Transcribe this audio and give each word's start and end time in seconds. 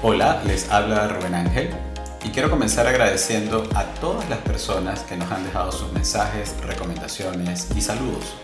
Hola, 0.00 0.40
les 0.46 0.70
habla 0.70 1.08
Rubén 1.08 1.34
Ángel 1.34 1.70
y 2.24 2.30
quiero 2.30 2.48
comenzar 2.48 2.86
agradeciendo 2.86 3.68
a 3.74 3.84
todas 3.84 4.28
las 4.30 4.38
personas 4.38 5.00
que 5.00 5.16
nos 5.16 5.30
han 5.30 5.44
dejado 5.44 5.70
sus 5.70 5.92
mensajes, 5.92 6.54
recomendaciones 6.62 7.68
y 7.76 7.80
saludos. 7.82 8.36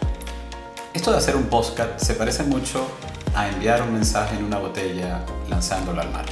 Esto 0.92 1.12
de 1.12 1.18
hacer 1.18 1.36
un 1.36 1.44
podcast 1.44 1.98
se 2.00 2.14
parece 2.14 2.42
mucho 2.42 2.86
a 3.34 3.48
enviar 3.48 3.82
un 3.82 3.94
mensaje 3.94 4.36
en 4.36 4.44
una 4.44 4.58
botella 4.58 5.24
lanzándolo 5.48 6.02
al 6.02 6.10
mar. 6.10 6.26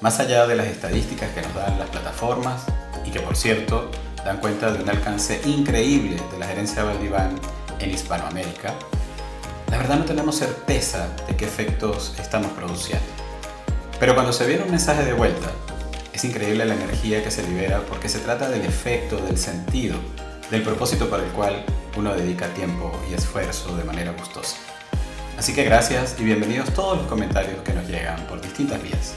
Más 0.00 0.20
allá 0.20 0.46
de 0.46 0.54
las 0.54 0.66
estadísticas 0.66 1.30
que 1.30 1.42
nos 1.42 1.54
dan 1.54 1.78
las 1.78 1.88
plataformas 1.88 2.62
y 3.04 3.10
que 3.10 3.20
por 3.20 3.36
cierto 3.36 3.89
dan 4.30 4.38
cuenta 4.38 4.70
de 4.70 4.80
un 4.80 4.88
alcance 4.88 5.40
increíble 5.44 6.16
de 6.30 6.38
la 6.38 6.46
gerencia 6.46 6.84
Valdiván 6.84 7.34
en 7.80 7.90
Hispanoamérica, 7.90 8.74
la 9.68 9.76
verdad 9.76 9.98
no 9.98 10.04
tenemos 10.04 10.36
certeza 10.36 11.08
de 11.26 11.34
qué 11.34 11.46
efectos 11.46 12.14
estamos 12.16 12.52
produciendo. 12.52 13.04
Pero 13.98 14.14
cuando 14.14 14.32
se 14.32 14.46
viene 14.46 14.62
un 14.62 14.70
mensaje 14.70 15.02
de 15.02 15.14
vuelta, 15.14 15.50
es 16.12 16.24
increíble 16.24 16.64
la 16.64 16.74
energía 16.74 17.24
que 17.24 17.32
se 17.32 17.42
libera 17.42 17.80
porque 17.88 18.08
se 18.08 18.20
trata 18.20 18.48
del 18.48 18.64
efecto, 18.64 19.16
del 19.16 19.36
sentido, 19.36 19.96
del 20.48 20.62
propósito 20.62 21.10
para 21.10 21.24
el 21.24 21.30
cual 21.30 21.64
uno 21.96 22.14
dedica 22.14 22.46
tiempo 22.54 22.92
y 23.10 23.14
esfuerzo 23.14 23.76
de 23.76 23.82
manera 23.82 24.12
gustosa. 24.12 24.58
Así 25.36 25.54
que 25.54 25.64
gracias 25.64 26.14
y 26.20 26.22
bienvenidos 26.22 26.72
todos 26.72 26.98
los 26.98 27.08
comentarios 27.08 27.60
que 27.64 27.72
nos 27.72 27.88
llegan 27.88 28.24
por 28.28 28.40
distintas 28.40 28.80
vías. 28.80 29.14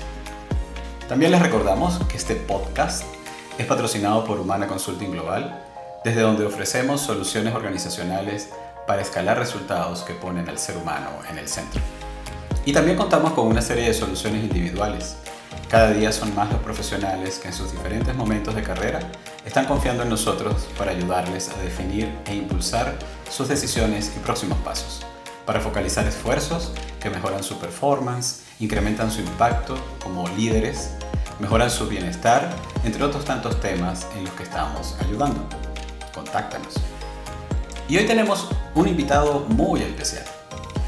También 1.08 1.30
les 1.30 1.40
recordamos 1.44 2.00
que 2.08 2.18
este 2.18 2.34
podcast 2.34 3.04
es 3.58 3.66
patrocinado 3.66 4.24
por 4.26 4.40
Humana 4.40 4.68
Consulting 4.68 5.12
Global, 5.12 5.64
desde 6.04 6.22
donde 6.22 6.46
ofrecemos 6.46 7.02
soluciones 7.02 7.54
organizacionales 7.54 8.50
para 8.88 9.02
escalar 9.02 9.38
resultados 9.38 10.02
que 10.02 10.14
ponen 10.14 10.50
al 10.50 10.58
ser 10.58 10.78
humano 10.78 11.10
en 11.30 11.38
el 11.38 11.48
centro. 11.48 11.82
Y 12.66 12.74
también 12.74 12.98
contamos 12.98 13.34
con 13.34 13.48
una 13.48 13.62
serie 13.62 13.88
de 13.88 13.94
soluciones 13.94 14.44
individuales. 14.44 15.18
Cada 15.70 15.92
día 15.92 16.12
son 16.12 16.36
más 16.36 16.52
los 16.52 16.62
profesionales 16.62 17.40
que 17.40 17.50
en 17.50 17.54
sus 17.54 17.72
diferentes 17.72 18.16
momentos 18.16 18.56
de 18.56 18.64
carrera 18.64 19.00
están 19.46 19.66
confiando 19.66 20.04
en 20.04 20.10
nosotros 20.10 20.68
para 20.78 20.92
ayudarles 20.92 21.50
a 21.50 21.62
definir 21.62 22.12
e 22.26 22.36
impulsar 22.36 22.96
sus 23.30 23.48
decisiones 23.48 24.12
y 24.16 24.20
próximos 24.20 24.58
pasos, 24.60 25.06
para 25.46 25.60
focalizar 25.60 26.08
esfuerzos 26.08 26.74
que 27.00 27.10
mejoran 27.10 27.44
su 27.44 27.58
performance, 27.58 28.44
incrementan 28.60 29.12
su 29.12 29.22
impacto 29.22 29.76
como 30.02 30.28
líderes, 30.30 30.92
mejoran 31.40 31.70
su 31.70 31.88
bienestar, 31.88 32.50
entre 32.84 33.04
otros 33.04 33.26
tantos 33.26 33.60
temas 33.60 34.08
en 34.16 34.26
los 34.26 34.34
que 34.34 34.44
estamos 34.44 34.96
ayudando. 35.02 35.48
Contáctanos. 36.14 36.76
Y 37.88 37.98
hoy 37.98 38.06
tenemos 38.06 38.50
un 38.76 38.88
invitado 38.88 39.46
muy 39.50 39.82
especial. 39.82 40.24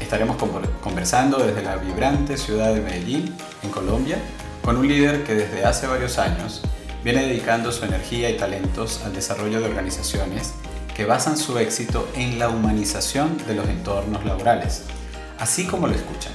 Estaremos 0.00 0.36
conversando 0.82 1.38
desde 1.38 1.62
la 1.62 1.76
vibrante 1.76 2.36
ciudad 2.36 2.72
de 2.72 2.80
Medellín, 2.80 3.34
en 3.62 3.70
Colombia, 3.70 4.18
con 4.62 4.76
un 4.76 4.88
líder 4.88 5.24
que 5.24 5.34
desde 5.34 5.64
hace 5.64 5.86
varios 5.86 6.18
años 6.18 6.62
viene 7.04 7.26
dedicando 7.26 7.70
su 7.70 7.84
energía 7.84 8.30
y 8.30 8.36
talentos 8.36 9.02
al 9.04 9.12
desarrollo 9.12 9.60
de 9.60 9.66
organizaciones 9.66 10.54
que 10.94 11.04
basan 11.04 11.36
su 11.36 11.58
éxito 11.58 12.08
en 12.14 12.38
la 12.38 12.48
humanización 12.48 13.36
de 13.46 13.54
los 13.54 13.68
entornos 13.68 14.24
laborales, 14.24 14.84
así 15.38 15.66
como 15.66 15.86
lo 15.86 15.94
escuchan. 15.94 16.32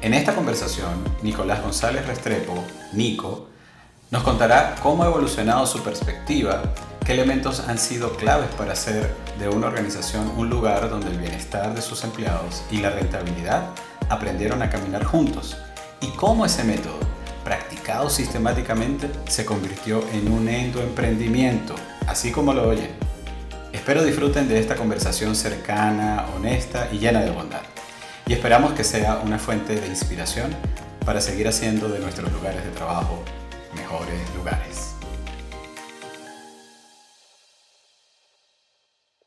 En 0.00 0.14
esta 0.14 0.34
conversación, 0.34 1.04
Nicolás 1.22 1.62
González 1.62 2.06
Restrepo, 2.06 2.64
Nico, 2.92 3.48
nos 4.10 4.22
contará 4.22 4.76
cómo 4.82 5.02
ha 5.02 5.06
evolucionado 5.08 5.66
su 5.66 5.82
perspectiva 5.82 6.62
¿Qué 7.08 7.14
elementos 7.14 7.60
han 7.66 7.78
sido 7.78 8.12
claves 8.16 8.50
para 8.54 8.74
hacer 8.74 9.14
de 9.38 9.48
una 9.48 9.68
organización 9.68 10.30
un 10.36 10.50
lugar 10.50 10.90
donde 10.90 11.08
el 11.08 11.16
bienestar 11.16 11.74
de 11.74 11.80
sus 11.80 12.04
empleados 12.04 12.62
y 12.70 12.82
la 12.82 12.90
rentabilidad 12.90 13.70
aprendieron 14.10 14.60
a 14.60 14.68
caminar 14.68 15.04
juntos? 15.04 15.56
¿Y 16.02 16.08
cómo 16.08 16.44
ese 16.44 16.64
método, 16.64 16.98
practicado 17.44 18.10
sistemáticamente, 18.10 19.08
se 19.26 19.46
convirtió 19.46 20.06
en 20.12 20.30
un 20.30 20.50
endoemprendimiento, 20.50 21.74
así 22.06 22.30
como 22.30 22.52
lo 22.52 22.68
oyen? 22.68 22.90
Espero 23.72 24.04
disfruten 24.04 24.46
de 24.46 24.58
esta 24.58 24.76
conversación 24.76 25.34
cercana, 25.34 26.26
honesta 26.36 26.90
y 26.92 26.98
llena 26.98 27.22
de 27.22 27.30
bondad. 27.30 27.62
Y 28.28 28.34
esperamos 28.34 28.74
que 28.74 28.84
sea 28.84 29.20
una 29.20 29.38
fuente 29.38 29.80
de 29.80 29.86
inspiración 29.86 30.54
para 31.06 31.18
seguir 31.18 31.48
haciendo 31.48 31.88
de 31.88 31.98
nuestros 31.98 32.30
lugares 32.30 32.62
de 32.62 32.70
trabajo 32.72 33.24
mejores 33.74 34.34
lugares. 34.34 34.94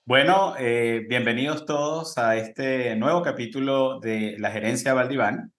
Bueno, 0.05 0.53
eh, 0.59 1.07
bienvenidos 1.09 1.65
todos 1.65 2.19
a 2.19 2.37
este 2.37 2.95
nuevo 2.95 3.23
capítulo 3.23 3.99
de 3.99 4.35
la 4.37 4.51
gerencia 4.51 4.93
Valdiván. 4.93 5.51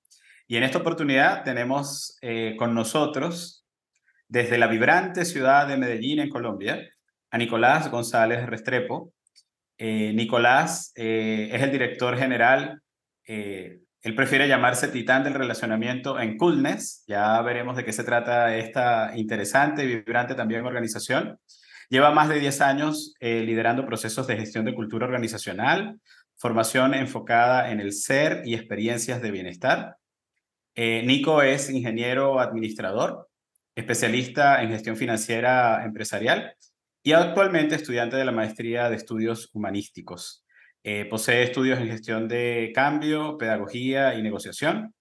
Y 0.46 0.56
en 0.56 0.62
esta 0.62 0.78
oportunidad 0.78 1.42
tenemos 1.42 2.16
eh, 2.22 2.54
con 2.56 2.76
nosotros, 2.76 3.66
desde 4.28 4.56
la 4.56 4.68
vibrante 4.68 5.24
ciudad 5.24 5.66
de 5.66 5.76
Medellín, 5.76 6.20
en 6.20 6.30
Colombia, 6.30 6.88
a 7.32 7.38
Nicolás 7.38 7.90
González 7.90 8.46
Restrepo. 8.46 9.12
Eh, 9.78 10.12
Nicolás 10.14 10.92
es 10.94 11.60
el 11.60 11.72
director 11.72 12.16
general, 12.16 12.81
él 13.24 14.16
prefiere 14.16 14.48
llamarse 14.48 14.88
titán 14.88 15.22
del 15.22 15.34
relacionamiento 15.34 16.18
en 16.18 16.36
Coolness. 16.36 17.04
Ya 17.06 17.40
veremos 17.42 17.76
de 17.76 17.84
qué 17.84 17.92
se 17.92 18.02
trata 18.02 18.56
esta 18.56 19.12
interesante 19.16 19.84
y 19.84 19.86
vibrante 19.86 20.34
también 20.34 20.66
organización. 20.66 21.38
Lleva 21.88 22.10
más 22.10 22.28
de 22.28 22.40
10 22.40 22.60
años 22.62 23.14
eh, 23.20 23.42
liderando 23.44 23.86
procesos 23.86 24.26
de 24.26 24.36
gestión 24.36 24.64
de 24.64 24.74
cultura 24.74 25.06
organizacional, 25.06 26.00
formación 26.36 26.94
enfocada 26.94 27.70
en 27.70 27.80
el 27.80 27.92
ser 27.92 28.42
y 28.44 28.54
experiencias 28.54 29.22
de 29.22 29.30
bienestar. 29.30 29.96
Eh, 30.74 31.02
Nico 31.04 31.42
es 31.42 31.70
ingeniero 31.70 32.40
administrador, 32.40 33.28
especialista 33.76 34.62
en 34.62 34.70
gestión 34.70 34.96
financiera 34.96 35.84
empresarial 35.84 36.56
y 37.02 37.12
actualmente 37.12 37.74
estudiante 37.74 38.16
de 38.16 38.24
la 38.24 38.32
maestría 38.32 38.88
de 38.88 38.96
estudios 38.96 39.50
humanísticos. 39.52 40.44
Eh, 40.84 41.04
posee 41.04 41.44
estudios 41.44 41.78
en 41.78 41.86
gestión 41.86 42.26
de 42.26 42.72
cambio, 42.74 43.38
pedagogía 43.38 44.14
y 44.14 44.22
negociación. 44.22 44.94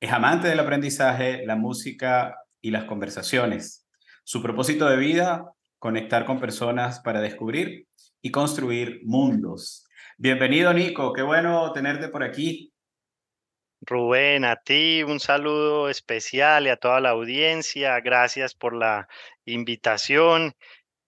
Es 0.00 0.10
amante 0.12 0.48
del 0.48 0.60
aprendizaje, 0.60 1.44
la 1.44 1.56
música 1.56 2.36
y 2.60 2.70
las 2.70 2.84
conversaciones. 2.84 3.86
Su 4.24 4.42
propósito 4.42 4.88
de 4.88 4.96
vida 4.96 5.44
conectar 5.78 6.24
con 6.24 6.40
personas 6.40 7.00
para 7.00 7.20
descubrir 7.20 7.86
y 8.20 8.30
construir 8.30 9.00
mundos. 9.04 9.86
Bienvenido, 10.16 10.72
Nico. 10.72 11.12
Qué 11.12 11.22
bueno 11.22 11.72
tenerte 11.72 12.08
por 12.08 12.22
aquí. 12.22 12.72
Rubén, 13.80 14.44
a 14.44 14.56
ti 14.56 15.04
un 15.04 15.20
saludo 15.20 15.88
especial 15.88 16.66
y 16.66 16.70
a 16.70 16.76
toda 16.76 17.00
la 17.00 17.10
audiencia. 17.10 18.00
Gracias 18.00 18.54
por 18.54 18.74
la 18.74 19.08
invitación. 19.44 20.54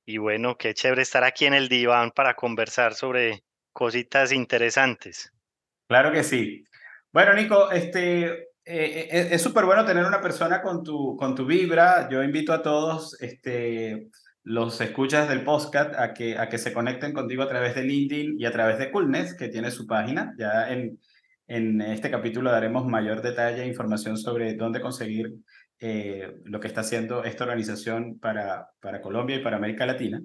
Y 0.06 0.18
bueno, 0.18 0.56
qué 0.56 0.72
chévere 0.74 1.02
estar 1.02 1.24
aquí 1.24 1.46
en 1.46 1.54
el 1.54 1.68
diván 1.68 2.12
para 2.12 2.34
conversar 2.34 2.94
sobre 2.94 3.42
cositas 3.72 4.32
interesantes. 4.32 5.32
Claro 5.88 6.12
que 6.12 6.22
sí. 6.22 6.64
Bueno, 7.12 7.34
Nico, 7.34 7.70
este, 7.70 8.26
eh, 8.64 9.08
eh, 9.10 9.28
es 9.32 9.42
súper 9.42 9.64
bueno 9.64 9.84
tener 9.84 10.04
una 10.04 10.20
persona 10.20 10.62
con 10.62 10.84
tu, 10.84 11.16
con 11.16 11.34
tu 11.34 11.44
vibra. 11.44 12.08
Yo 12.08 12.22
invito 12.22 12.52
a 12.52 12.62
todos 12.62 13.20
este, 13.20 14.08
los 14.44 14.80
escuchas 14.80 15.28
del 15.28 15.42
podcast 15.42 15.94
a 15.98 16.14
que, 16.14 16.38
a 16.38 16.48
que 16.48 16.58
se 16.58 16.72
conecten 16.72 17.12
contigo 17.12 17.42
a 17.42 17.48
través 17.48 17.74
de 17.74 17.82
LinkedIn 17.82 18.38
y 18.38 18.46
a 18.46 18.52
través 18.52 18.78
de 18.78 18.90
Coolness, 18.90 19.34
que 19.34 19.48
tiene 19.48 19.70
su 19.70 19.86
página. 19.86 20.34
Ya 20.38 20.70
en, 20.70 21.00
en 21.48 21.80
este 21.80 22.10
capítulo 22.10 22.52
daremos 22.52 22.86
mayor 22.86 23.22
detalle 23.22 23.62
e 23.62 23.66
información 23.66 24.16
sobre 24.16 24.54
dónde 24.54 24.80
conseguir 24.80 25.34
eh, 25.80 26.40
lo 26.44 26.60
que 26.60 26.68
está 26.68 26.82
haciendo 26.82 27.24
esta 27.24 27.44
organización 27.44 28.18
para, 28.18 28.68
para 28.80 29.00
Colombia 29.00 29.36
y 29.36 29.42
para 29.42 29.56
América 29.56 29.86
Latina. 29.86 30.22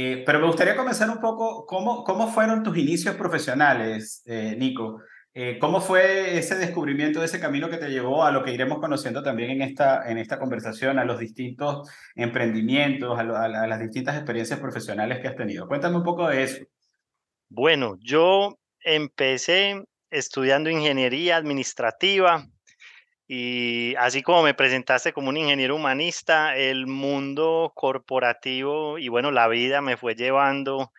Eh, 0.00 0.22
pero 0.24 0.38
me 0.38 0.46
gustaría 0.46 0.76
comenzar 0.76 1.10
un 1.10 1.18
poco, 1.18 1.66
¿cómo, 1.66 2.04
cómo 2.04 2.28
fueron 2.28 2.62
tus 2.62 2.78
inicios 2.78 3.16
profesionales, 3.16 4.22
eh, 4.26 4.54
Nico? 4.56 5.00
Eh, 5.34 5.58
¿Cómo 5.60 5.80
fue 5.80 6.38
ese 6.38 6.54
descubrimiento 6.54 7.18
de 7.18 7.26
ese 7.26 7.40
camino 7.40 7.68
que 7.68 7.78
te 7.78 7.90
llevó 7.90 8.22
a 8.22 8.30
lo 8.30 8.44
que 8.44 8.52
iremos 8.52 8.78
conociendo 8.78 9.24
también 9.24 9.50
en 9.50 9.62
esta, 9.62 10.08
en 10.08 10.18
esta 10.18 10.38
conversación, 10.38 11.00
a 11.00 11.04
los 11.04 11.18
distintos 11.18 11.90
emprendimientos, 12.14 13.18
a, 13.18 13.24
las 13.24 13.80
distintas 13.80 14.14
experiencias 14.14 14.60
profesionales 14.60 15.18
que 15.18 15.26
has 15.26 15.34
tenido? 15.34 15.66
Cuéntame 15.66 15.96
un 15.96 16.04
poco 16.04 16.28
de 16.28 16.44
eso. 16.44 16.64
Bueno, 17.48 17.96
yo 17.98 18.56
empecé 18.78 19.82
estudiando 20.10 20.70
ingeniería 20.70 21.38
administrativa 21.38 22.46
y 23.28 23.94
así 23.96 24.22
como 24.22 24.42
me 24.42 24.54
presentaste 24.54 25.12
como 25.12 25.28
un 25.28 25.36
ingeniero 25.36 25.76
humanista, 25.76 26.56
el 26.56 26.86
mundo 26.86 27.72
corporativo 27.74 28.98
y 28.98 29.08
bueno, 29.08 29.30
la 29.30 29.48
vida 29.48 29.80
me 29.82 29.96
fue 29.96 30.14
llevando 30.14 30.92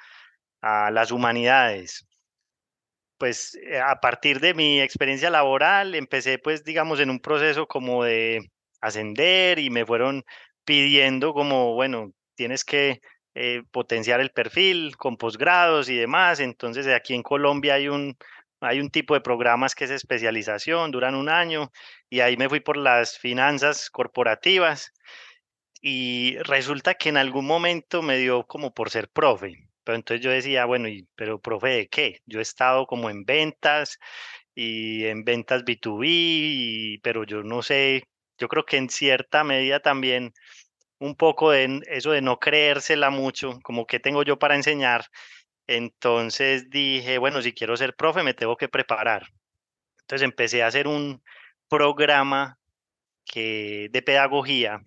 a 0.62 0.92
las 0.92 1.12
humanidades 1.12 2.06
pues 3.18 3.56
eh, 3.56 3.80
a 3.80 4.00
partir 4.00 4.40
de 4.40 4.54
mi 4.54 4.82
experiencia 4.82 5.30
laboral 5.30 5.94
empecé 5.96 6.40
pues 6.40 6.64
digamos 6.64 7.00
en 7.02 7.10
un 7.10 7.20
proceso 7.20 7.68
como 7.68 8.04
de 8.04 8.50
ascender 8.82 9.60
y 9.60 9.70
me 9.70 9.86
fueron 9.86 10.24
pidiendo 10.66 11.34
como, 11.34 11.74
bueno, 11.74 12.14
tienes 12.36 12.64
que 12.64 13.02
eh, 13.36 13.64
potenciar 13.72 14.22
el 14.22 14.32
perfil 14.32 14.96
con 14.98 15.18
posgrados 15.18 15.90
y 15.90 15.96
demás. 15.98 16.40
Entonces 16.40 16.88
aquí 16.88 17.16
en 17.16 17.24
Colombia 17.24 17.76
hay 17.76 17.88
un, 17.90 18.18
hay 18.62 18.80
un 18.80 18.90
tipo 18.90 19.14
de 19.14 19.22
programas 19.22 19.76
que 19.76 19.86
es 19.86 19.92
especialización, 19.92 20.92
duran 20.92 21.16
un 21.16 21.30
año 21.30 21.72
y 22.10 22.22
ahí 22.22 22.38
me 22.38 22.50
fui 22.50 22.60
por 22.60 22.78
las 22.78 23.18
finanzas 23.18 23.90
corporativas 23.90 24.94
y 25.82 26.38
resulta 26.40 26.96
que 26.96 27.10
en 27.10 27.18
algún 27.18 27.46
momento 27.46 28.02
me 28.02 28.18
dio 28.18 28.46
como 28.46 28.74
por 28.74 28.90
ser 28.90 29.10
profe. 29.10 29.70
Pero 29.84 29.96
entonces 29.96 30.24
yo 30.24 30.32
decía, 30.32 30.66
bueno, 30.66 30.88
y, 30.90 31.08
pero 31.16 31.40
profe 31.40 31.70
de 31.70 31.88
qué? 31.88 32.22
Yo 32.26 32.40
he 32.40 32.42
estado 32.42 32.86
como 32.86 33.10
en 33.10 33.26
ventas 33.26 34.00
y 34.56 35.06
en 35.06 35.24
ventas 35.24 35.64
B2B, 35.64 37.00
pero 37.02 37.24
yo 37.24 37.44
no 37.44 37.62
sé, 37.64 38.04
yo 38.38 38.48
creo 38.50 38.66
que 38.66 38.78
en 38.78 38.90
cierta 38.90 39.44
medida 39.44 39.80
también 39.80 40.34
un 41.00 41.16
poco 41.16 41.52
de 41.52 41.82
eso 41.88 42.12
de 42.12 42.22
no 42.22 42.40
creérsela 42.40 43.10
mucho, 43.10 43.60
como 43.64 43.86
que 43.88 44.00
tengo 44.00 44.24
yo 44.24 44.38
para 44.40 44.56
enseñar. 44.56 45.06
Entonces 45.68 46.70
dije, 46.70 47.18
bueno, 47.20 47.42
si 47.42 47.54
quiero 47.54 47.78
ser 47.78 47.96
profe, 47.96 48.24
me 48.24 48.34
tengo 48.34 48.58
que 48.58 48.70
preparar. 48.70 49.28
Entonces 50.02 50.26
empecé 50.26 50.64
a 50.64 50.68
hacer 50.68 50.88
un 50.88 51.22
programa 51.70 52.58
que, 53.26 53.88
de 53.92 54.02
pedagogía 54.02 54.82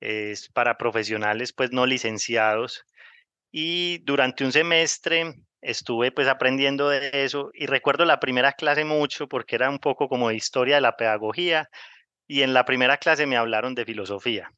es 0.00 0.48
para 0.50 0.78
profesionales 0.78 1.52
pues 1.52 1.72
no 1.72 1.86
licenciados 1.86 2.84
y 3.50 3.98
durante 4.04 4.44
un 4.44 4.52
semestre 4.52 5.34
estuve 5.60 6.12
pues 6.12 6.28
aprendiendo 6.28 6.88
de 6.88 7.10
eso 7.24 7.50
y 7.54 7.66
recuerdo 7.66 8.04
la 8.04 8.20
primera 8.20 8.52
clase 8.52 8.84
mucho 8.84 9.28
porque 9.28 9.56
era 9.56 9.68
un 9.68 9.78
poco 9.78 10.08
como 10.08 10.30
historia 10.30 10.76
de 10.76 10.80
la 10.82 10.96
pedagogía 10.96 11.68
y 12.26 12.42
en 12.42 12.54
la 12.54 12.64
primera 12.64 12.96
clase 12.98 13.26
me 13.26 13.36
hablaron 13.36 13.74
de 13.74 13.84
filosofía. 13.84 14.52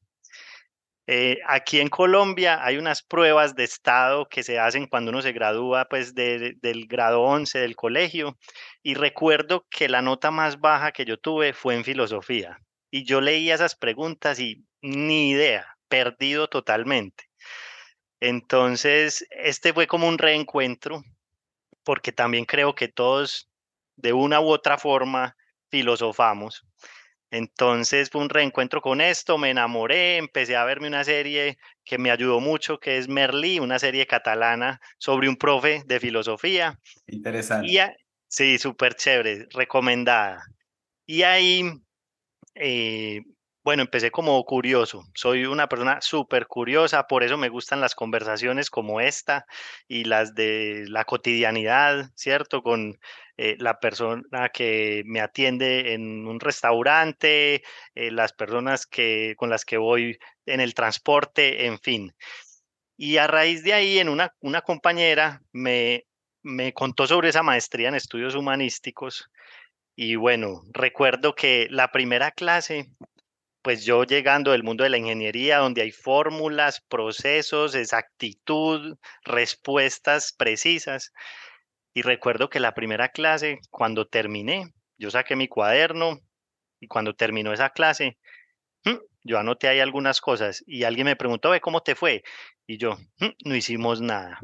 Eh, 1.08 1.38
aquí 1.49 1.81
en 1.81 1.88
Colombia 1.88 2.64
hay 2.64 2.76
unas 2.76 3.02
pruebas 3.02 3.56
de 3.56 3.64
estado 3.64 4.28
que 4.28 4.44
se 4.44 4.58
hacen 4.60 4.87
cuando 4.87 5.10
uno 5.10 5.20
se 5.20 5.32
gradúa 5.32 5.87
pues 5.87 6.14
del 6.14 6.87
grado 6.87 7.22
11 7.22 7.58
del 7.58 7.75
colegio 7.75 8.38
y 8.84 8.94
recuerdo 8.94 9.66
que 9.69 9.88
la 9.88 10.00
nota 10.00 10.31
más 10.31 10.60
baja 10.60 10.93
que 10.93 11.04
yo 11.04 11.19
tuve 11.19 11.54
fue 11.54 11.75
en 11.75 11.84
filosofía 11.84 12.58
y 12.93 13.04
yo 13.04 13.20
leía 13.20 13.54
esas 13.54 13.75
preguntas 13.75 14.38
y 14.38 14.64
ni 14.82 15.31
idea, 15.31 15.66
perdido 15.88 16.49
totalmente. 16.49 17.25
Entonces, 18.20 19.26
este 19.31 19.72
fue 19.72 19.87
como 19.87 20.06
un 20.06 20.19
reencuentro, 20.19 21.02
porque 21.84 22.12
también 22.12 22.44
creo 22.44 22.75
que 22.75 22.88
todos, 22.88 23.48
de 23.96 24.12
una 24.12 24.40
u 24.40 24.48
otra 24.48 24.78
forma, 24.78 25.37
filosofamos. 25.70 26.64
Entonces 27.32 28.11
fue 28.11 28.20
un 28.20 28.29
reencuentro 28.29 28.82
con 28.82 29.00
esto, 29.00 29.38
me 29.38 29.50
enamoré, 29.50 30.19
empecé 30.19 30.55
a 30.55 30.67
verme 30.67 30.87
una 30.88 31.02
serie 31.02 31.56
que 31.82 31.96
me 31.96 32.11
ayudó 32.11 32.40
mucho, 32.40 32.79
que 32.79 32.99
es 32.99 33.08
Merlí, 33.08 33.58
una 33.58 33.79
serie 33.79 34.06
catalana 34.06 34.82
sobre 34.99 35.31
un 35.31 35.37
profe 35.37 35.82
de 35.87 35.99
filosofía. 35.99 36.79
Interesante. 37.06 37.96
sí, 38.29 38.58
súper 38.58 38.94
chévere, 38.94 39.46
recomendada. 39.55 40.44
Y 41.06 41.23
ahí 41.23 41.64
eh, 42.55 43.23
bueno, 43.64 43.82
empecé 43.82 44.11
como 44.11 44.44
curioso. 44.44 45.05
Soy 45.14 45.44
una 45.46 45.69
persona 45.69 46.00
súper 46.00 46.46
curiosa, 46.46 47.06
por 47.06 47.23
eso 47.23 47.38
me 47.38 47.49
gustan 47.49 47.81
las 47.81 47.94
conversaciones 47.94 48.70
como 48.70 49.00
esta 49.00 49.46
y 49.87 50.05
las 50.05 50.34
de 50.34 50.84
la 50.88 51.05
cotidianidad, 51.05 52.11
¿cierto? 52.17 52.62
Con 52.62 52.99
eh, 53.44 53.56
la 53.59 53.81
persona 53.81 54.50
que 54.50 55.03
me 55.05 55.21
atiende 55.21 55.94
en 55.94 56.29
un 56.29 56.39
restaurante, 56.39 57.65
eh, 57.97 58.12
las 58.12 58.33
personas 58.33 58.87
que, 58.87 59.35
con 59.37 59.50
las 59.50 59.65
que 59.65 59.79
voy 59.79 60.17
en 60.47 60.61
el 60.61 60.75
transporte, 60.75 61.67
en 61.67 61.81
fin. 61.81 62.15
Y 62.97 63.17
a 63.17 63.27
raíz 63.27 63.65
de 63.65 63.73
ahí, 63.73 63.99
en 63.99 64.09
una, 64.09 64.33
una 64.43 64.62
compañera 64.62 65.43
me, 65.50 66.05
me 66.44 66.73
contó 66.73 67.09
sobre 67.09 67.31
esa 67.31 67.43
maestría 67.43 67.89
en 67.89 67.97
estudios 67.97 68.37
humanísticos. 68.37 69.29
Y 69.97 70.15
bueno, 70.15 70.62
recuerdo 70.73 71.35
que 71.35 71.67
la 71.69 71.91
primera 71.91 72.31
clase 72.31 72.91
pues 73.62 73.85
yo 73.85 74.05
llegando 74.05 74.53
del 74.53 74.65
mundo 74.65 74.85
de 74.85 74.91
la 74.91 74.99
ingeniería, 74.99 75.59
donde 75.59 75.83
hay 75.83 75.93
fórmulas, 75.93 76.81
procesos, 76.89 77.75
exactitud, 77.75 78.97
respuestas 79.25 80.33
precisas. 80.33 81.12
Y 81.94 82.03
recuerdo 82.03 82.49
que 82.49 82.61
la 82.61 82.75
primera 82.75 83.11
clase, 83.11 83.61
cuando 83.71 84.06
terminé, 84.06 84.73
yo 84.97 85.11
saqué 85.11 85.37
mi 85.37 85.49
cuaderno 85.49 86.21
y 86.81 86.89
cuando 86.89 87.15
terminó 87.15 87.53
esa 87.53 87.71
clase, 87.71 88.19
mm, 88.85 88.97
yo 89.25 89.39
anoté 89.39 89.69
ahí 89.69 89.81
algunas 89.81 90.21
cosas 90.21 90.65
y 90.67 90.85
alguien 90.85 91.06
me 91.06 91.17
preguntó, 91.17 91.50
ve, 91.50 91.61
¿cómo 91.61 91.83
te 91.83 91.94
fue? 91.94 92.23
Y 92.67 92.79
yo, 92.79 92.97
mm, 93.19 93.29
no 93.44 93.56
hicimos 93.56 94.00
nada. 94.00 94.41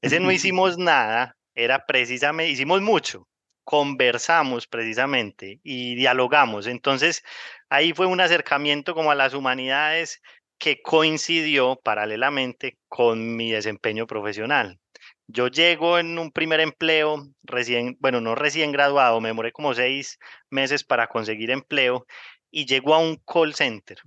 Ese 0.00 0.20
no 0.20 0.32
hicimos 0.32 0.78
nada 0.78 1.36
era 1.54 1.86
precisamente, 1.86 2.50
hicimos 2.50 2.80
mucho, 2.80 3.28
conversamos 3.64 4.66
precisamente 4.66 5.60
y 5.62 5.94
dialogamos. 5.96 6.66
Entonces, 6.66 7.22
ahí 7.68 7.92
fue 7.92 8.06
un 8.06 8.20
acercamiento 8.20 8.94
como 8.94 9.10
a 9.10 9.14
las 9.14 9.34
humanidades 9.34 10.20
que 10.58 10.80
coincidió 10.82 11.76
paralelamente 11.82 12.78
con 12.88 13.36
mi 13.36 13.50
desempeño 13.50 14.06
profesional. 14.06 14.78
Yo 15.26 15.48
llego 15.48 15.98
en 15.98 16.18
un 16.18 16.30
primer 16.30 16.60
empleo, 16.60 17.26
recién, 17.42 17.96
bueno, 18.00 18.20
no 18.20 18.34
recién 18.34 18.72
graduado, 18.72 19.20
me 19.20 19.28
demoré 19.28 19.52
como 19.52 19.74
seis 19.74 20.18
meses 20.50 20.84
para 20.84 21.08
conseguir 21.08 21.50
empleo 21.50 22.06
y 22.50 22.66
llego 22.66 22.94
a 22.94 22.98
un 22.98 23.16
call 23.16 23.54
center, 23.54 23.98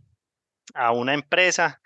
a 0.76 0.92
una 0.92 1.14
empresa 1.14 1.82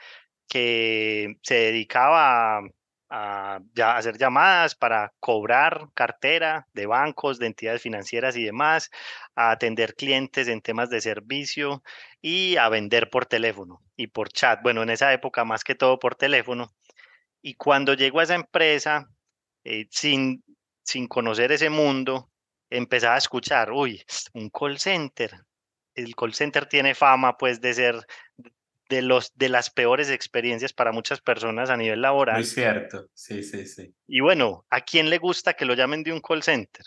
que 0.49 1.37
se 1.43 1.55
dedicaba 1.55 2.61
a 3.09 3.59
hacer 3.95 4.17
llamadas 4.17 4.75
para 4.75 5.13
cobrar 5.19 5.89
cartera 5.93 6.67
de 6.73 6.85
bancos, 6.85 7.39
de 7.39 7.47
entidades 7.47 7.81
financieras 7.81 8.37
y 8.37 8.43
demás, 8.43 8.89
a 9.35 9.51
atender 9.51 9.95
clientes 9.95 10.47
en 10.47 10.61
temas 10.61 10.89
de 10.89 11.01
servicio 11.01 11.83
y 12.21 12.57
a 12.57 12.69
vender 12.69 13.09
por 13.09 13.25
teléfono 13.25 13.81
y 13.97 14.07
por 14.07 14.29
chat. 14.29 14.61
Bueno, 14.61 14.83
en 14.83 14.89
esa 14.89 15.11
época 15.13 15.43
más 15.45 15.63
que 15.63 15.75
todo 15.75 15.99
por 15.99 16.15
teléfono. 16.15 16.71
Y 17.41 17.55
cuando 17.55 17.93
llego 17.93 18.19
a 18.19 18.23
esa 18.23 18.35
empresa, 18.35 19.09
eh, 19.63 19.87
sin, 19.89 20.43
sin 20.83 21.07
conocer 21.07 21.51
ese 21.51 21.69
mundo, 21.69 22.29
empezaba 22.69 23.15
a 23.15 23.19
escuchar, 23.19 23.71
uy, 23.71 24.03
un 24.33 24.49
call 24.49 24.79
center. 24.79 25.31
El 25.93 26.15
call 26.15 26.33
center 26.33 26.65
tiene 26.67 26.95
fama 26.95 27.37
pues 27.37 27.59
de 27.59 27.73
ser 27.73 27.95
de, 28.89 29.01
los, 29.01 29.31
de 29.35 29.49
las 29.49 29.69
peores 29.69 30.09
experiencias 30.09 30.73
para 30.73 30.91
muchas 30.91 31.21
personas 31.21 31.69
a 31.69 31.77
nivel 31.77 32.01
laboral. 32.01 32.35
Muy 32.35 32.45
cierto, 32.45 33.07
sí, 33.13 33.43
sí, 33.43 33.65
sí. 33.65 33.93
Y 34.07 34.21
bueno, 34.21 34.65
¿a 34.69 34.81
quién 34.81 35.09
le 35.09 35.17
gusta 35.17 35.53
que 35.53 35.65
lo 35.65 35.73
llamen 35.73 36.03
de 36.03 36.13
un 36.13 36.21
call 36.21 36.43
center? 36.43 36.85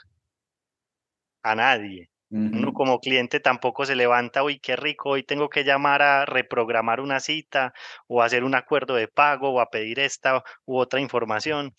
A 1.43 1.55
nadie. 1.55 2.11
Uno 2.31 2.73
como 2.73 2.99
cliente 2.99 3.39
tampoco 3.39 3.87
se 3.87 3.95
levanta, 3.95 4.43
uy, 4.43 4.59
qué 4.59 4.75
rico, 4.75 5.11
hoy 5.11 5.23
tengo 5.23 5.49
que 5.49 5.63
llamar 5.63 6.03
a 6.03 6.25
reprogramar 6.27 7.01
una 7.01 7.21
cita 7.21 7.73
o 8.09 8.23
hacer 8.23 8.43
un 8.43 8.57
acuerdo 8.57 8.97
de 8.97 9.07
pago 9.07 9.51
o 9.51 9.61
a 9.61 9.71
pedir 9.71 10.01
esta 10.01 10.43
u 10.65 10.79
otra 10.79 11.01
información. 11.01 11.77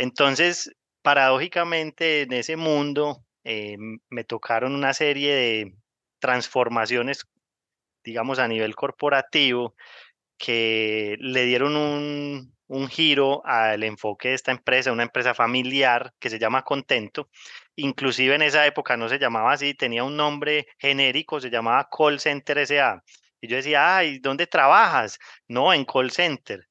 Entonces, 0.00 0.72
paradójicamente, 1.02 2.22
en 2.22 2.32
ese 2.32 2.56
mundo 2.56 3.24
eh, 3.44 3.76
me 4.08 4.24
tocaron 4.24 4.74
una 4.74 4.94
serie 4.94 5.34
de 5.34 5.74
transformaciones 6.20 7.26
digamos, 8.04 8.38
a 8.38 8.48
nivel 8.48 8.74
corporativo, 8.74 9.74
que 10.38 11.16
le 11.20 11.44
dieron 11.44 11.76
un, 11.76 12.88
giro 12.88 13.42
al 13.44 13.82
enfoque 13.82 14.28
de 14.28 14.34
esta 14.34 14.52
empresa, 14.52 14.92
una 14.92 15.02
empresa 15.02 15.34
familiar 15.34 16.12
que 16.18 16.30
se 16.30 16.38
llama 16.38 16.62
Contento. 16.62 17.28
Inclusive 17.76 18.34
en 18.36 18.42
esa 18.42 18.66
época 18.66 18.96
no 18.96 19.08
se 19.08 19.18
llamaba 19.18 19.52
así, 19.52 19.74
tenía 19.74 20.04
un 20.04 20.16
nombre 20.16 20.66
genérico, 20.78 21.40
se 21.40 21.50
llamaba 21.50 21.88
Call 21.90 22.20
Center 22.20 22.58
SA. 22.66 23.02
Y 23.40 23.48
yo 23.48 23.56
decía, 23.56 23.96
ay, 23.96 24.18
¿dónde 24.20 24.46
trabajas? 24.46 25.18
No, 25.48 25.72
en 25.72 25.84
call 25.84 26.10
center. 26.10 26.68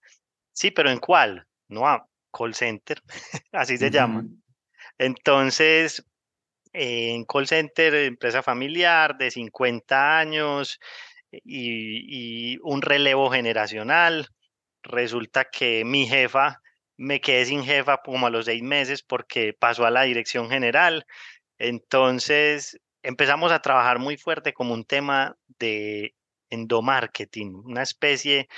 Sí, 0.54 0.72
pero 0.72 0.92
¿en 0.92 1.00
cuál? 1.00 1.48
No, 1.68 1.86
call 2.32 2.54
center, 2.54 3.02
así 3.52 3.78
se 3.78 3.92
llama. 3.92 4.26
Entonces, 4.98 6.06
en 6.74 7.26
call 7.26 7.48
center, 7.48 7.94
empresa 7.96 8.44
familiar 8.44 9.18
de 9.18 9.32
50 9.32 10.20
años, 10.20 10.80
y, 11.32 12.58
un 12.62 12.82
relevo 12.82 13.30
generacional. 13.30 14.30
Resulta 14.84 15.46
que 15.46 15.84
mi 15.86 16.08
jefa, 16.08 16.62
me 16.98 17.22
quedé 17.22 17.46
sin 17.46 17.64
jefa 17.64 17.98
como 18.04 18.28
a 18.28 18.30
los 18.30 18.46
seis 18.46 18.64
meses 18.64 19.04
porque 19.04 19.54
pasó 19.54 19.86
a 19.86 19.92
la 19.92 20.04
dirección 20.04 20.50
general. 20.50 21.06
Entonces 21.58 22.80
empezamos 23.04 23.52
a 23.52 23.62
trabajar 23.62 24.00
muy 24.00 24.18
fuerte 24.18 24.54
como 24.54 24.74
un 24.74 24.86
tema 24.86 25.38
de 25.60 26.16
endomarketing, 26.50 27.56
una 27.56 27.84
especie 27.84 28.50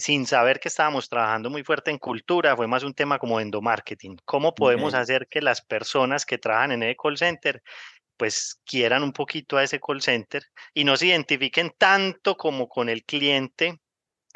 sin 0.00 0.26
saber 0.26 0.60
que 0.60 0.68
estábamos 0.68 1.08
trabajando 1.08 1.50
muy 1.50 1.64
fuerte 1.64 1.90
en 1.90 1.98
cultura, 1.98 2.56
fue 2.56 2.66
más 2.66 2.82
un 2.82 2.94
tema 2.94 3.18
como 3.18 3.40
endomarketing. 3.40 4.18
¿Cómo 4.24 4.54
podemos 4.54 4.94
hacer 4.94 5.26
que 5.28 5.40
las 5.40 5.62
personas 5.62 6.26
que 6.26 6.38
trabajan 6.38 6.72
en 6.72 6.82
el 6.82 6.96
call 6.96 7.16
center 7.16 7.62
pues 8.16 8.60
quieran 8.64 9.02
un 9.02 9.12
poquito 9.12 9.56
a 9.56 9.64
ese 9.64 9.80
call 9.80 10.00
center 10.00 10.44
y 10.72 10.84
no 10.84 10.96
se 10.96 11.06
identifiquen 11.06 11.72
tanto 11.76 12.36
como 12.36 12.68
con 12.68 12.88
el 12.88 13.04
cliente 13.04 13.80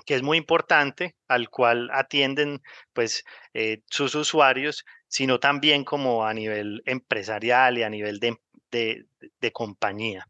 que 0.07 0.15
es 0.15 0.23
muy 0.23 0.39
importante, 0.39 1.17
al 1.29 1.51
cual 1.51 1.91
atienden 1.93 2.63
pues 2.93 3.25
eh, 3.53 3.83
sus 3.91 4.15
usuarios, 4.15 4.85
sino 5.09 5.39
también 5.39 5.85
como 5.85 6.25
a 6.25 6.33
nivel 6.33 6.83
empresarial 6.87 7.79
y 7.79 7.83
a 7.83 7.91
nivel 7.91 8.19
de, 8.21 8.37
de, 8.71 9.07
de 9.41 9.53
compañía. 9.53 10.27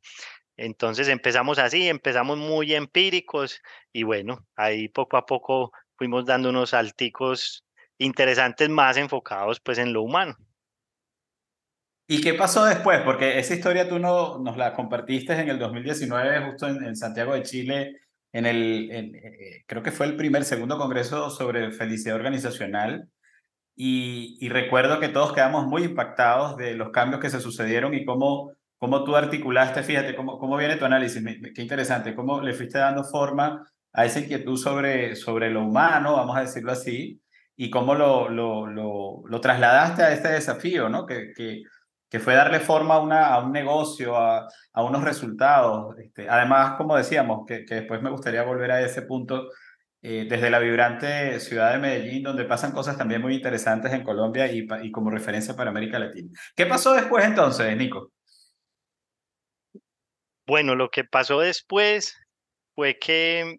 Entonces 0.58 1.06
empezamos 1.08 1.58
así, 1.58 1.88
empezamos 1.88 2.36
muy 2.36 2.74
empíricos 2.74 3.62
y 3.92 4.02
bueno, 4.02 4.44
ahí 4.56 4.88
poco 4.88 5.16
a 5.16 5.24
poco 5.24 5.72
fuimos 5.96 6.26
dando 6.26 6.50
unos 6.50 6.70
salticos 6.70 7.64
interesantes 7.96 8.68
más 8.68 8.96
enfocados 8.96 9.60
pues 9.60 9.78
en 9.78 9.92
lo 9.92 10.02
humano. 10.02 10.36
¿Y 12.08 12.20
qué 12.20 12.34
pasó 12.34 12.64
después? 12.64 13.02
Porque 13.02 13.38
esa 13.38 13.54
historia 13.54 13.88
tú 13.88 14.00
no, 14.00 14.38
nos 14.38 14.56
la 14.56 14.72
compartiste 14.72 15.34
en 15.34 15.48
el 15.48 15.58
2019, 15.60 16.50
justo 16.50 16.66
en, 16.66 16.96
Santiago 16.96 17.34
de 17.34 17.42
Chile, 17.42 18.00
en 18.32 18.46
el, 18.46 18.90
eh, 18.90 19.64
creo 19.66 19.82
que 19.82 19.92
fue 19.92 20.06
el 20.06 20.16
primer, 20.16 20.44
segundo 20.44 20.76
congreso 20.78 21.30
sobre 21.30 21.70
felicidad 21.70 22.16
organizacional. 22.16 23.08
Y, 23.76 24.38
y, 24.40 24.48
recuerdo 24.48 24.98
que 24.98 25.08
todos 25.08 25.32
quedamos 25.32 25.66
muy 25.66 25.84
impactados 25.84 26.56
de 26.56 26.74
los 26.74 26.90
cambios 26.90 27.20
que 27.20 27.30
se 27.30 27.40
sucedieron 27.40 27.94
y 27.94 28.04
cómo, 28.04 28.57
cómo 28.78 29.04
tú 29.04 29.16
articulaste, 29.16 29.82
fíjate, 29.82 30.14
cómo, 30.16 30.38
cómo 30.38 30.56
viene 30.56 30.76
tu 30.76 30.85
análisis, 30.85 31.23
qué 31.54 31.62
interesante, 31.62 32.14
cómo 32.14 32.40
le 32.40 32.54
fuiste 32.54 32.78
dando 32.78 33.04
forma 33.04 33.66
a 33.92 34.04
esa 34.04 34.20
inquietud 34.20 34.56
sobre, 34.56 35.16
sobre 35.16 35.50
lo 35.50 35.64
humano, 35.64 36.14
vamos 36.14 36.37
a 36.37 36.42
decirlo 36.42 36.73
así, 36.73 37.20
y 37.56 37.70
cómo 37.70 37.94
lo, 37.94 38.28
lo, 38.28 38.66
lo, 38.66 39.23
lo 39.26 39.40
trasladaste 39.40 40.02
a 40.02 40.12
este 40.12 40.28
desafío, 40.28 40.88
¿no? 40.88 41.06
Que, 41.06 41.32
que 41.35 41.62
que 42.11 42.20
fue 42.20 42.35
darle 42.35 42.61
forma 42.61 42.94
a, 42.94 43.00
una, 43.00 43.26
a 43.26 43.44
un 43.44 43.52
negocio, 43.52 44.16
a, 44.16 44.49
a 44.73 44.82
unos 44.82 45.04
resultados. 45.04 45.97
Este, 45.99 46.28
además, 46.28 46.76
como 46.76 46.97
decíamos, 46.97 47.44
que, 47.47 47.64
que, 47.64 47.76
después 47.76 48.02
me 48.02 48.11
gustaría 48.11 48.42
volver 48.42 48.70
a 48.73 48.80
ese 48.80 49.02
punto, 49.02 49.49
eh, 50.00 50.26
desde 50.28 50.50
la 50.50 50.58
vibrante 50.58 51.40
ciudad 51.40 51.73
de 51.73 51.78
Medellín, 51.78 52.23
donde 52.23 52.44
pasan 52.44 52.73
cosas 52.73 52.97
también 52.97 53.20
muy 53.20 53.35
interesantes 53.35 53.92
en 53.92 54.04
Colombia 54.04 54.50
y, 54.50 54.66
y 54.82 54.90
como 54.90 55.11
referencia 55.11 55.54
para 55.54 55.70
América 55.70 55.99
Latina. 55.99 56.30
¿Qué 56.56 56.66
pasó 56.66 56.94
después 56.94 57.25
entonces, 57.25 57.76
Nico? 57.76 58.12
Bueno, 60.48 60.74
lo 60.76 60.88
que 60.90 61.04
pasó 61.04 61.40
después 61.40 62.16
fue 62.74 62.98
que 62.98 63.58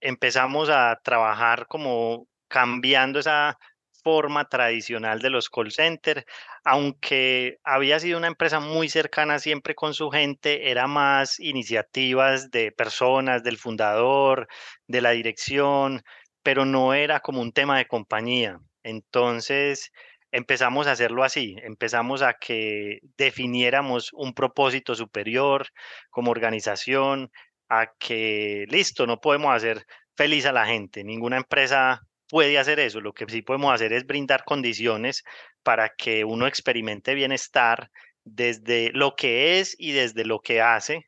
empezamos 0.00 0.70
a 0.70 0.98
trabajar 1.04 1.66
como 1.68 2.26
cambiando 2.48 3.18
esa 3.20 3.58
forma 4.02 4.48
tradicional 4.48 5.20
de 5.20 5.30
los 5.30 5.50
call 5.50 5.72
centers, 5.72 6.24
aunque 6.64 7.58
había 7.64 8.00
sido 8.00 8.18
una 8.18 8.28
empresa 8.28 8.60
muy 8.60 8.88
cercana 8.88 9.40
siempre 9.40 9.74
con 9.74 9.94
su 9.94 10.10
gente, 10.10 10.70
era 10.70 10.86
más 10.86 11.38
iniciativas 11.38 12.50
de 12.50 12.72
personas, 12.72 13.42
del 13.44 13.58
fundador, 13.58 14.48
de 14.88 15.02
la 15.02 15.10
dirección, 15.10 16.02
pero 16.42 16.64
no 16.64 16.94
era 16.94 17.20
como 17.20 17.42
un 17.42 17.52
tema 17.52 17.76
de 17.78 17.86
compañía. 17.86 18.58
Entonces 18.82 19.92
empezamos 20.32 20.86
a 20.86 20.92
hacerlo 20.92 21.24
así, 21.24 21.56
empezamos 21.62 22.22
a 22.22 22.34
que 22.34 23.00
definiéramos 23.16 24.12
un 24.12 24.34
propósito 24.34 24.94
superior 24.94 25.66
como 26.10 26.30
organización, 26.30 27.30
a 27.68 27.92
que, 27.98 28.66
listo, 28.68 29.06
no 29.06 29.20
podemos 29.20 29.54
hacer 29.54 29.84
feliz 30.16 30.46
a 30.46 30.52
la 30.52 30.66
gente, 30.66 31.04
ninguna 31.04 31.36
empresa 31.36 32.00
puede 32.28 32.58
hacer 32.58 32.80
eso. 32.80 33.00
Lo 33.00 33.12
que 33.12 33.26
sí 33.28 33.42
podemos 33.42 33.74
hacer 33.74 33.92
es 33.92 34.06
brindar 34.06 34.44
condiciones 34.44 35.22
para 35.62 35.90
que 35.90 36.24
uno 36.24 36.46
experimente 36.46 37.14
bienestar 37.14 37.90
desde 38.24 38.90
lo 38.94 39.14
que 39.16 39.60
es 39.60 39.76
y 39.78 39.92
desde 39.92 40.24
lo 40.24 40.40
que 40.40 40.62
hace 40.62 41.06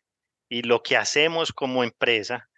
y 0.49 0.63
lo 0.63 0.83
que 0.83 0.97
hacemos 0.97 1.53
como 1.53 1.83
empresa 1.83 2.49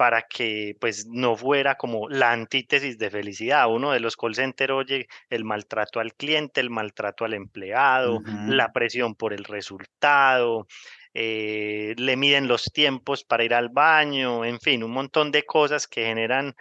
para 0.00 0.22
que 0.22 0.78
pues 0.80 1.06
no 1.08 1.36
fuera 1.36 1.74
como 1.74 2.08
la 2.08 2.32
antítesis 2.32 2.96
de 2.96 3.10
felicidad. 3.10 3.70
Uno 3.70 3.92
de 3.92 4.00
los 4.00 4.16
call 4.16 4.34
centers 4.34 4.72
oye 4.72 5.08
el 5.28 5.44
maltrato 5.44 6.00
al 6.00 6.14
cliente, 6.14 6.62
el 6.62 6.70
maltrato 6.70 7.26
al 7.26 7.34
empleado, 7.34 8.22
la 8.46 8.72
presión 8.72 9.14
por 9.14 9.34
el 9.34 9.44
resultado, 9.44 10.66
eh, 11.12 11.94
le 11.98 12.16
miden 12.16 12.48
los 12.48 12.72
tiempos 12.72 13.24
para 13.24 13.44
ir 13.44 13.52
al 13.52 13.68
baño, 13.68 14.42
en 14.46 14.58
fin, 14.58 14.82
un 14.82 14.92
montón 14.92 15.32
de 15.32 15.42
cosas 15.42 15.86
que 15.86 16.06
generan 16.06 16.54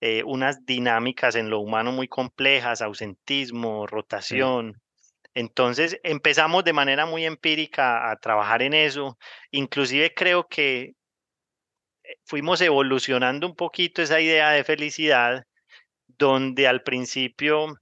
eh, 0.00 0.22
unas 0.24 0.64
dinámicas 0.64 1.34
en 1.34 1.50
lo 1.50 1.58
humano 1.58 1.90
muy 1.90 2.06
complejas, 2.06 2.80
ausentismo, 2.80 3.88
rotación. 3.88 4.80
Entonces 5.34 5.98
empezamos 6.04 6.62
de 6.62 6.72
manera 6.72 7.06
muy 7.06 7.24
empírica 7.24 8.08
a 8.08 8.16
trabajar 8.18 8.62
en 8.62 8.72
eso. 8.72 9.18
Inclusive 9.50 10.14
creo 10.14 10.46
que 10.46 10.94
fuimos 12.24 12.60
evolucionando 12.60 13.46
un 13.46 13.54
poquito 13.54 14.02
esa 14.02 14.20
idea 14.20 14.50
de 14.50 14.64
felicidad, 14.64 15.46
donde 16.06 16.68
al 16.68 16.82
principio, 16.82 17.78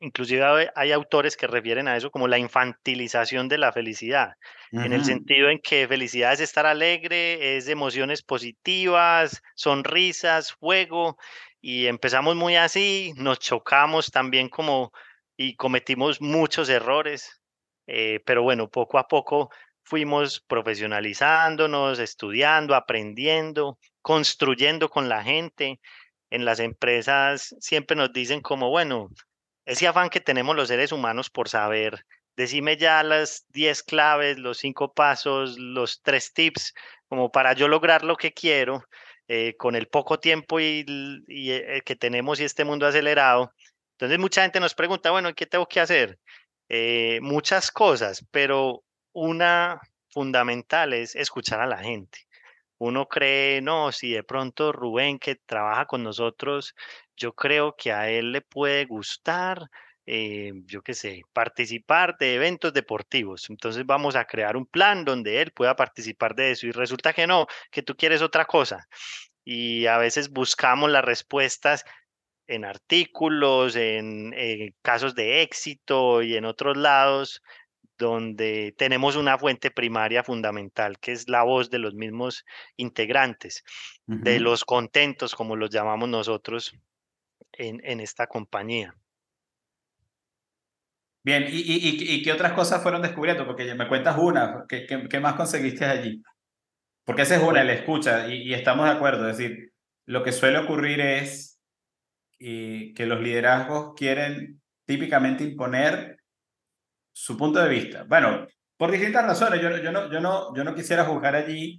inclusive 0.00 0.70
hay 0.74 0.92
autores 0.92 1.36
que 1.36 1.46
refieren 1.46 1.88
a 1.88 1.96
eso 1.96 2.10
como 2.10 2.28
la 2.28 2.38
infantilización 2.38 3.48
de 3.48 3.58
la 3.58 3.72
felicidad, 3.72 4.34
en 4.72 4.92
el 4.92 5.04
sentido 5.04 5.48
en 5.48 5.60
que 5.60 5.88
felicidad 5.88 6.32
es 6.32 6.40
estar 6.40 6.66
alegre, 6.66 7.56
es 7.56 7.68
emociones 7.68 8.22
positivas, 8.22 9.42
sonrisas, 9.54 10.52
fuego, 10.52 11.16
y 11.60 11.86
empezamos 11.86 12.36
muy 12.36 12.56
así, 12.56 13.12
nos 13.16 13.38
chocamos 13.38 14.10
también 14.10 14.48
como 14.48 14.92
y 15.36 15.56
cometimos 15.56 16.20
muchos 16.20 16.68
errores, 16.68 17.40
eh, 17.86 18.20
pero 18.24 18.42
bueno, 18.42 18.68
poco 18.68 18.98
a 18.98 19.06
poco 19.06 19.50
fuimos 19.86 20.40
profesionalizándonos, 20.40 21.98
estudiando, 21.98 22.74
aprendiendo, 22.74 23.78
construyendo 24.02 24.88
con 24.90 25.08
la 25.08 25.22
gente. 25.22 25.80
En 26.30 26.44
las 26.44 26.60
empresas 26.60 27.54
siempre 27.60 27.96
nos 27.96 28.12
dicen 28.12 28.40
como, 28.40 28.68
bueno, 28.68 29.08
ese 29.64 29.86
afán 29.86 30.10
que 30.10 30.20
tenemos 30.20 30.56
los 30.56 30.68
seres 30.68 30.92
humanos 30.92 31.30
por 31.30 31.48
saber, 31.48 32.04
decime 32.36 32.76
ya 32.76 33.02
las 33.02 33.46
10 33.50 33.82
claves, 33.84 34.38
los 34.38 34.58
5 34.58 34.92
pasos, 34.92 35.56
los 35.58 36.02
3 36.02 36.32
tips, 36.34 36.74
como 37.08 37.30
para 37.30 37.52
yo 37.54 37.68
lograr 37.68 38.04
lo 38.04 38.16
que 38.16 38.32
quiero. 38.32 38.82
Eh, 39.28 39.56
con 39.56 39.74
el 39.74 39.88
poco 39.88 40.20
tiempo 40.20 40.60
y, 40.60 40.84
eh, 41.26 41.82
que 41.84 41.96
tenemos 41.96 42.38
y 42.38 42.44
este 42.44 42.64
mundo 42.64 42.86
acelerado. 42.86 43.50
Entonces 43.94 44.20
mucha 44.20 44.42
gente 44.42 44.60
nos 44.60 44.74
pregunta, 44.74 45.10
bueno, 45.10 45.34
¿qué 45.34 45.46
tengo 45.46 45.66
que 45.66 45.80
hacer? 45.80 46.16
Eh, 46.68 47.18
muchas 47.22 47.72
cosas, 47.72 48.24
pero 48.30 48.84
una 49.16 49.80
fundamental 50.10 50.92
es 50.92 51.16
escuchar 51.16 51.60
a 51.62 51.66
la 51.66 51.78
gente. 51.78 52.18
Uno 52.78 53.08
cree, 53.08 53.62
no, 53.62 53.90
si 53.90 54.12
de 54.12 54.22
pronto 54.22 54.72
Rubén 54.72 55.18
que 55.18 55.36
trabaja 55.36 55.86
con 55.86 56.02
nosotros, 56.02 56.74
yo 57.16 57.32
creo 57.32 57.74
que 57.76 57.92
a 57.92 58.10
él 58.10 58.32
le 58.32 58.42
puede 58.42 58.84
gustar 58.84 59.70
eh, 60.08 60.52
yo 60.66 60.82
qué 60.82 60.94
sé, 60.94 61.22
participar 61.32 62.16
de 62.18 62.34
eventos 62.36 62.72
deportivos. 62.72 63.48
Entonces 63.50 63.84
vamos 63.86 64.16
a 64.16 64.26
crear 64.26 64.56
un 64.56 64.66
plan 64.66 65.04
donde 65.04 65.40
él 65.42 65.50
pueda 65.52 65.74
participar 65.76 66.34
de 66.36 66.52
eso 66.52 66.66
y 66.66 66.72
resulta 66.72 67.12
que 67.12 67.26
no, 67.26 67.46
que 67.70 67.82
tú 67.82 67.96
quieres 67.96 68.22
otra 68.22 68.44
cosa. 68.44 68.86
Y 69.44 69.86
a 69.86 69.98
veces 69.98 70.30
buscamos 70.30 70.90
las 70.90 71.04
respuestas 71.04 71.84
en 72.46 72.64
artículos, 72.64 73.76
en, 73.76 74.34
en 74.34 74.74
casos 74.82 75.14
de 75.14 75.42
éxito 75.42 76.22
y 76.22 76.36
en 76.36 76.44
otros 76.44 76.76
lados 76.76 77.42
donde 77.98 78.74
tenemos 78.76 79.16
una 79.16 79.38
fuente 79.38 79.70
primaria 79.70 80.22
fundamental, 80.22 80.98
que 80.98 81.12
es 81.12 81.28
la 81.28 81.42
voz 81.42 81.70
de 81.70 81.78
los 81.78 81.94
mismos 81.94 82.44
integrantes, 82.76 83.64
de 84.06 84.40
los 84.40 84.64
contentos, 84.64 85.34
como 85.34 85.56
los 85.56 85.70
llamamos 85.70 86.08
nosotros 86.08 86.76
en, 87.52 87.80
en 87.84 88.00
esta 88.00 88.26
compañía. 88.26 88.94
Bien, 91.26 91.44
¿y, 91.48 91.58
y, 91.58 92.14
y 92.14 92.22
qué 92.22 92.32
otras 92.32 92.52
cosas 92.52 92.80
fueron 92.80 93.02
descubriendo? 93.02 93.44
Porque 93.44 93.74
me 93.74 93.88
cuentas 93.88 94.16
una, 94.16 94.64
¿qué, 94.68 94.86
qué, 94.86 95.18
más 95.18 95.34
conseguiste 95.34 95.84
allí? 95.84 96.22
Porque 97.04 97.22
esa 97.22 97.34
es 97.34 97.42
una, 97.42 97.64
la 97.64 97.72
escucha, 97.72 98.28
y, 98.28 98.54
estamos 98.54 98.84
de 98.86 98.92
acuerdo, 98.92 99.28
es 99.28 99.36
decir, 99.36 99.72
lo 100.04 100.22
que 100.22 100.30
suele 100.30 100.58
ocurrir 100.58 101.00
es 101.00 101.60
que 102.38 103.06
los 103.06 103.20
liderazgos 103.20 103.94
quieren 103.96 104.62
típicamente 104.84 105.42
imponer 105.42 106.18
su 107.18 107.36
punto 107.36 107.60
de 107.62 107.68
vista. 107.68 108.04
Bueno, 108.04 108.46
por 108.76 108.90
distintas 108.90 109.24
razones, 109.24 109.60
yo, 109.60 109.76
yo, 109.78 109.92
no, 109.92 110.10
yo, 110.10 110.20
no, 110.20 110.54
yo 110.54 110.64
no 110.64 110.74
quisiera 110.74 111.04
juzgar 111.04 111.34
allí 111.34 111.78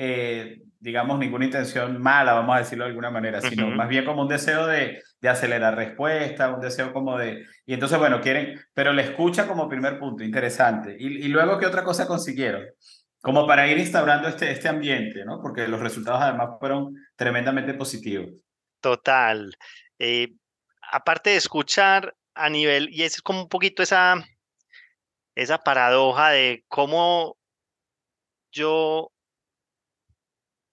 eh, 0.00 0.60
digamos, 0.78 1.18
ninguna 1.18 1.46
intención 1.46 2.00
mala, 2.00 2.34
vamos 2.34 2.54
a 2.54 2.60
decirlo 2.60 2.84
de 2.84 2.90
alguna 2.90 3.10
manera, 3.10 3.40
sino 3.40 3.68
más 3.70 3.88
bien 3.88 4.04
como 4.04 4.22
un 4.22 4.28
deseo 4.28 4.64
de, 4.68 5.02
de 5.20 5.28
acelerar 5.28 5.74
respuesta, 5.74 6.54
un 6.54 6.60
deseo 6.60 6.92
como 6.92 7.18
de... 7.18 7.44
Y 7.66 7.74
entonces, 7.74 7.98
bueno, 7.98 8.20
quieren, 8.20 8.60
pero 8.74 8.92
le 8.92 9.02
escucha 9.02 9.48
como 9.48 9.68
primer 9.68 9.98
punto, 9.98 10.22
interesante. 10.22 10.96
Y, 10.96 11.24
y 11.24 11.28
luego, 11.28 11.58
¿qué 11.58 11.66
otra 11.66 11.82
cosa 11.82 12.06
consiguieron? 12.06 12.64
Como 13.20 13.44
para 13.44 13.66
ir 13.66 13.76
instaurando 13.76 14.28
este, 14.28 14.52
este 14.52 14.68
ambiente, 14.68 15.24
¿no? 15.24 15.40
Porque 15.42 15.66
los 15.66 15.80
resultados 15.80 16.22
además 16.22 16.50
fueron 16.60 16.94
tremendamente 17.16 17.74
positivos. 17.74 18.28
Total. 18.80 19.52
Eh, 19.98 20.34
aparte 20.92 21.30
de 21.30 21.36
escuchar 21.36 22.14
a 22.36 22.48
nivel, 22.48 22.88
y 22.92 23.02
es 23.02 23.20
como 23.20 23.42
un 23.42 23.48
poquito 23.48 23.82
esa, 23.82 24.24
esa 25.38 25.58
paradoja 25.58 26.30
de 26.30 26.64
cómo 26.68 27.36
yo 28.50 29.12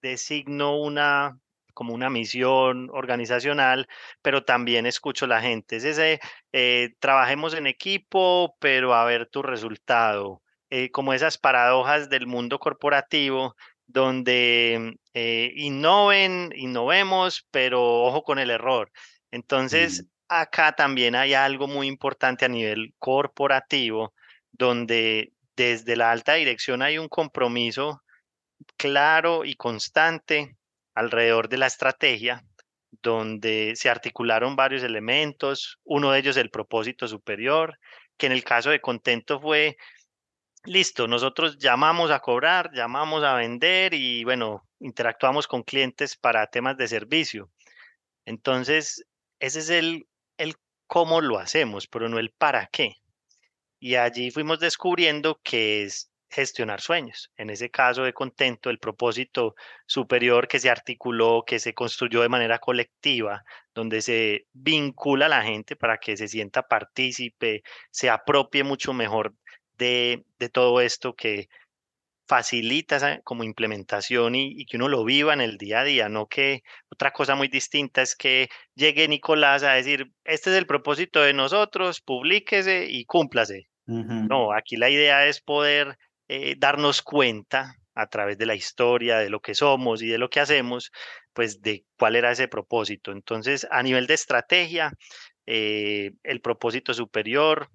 designo 0.01 0.77
una 0.79 1.37
como 1.75 1.93
una 1.93 2.09
misión 2.09 2.89
organizacional, 2.93 3.87
pero 4.21 4.43
también 4.45 4.85
escucho 4.85 5.25
a 5.25 5.27
la 5.27 5.41
gente. 5.41 5.75
Es 5.75 5.83
ese, 5.83 6.19
eh, 6.53 6.95
trabajemos 6.99 7.53
en 7.53 7.67
equipo, 7.67 8.55
pero 8.59 8.95
a 8.95 9.05
ver 9.05 9.27
tu 9.27 9.43
resultado. 9.43 10.41
Eh, 10.69 10.89
como 10.89 11.13
esas 11.13 11.37
paradojas 11.37 12.09
del 12.09 12.27
mundo 12.27 12.57
corporativo 12.59 13.55
donde 13.85 14.97
eh, 15.13 15.51
innoven, 15.57 16.51
innovemos, 16.55 17.45
pero 17.51 17.83
ojo 18.03 18.23
con 18.23 18.39
el 18.39 18.49
error. 18.49 18.89
Entonces, 19.31 20.05
acá 20.27 20.71
también 20.71 21.13
hay 21.15 21.33
algo 21.33 21.67
muy 21.67 21.87
importante 21.87 22.45
a 22.45 22.49
nivel 22.49 22.95
corporativo, 22.99 24.13
donde 24.57 25.33
desde 25.55 25.95
la 25.95 26.11
alta 26.11 26.33
dirección 26.33 26.81
hay 26.81 26.97
un 26.97 27.07
compromiso 27.07 28.01
claro 28.77 29.45
y 29.45 29.55
constante 29.55 30.55
alrededor 30.93 31.49
de 31.49 31.57
la 31.57 31.67
estrategia, 31.67 32.43
donde 33.01 33.73
se 33.75 33.89
articularon 33.89 34.55
varios 34.55 34.83
elementos, 34.83 35.79
uno 35.83 36.11
de 36.11 36.19
ellos 36.19 36.37
el 36.37 36.49
propósito 36.49 37.07
superior, 37.07 37.77
que 38.17 38.27
en 38.27 38.31
el 38.31 38.43
caso 38.43 38.69
de 38.69 38.79
Contento 38.79 39.39
fue, 39.41 39.77
listo, 40.63 41.07
nosotros 41.07 41.57
llamamos 41.57 42.11
a 42.11 42.19
cobrar, 42.19 42.71
llamamos 42.73 43.23
a 43.23 43.35
vender 43.35 43.93
y 43.93 44.23
bueno, 44.23 44.65
interactuamos 44.79 45.47
con 45.47 45.63
clientes 45.63 46.15
para 46.15 46.47
temas 46.47 46.77
de 46.77 46.87
servicio. 46.87 47.51
Entonces, 48.25 49.05
ese 49.39 49.59
es 49.59 49.69
el, 49.69 50.07
el 50.37 50.55
cómo 50.87 51.21
lo 51.21 51.39
hacemos, 51.39 51.87
pero 51.87 52.07
no 52.09 52.19
el 52.19 52.31
para 52.31 52.67
qué. 52.67 52.95
Y 53.79 53.95
allí 53.95 54.31
fuimos 54.31 54.59
descubriendo 54.59 55.39
que 55.43 55.83
es 55.83 56.09
gestionar 56.29 56.81
sueños. 56.81 57.31
En 57.37 57.49
ese 57.49 57.69
caso 57.69 58.03
de 58.03 58.13
contento, 58.13 58.69
el 58.69 58.79
propósito 58.79 59.55
superior 59.85 60.47
que 60.47 60.59
se 60.59 60.69
articuló, 60.69 61.43
que 61.45 61.59
se 61.59 61.73
construyó 61.73 62.21
de 62.21 62.29
manera 62.29 62.59
colectiva, 62.59 63.43
donde 63.73 64.01
se 64.01 64.47
vincula 64.53 65.27
a 65.27 65.29
la 65.29 65.43
gente 65.43 65.75
para 65.75 65.97
que 65.97 66.17
se 66.17 66.27
sienta 66.27 66.63
partícipe, 66.63 67.63
se 67.91 68.09
apropie 68.09 68.63
mucho 68.63 68.93
mejor 68.93 69.33
de, 69.77 70.25
de 70.39 70.49
todo 70.49 70.81
esto 70.81 71.15
que 71.15 71.47
facilita 72.27 72.95
esa 72.97 73.21
como 73.21 73.43
implementación 73.43 74.35
y, 74.35 74.53
y, 74.59 74.65
que 74.65 74.77
uno 74.77 74.87
lo 74.87 75.03
viva 75.03 75.33
en 75.33 75.41
el 75.41 75.57
día 75.57 75.81
a 75.81 75.83
día, 75.83 76.09
no 76.09 76.27
que 76.27 76.63
otra 76.89 77.11
cosa 77.11 77.35
muy 77.35 77.47
distinta 77.47 78.01
es 78.01 78.15
que 78.15 78.49
llegue 78.75 79.07
Nicolás 79.07 79.63
a 79.63 79.73
decir, 79.73 80.11
este 80.23 80.51
es 80.51 80.57
el 80.57 80.65
propósito 80.65 81.21
de 81.21 81.33
nosotros, 81.33 82.01
publíquese 82.01 82.85
y 82.89 83.05
cúmplase. 83.05 83.67
No, 83.87 84.51
aquí 84.51 84.77
la 84.77 84.89
idea 84.89 85.27
es 85.27 85.41
poder 85.41 85.97
eh, 86.27 86.55
darnos 86.57 87.03
cuenta 87.03 87.75
a 87.93 88.07
través 88.07 88.37
de 88.37 88.47
la 88.47 88.55
historia, 88.55 89.19
de 89.19 89.29
lo 89.29 89.41
que 89.41 89.53
somos 89.53 90.01
y 90.01 90.07
de 90.07 90.17
lo 90.17 90.29
que 90.29 90.39
hacemos, 90.39 90.91
pues 91.33 91.61
de 91.61 91.85
cuál 91.97 92.15
era 92.15 92.31
ese 92.31 92.47
propósito. 92.47 93.11
Entonces, 93.11 93.67
a 93.69 93.83
nivel 93.83 94.07
de 94.07 94.15
estrategia, 94.15 94.91
eh, 95.45 96.11
el 96.23 96.41
propósito 96.41 96.93
superior 96.93 97.69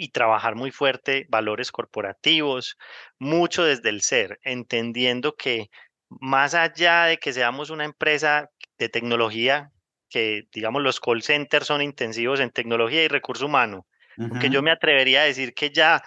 y 0.00 0.12
trabajar 0.12 0.54
muy 0.56 0.70
fuerte 0.70 1.26
valores 1.28 1.70
corporativos, 1.70 2.78
mucho 3.18 3.64
desde 3.64 3.90
el 3.90 4.00
ser, 4.00 4.38
entendiendo 4.42 5.34
que 5.36 5.68
más 6.08 6.54
allá 6.54 7.04
de 7.04 7.18
que 7.18 7.34
seamos 7.34 7.68
una 7.68 7.84
empresa 7.84 8.48
de 8.78 8.88
tecnología, 8.88 9.72
que 10.08 10.44
digamos 10.54 10.82
los 10.82 11.00
call 11.00 11.22
centers 11.22 11.66
son 11.66 11.82
intensivos 11.82 12.40
en 12.40 12.50
tecnología 12.50 13.04
y 13.04 13.08
recurso 13.08 13.44
humano, 13.44 13.86
aunque 14.30 14.48
yo 14.48 14.62
me 14.62 14.70
atrevería 14.70 15.20
a 15.20 15.24
decir 15.24 15.52
que 15.52 15.70
ya 15.70 16.02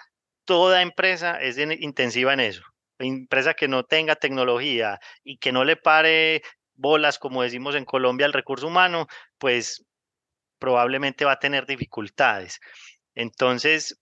toda 0.45 0.81
empresa 0.81 1.39
es 1.39 1.59
intensiva 1.59 2.33
en 2.33 2.39
eso. 2.39 2.63
Empresa 2.97 3.53
que 3.53 3.67
no 3.67 3.83
tenga 3.83 4.15
tecnología 4.15 4.99
y 5.23 5.37
que 5.37 5.51
no 5.51 5.65
le 5.65 5.75
pare 5.75 6.41
bolas, 6.73 7.19
como 7.19 7.43
decimos 7.43 7.75
en 7.75 7.85
Colombia, 7.85 8.25
al 8.25 8.33
recurso 8.33 8.67
humano, 8.67 9.05
pues 9.37 9.85
probablemente 10.59 11.25
va 11.25 11.33
a 11.33 11.39
tener 11.39 11.65
dificultades. 11.65 12.59
Entonces, 13.15 13.99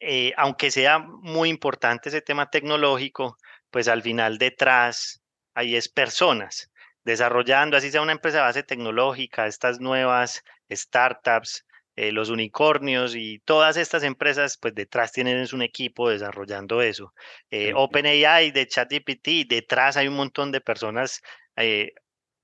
eh, 0.00 0.32
aunque 0.36 0.70
sea 0.70 0.98
muy 0.98 1.48
importante 1.48 2.08
ese 2.08 2.22
tema 2.22 2.50
tecnológico, 2.50 3.36
pues 3.70 3.88
al 3.88 4.02
final 4.02 4.38
detrás 4.38 5.22
ahí 5.54 5.76
es 5.76 5.88
personas 5.88 6.70
desarrollando, 7.04 7.76
así 7.76 7.90
sea 7.90 8.02
una 8.02 8.12
empresa 8.12 8.38
de 8.38 8.44
base 8.44 8.62
tecnológica, 8.62 9.46
estas 9.46 9.80
nuevas 9.80 10.42
startups, 10.70 11.64
eh, 11.96 12.12
los 12.12 12.30
unicornios 12.30 13.14
y 13.14 13.40
todas 13.40 13.76
estas 13.76 14.04
empresas, 14.04 14.56
pues 14.60 14.74
detrás 14.74 15.12
tienen 15.12 15.46
un 15.52 15.62
equipo 15.62 16.08
desarrollando 16.08 16.82
eso. 16.82 17.12
Eh, 17.50 17.72
OpenAI 17.74 18.52
de 18.52 18.66
ChatGPT, 18.66 19.46
detrás 19.48 19.96
hay 19.96 20.08
un 20.08 20.16
montón 20.16 20.52
de 20.52 20.60
personas 20.60 21.20
eh, 21.56 21.92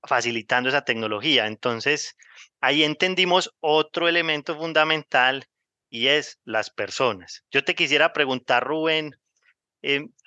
facilitando 0.03 0.69
esa 0.69 0.83
tecnología. 0.83 1.47
Entonces, 1.47 2.15
ahí 2.61 2.83
entendimos 2.83 3.53
otro 3.59 4.07
elemento 4.07 4.55
fundamental 4.55 5.45
y 5.89 6.07
es 6.07 6.39
las 6.43 6.69
personas. 6.69 7.43
Yo 7.51 7.63
te 7.63 7.75
quisiera 7.75 8.13
preguntar, 8.13 8.63
Rubén, 8.63 9.15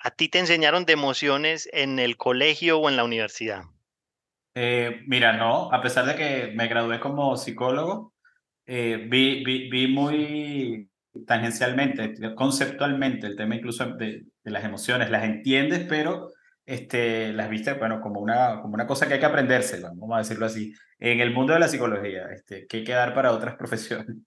¿a 0.03 0.11
ti 0.11 0.29
te 0.29 0.39
enseñaron 0.39 0.85
de 0.85 0.93
emociones 0.93 1.69
en 1.71 1.99
el 1.99 2.17
colegio 2.17 2.79
o 2.79 2.89
en 2.89 2.97
la 2.97 3.03
universidad? 3.03 3.63
mira, 5.07 5.37
no, 5.37 5.71
a 5.71 5.81
pesar 5.81 6.05
de 6.05 6.15
que 6.15 6.53
me 6.53 6.67
gradué 6.67 6.99
como 6.99 7.37
psicólogo, 7.37 8.13
eh, 8.65 9.05
vi, 9.09 9.43
vi, 9.43 9.69
vi, 9.69 9.87
muy 9.87 10.89
tangencialmente, 11.25 12.13
conceptualmente, 12.35 13.27
el 13.27 13.35
tema 13.35 13.55
incluso 13.55 13.85
de, 13.95 14.23
de, 14.43 14.51
las 14.51 14.63
emociones, 14.63 15.09
las 15.09 15.23
entiendes, 15.23 15.85
pero 15.87 16.31
este, 16.65 17.33
las 17.33 17.49
viste, 17.49 17.73
bueno, 17.73 17.99
como 18.01 18.19
una, 18.21 18.61
como 18.61 18.75
una 18.75 18.87
cosa 18.87 19.07
que 19.07 19.15
hay 19.15 19.19
que 19.19 19.25
aprenderse, 19.25 19.81
vamos 19.81 20.15
a 20.15 20.19
decirlo 20.19 20.45
así, 20.45 20.73
en 20.99 21.19
el 21.19 21.33
mundo 21.33 21.53
de 21.53 21.59
la 21.59 21.67
psicología, 21.67 22.27
este, 22.33 22.67
que 22.67 22.77
hay 22.77 22.83
que 22.83 22.93
dar 22.93 23.13
para 23.13 23.31
otras 23.31 23.55
profesiones. 23.57 24.17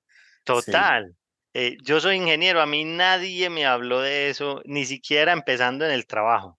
Total. 0.44 1.14
Eh, 1.54 1.76
yo 1.82 2.00
soy 2.00 2.16
ingeniero, 2.16 2.60
a 2.60 2.66
mí 2.66 2.84
nadie 2.84 3.48
me 3.50 3.64
habló 3.66 4.00
de 4.00 4.28
eso, 4.28 4.60
ni 4.64 4.84
siquiera 4.86 5.32
empezando 5.32 5.84
en 5.84 5.92
el 5.92 6.06
trabajo. 6.06 6.58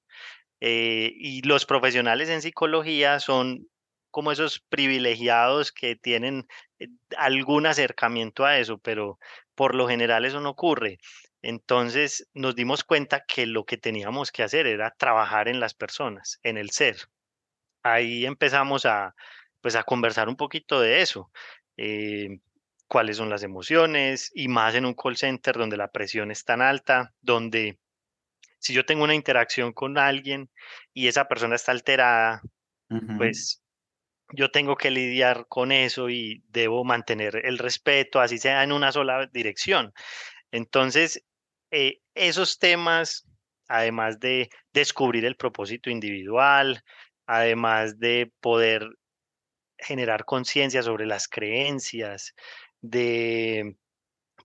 Eh, 0.62 1.14
y 1.16 1.42
los 1.44 1.66
profesionales 1.66 2.30
en 2.30 2.42
psicología 2.42 3.20
son 3.20 3.68
como 4.12 4.32
esos 4.32 4.62
privilegiados 4.70 5.72
que 5.74 5.96
tienen 5.98 6.48
eh, 6.80 6.88
algún 7.18 7.66
acercamiento 7.68 8.46
a 8.46 8.60
eso, 8.60 8.80
pero 8.80 9.20
por 9.56 9.76
lo 9.76 9.88
general 9.88 10.26
eso 10.26 10.42
no 10.42 10.52
ocurre. 10.52 11.00
Entonces 11.42 12.28
nos 12.34 12.56
dimos 12.56 12.84
cuenta 12.84 13.26
que 13.28 13.46
lo 13.48 13.66
que 13.66 13.78
teníamos 13.78 14.32
que 14.32 14.44
hacer 14.44 14.68
era 14.68 14.92
trabajar 14.98 15.48
en 15.50 15.60
las 15.60 15.74
personas, 15.76 16.40
en 16.44 16.58
el 16.58 16.72
ser. 16.72 16.98
Ahí 17.84 18.26
empezamos 18.26 18.86
a, 18.86 19.16
pues, 19.62 19.76
a 19.76 19.84
conversar 19.84 20.30
un 20.30 20.36
poquito 20.38 20.80
de 20.82 21.02
eso. 21.02 21.32
Eh, 21.78 22.40
cuáles 22.88 23.18
son 23.18 23.30
las 23.30 23.44
emociones 23.44 24.32
y 24.34 24.48
más 24.48 24.76
en 24.76 24.86
un 24.86 24.94
call 24.94 25.18
center 25.18 25.58
donde 25.58 25.78
la 25.78 25.92
presión 25.92 26.32
es 26.32 26.44
tan 26.46 26.62
alta, 26.62 27.14
donde 27.22 27.80
si 28.60 28.74
yo 28.74 28.86
tengo 28.86 29.04
una 29.04 29.16
interacción 29.16 29.74
con 29.74 29.98
alguien 29.98 30.50
y 30.94 31.08
esa 31.08 31.28
persona 31.28 31.56
está 31.56 31.72
alterada, 31.72 32.42
pues 33.18 33.62
yo 34.32 34.50
tengo 34.50 34.76
que 34.76 34.92
lidiar 34.92 35.46
con 35.48 35.72
eso 35.72 36.10
y 36.10 36.44
debo 36.50 36.84
mantener 36.84 37.42
el 37.46 37.58
respeto, 37.58 38.20
así 38.20 38.38
sea 38.38 38.64
en 38.64 38.72
una 38.72 38.92
sola 38.92 39.28
dirección. 39.32 39.94
Entonces, 40.52 41.24
eh, 41.72 42.00
esos 42.16 42.58
temas, 42.58 43.26
además 43.68 44.20
de 44.20 44.50
descubrir 44.74 45.26
el 45.26 45.36
propósito 45.36 45.90
individual, 45.90 46.84
además 47.28 48.00
de 48.00 48.32
poder 48.40 48.88
generar 49.78 50.26
conciencia 50.26 50.82
sobre 50.82 51.06
las 51.06 51.28
creencias, 51.28 52.34
de 52.90 53.78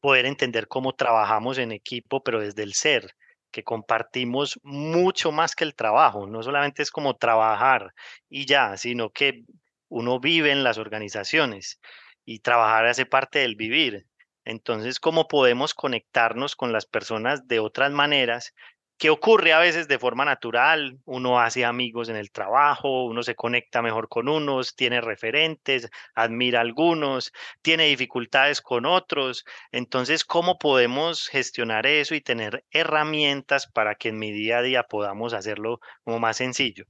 poder 0.00 0.26
entender 0.26 0.68
cómo 0.68 0.94
trabajamos 0.94 1.58
en 1.58 1.72
equipo, 1.72 2.22
pero 2.22 2.40
desde 2.40 2.62
el 2.62 2.74
ser, 2.74 3.14
que 3.50 3.64
compartimos 3.64 4.58
mucho 4.62 5.32
más 5.32 5.54
que 5.54 5.64
el 5.64 5.74
trabajo, 5.74 6.26
no 6.26 6.42
solamente 6.42 6.82
es 6.82 6.90
como 6.90 7.16
trabajar 7.16 7.92
y 8.28 8.46
ya, 8.46 8.76
sino 8.76 9.10
que 9.10 9.44
uno 9.88 10.20
vive 10.20 10.52
en 10.52 10.64
las 10.64 10.78
organizaciones 10.78 11.80
y 12.24 12.40
trabajar 12.40 12.86
hace 12.86 13.06
parte 13.06 13.40
del 13.40 13.56
vivir. 13.56 14.06
Entonces, 14.44 15.00
¿cómo 15.00 15.28
podemos 15.28 15.74
conectarnos 15.74 16.56
con 16.56 16.72
las 16.72 16.86
personas 16.86 17.46
de 17.48 17.58
otras 17.60 17.92
maneras? 17.92 18.54
Que 19.00 19.08
ocurre 19.08 19.54
a 19.54 19.58
veces 19.58 19.88
de 19.88 19.98
forma 19.98 20.26
natural, 20.26 20.98
uno 21.06 21.40
hace 21.40 21.64
amigos 21.64 22.10
en 22.10 22.16
el 22.16 22.30
trabajo, 22.30 23.06
uno 23.06 23.22
se 23.22 23.34
conecta 23.34 23.80
mejor 23.80 24.10
con 24.10 24.28
unos, 24.28 24.76
tiene 24.76 25.00
referentes, 25.00 25.88
admira 26.14 26.60
algunos, 26.60 27.32
tiene 27.62 27.86
dificultades 27.86 28.60
con 28.60 28.84
otros. 28.84 29.46
Entonces, 29.72 30.22
¿cómo 30.26 30.58
podemos 30.58 31.28
gestionar 31.28 31.86
eso 31.86 32.14
y 32.14 32.20
tener 32.20 32.62
herramientas 32.72 33.66
para 33.66 33.94
que 33.94 34.10
en 34.10 34.18
mi 34.18 34.32
día 34.32 34.58
a 34.58 34.62
día 34.62 34.82
podamos 34.82 35.32
hacerlo 35.32 35.80
como 36.04 36.18
más 36.18 36.36
sencillo? 36.36 36.84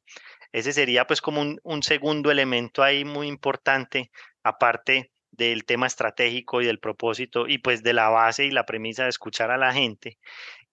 Ese 0.50 0.72
sería 0.72 1.06
pues 1.06 1.20
como 1.20 1.42
un, 1.62 1.82
segundo 1.84 2.32
elemento 2.32 2.82
ahí 2.82 3.04
muy 3.04 3.28
importante, 3.28 4.10
aparte 4.42 5.12
del 5.30 5.64
tema 5.64 5.86
estratégico 5.86 6.60
y 6.60 6.66
del 6.66 6.80
propósito 6.80 7.46
y 7.46 7.58
pues 7.58 7.84
de 7.84 7.92
la 7.92 8.08
base 8.08 8.46
y 8.46 8.50
la 8.50 8.66
premisa 8.66 9.04
de 9.04 9.10
escuchar 9.10 9.52
a 9.52 9.58
la 9.58 9.72
gente. 9.72 10.18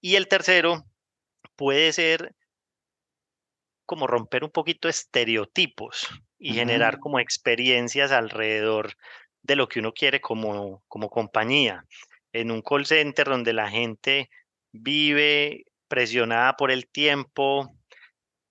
Y 0.02 0.16
el 0.16 0.28
tercero 0.28 0.84
puede 1.58 1.92
ser 1.92 2.34
como 3.86 4.08
romper 4.08 4.46
un 4.46 4.52
poquito 4.52 4.88
estereotipos. 4.88 6.08
y 6.40 6.54
generar 6.54 7.00
como 7.00 7.20
experiencias 7.20 8.12
alrededor 8.12 8.94
de 9.42 9.56
lo 9.56 9.68
que 9.68 9.80
uno 9.80 9.92
quiere 9.92 10.22
como, 10.22 10.84
como 10.88 11.10
compañía. 11.10 11.84
En 12.32 12.52
un 12.52 12.62
call 12.62 12.86
center 12.86 13.26
donde 13.26 13.54
la 13.54 13.72
gente 13.72 14.30
vive 14.72 15.66
presionada 15.88 16.54
por 16.54 16.70
el 16.70 16.88
tiempo, 16.88 17.74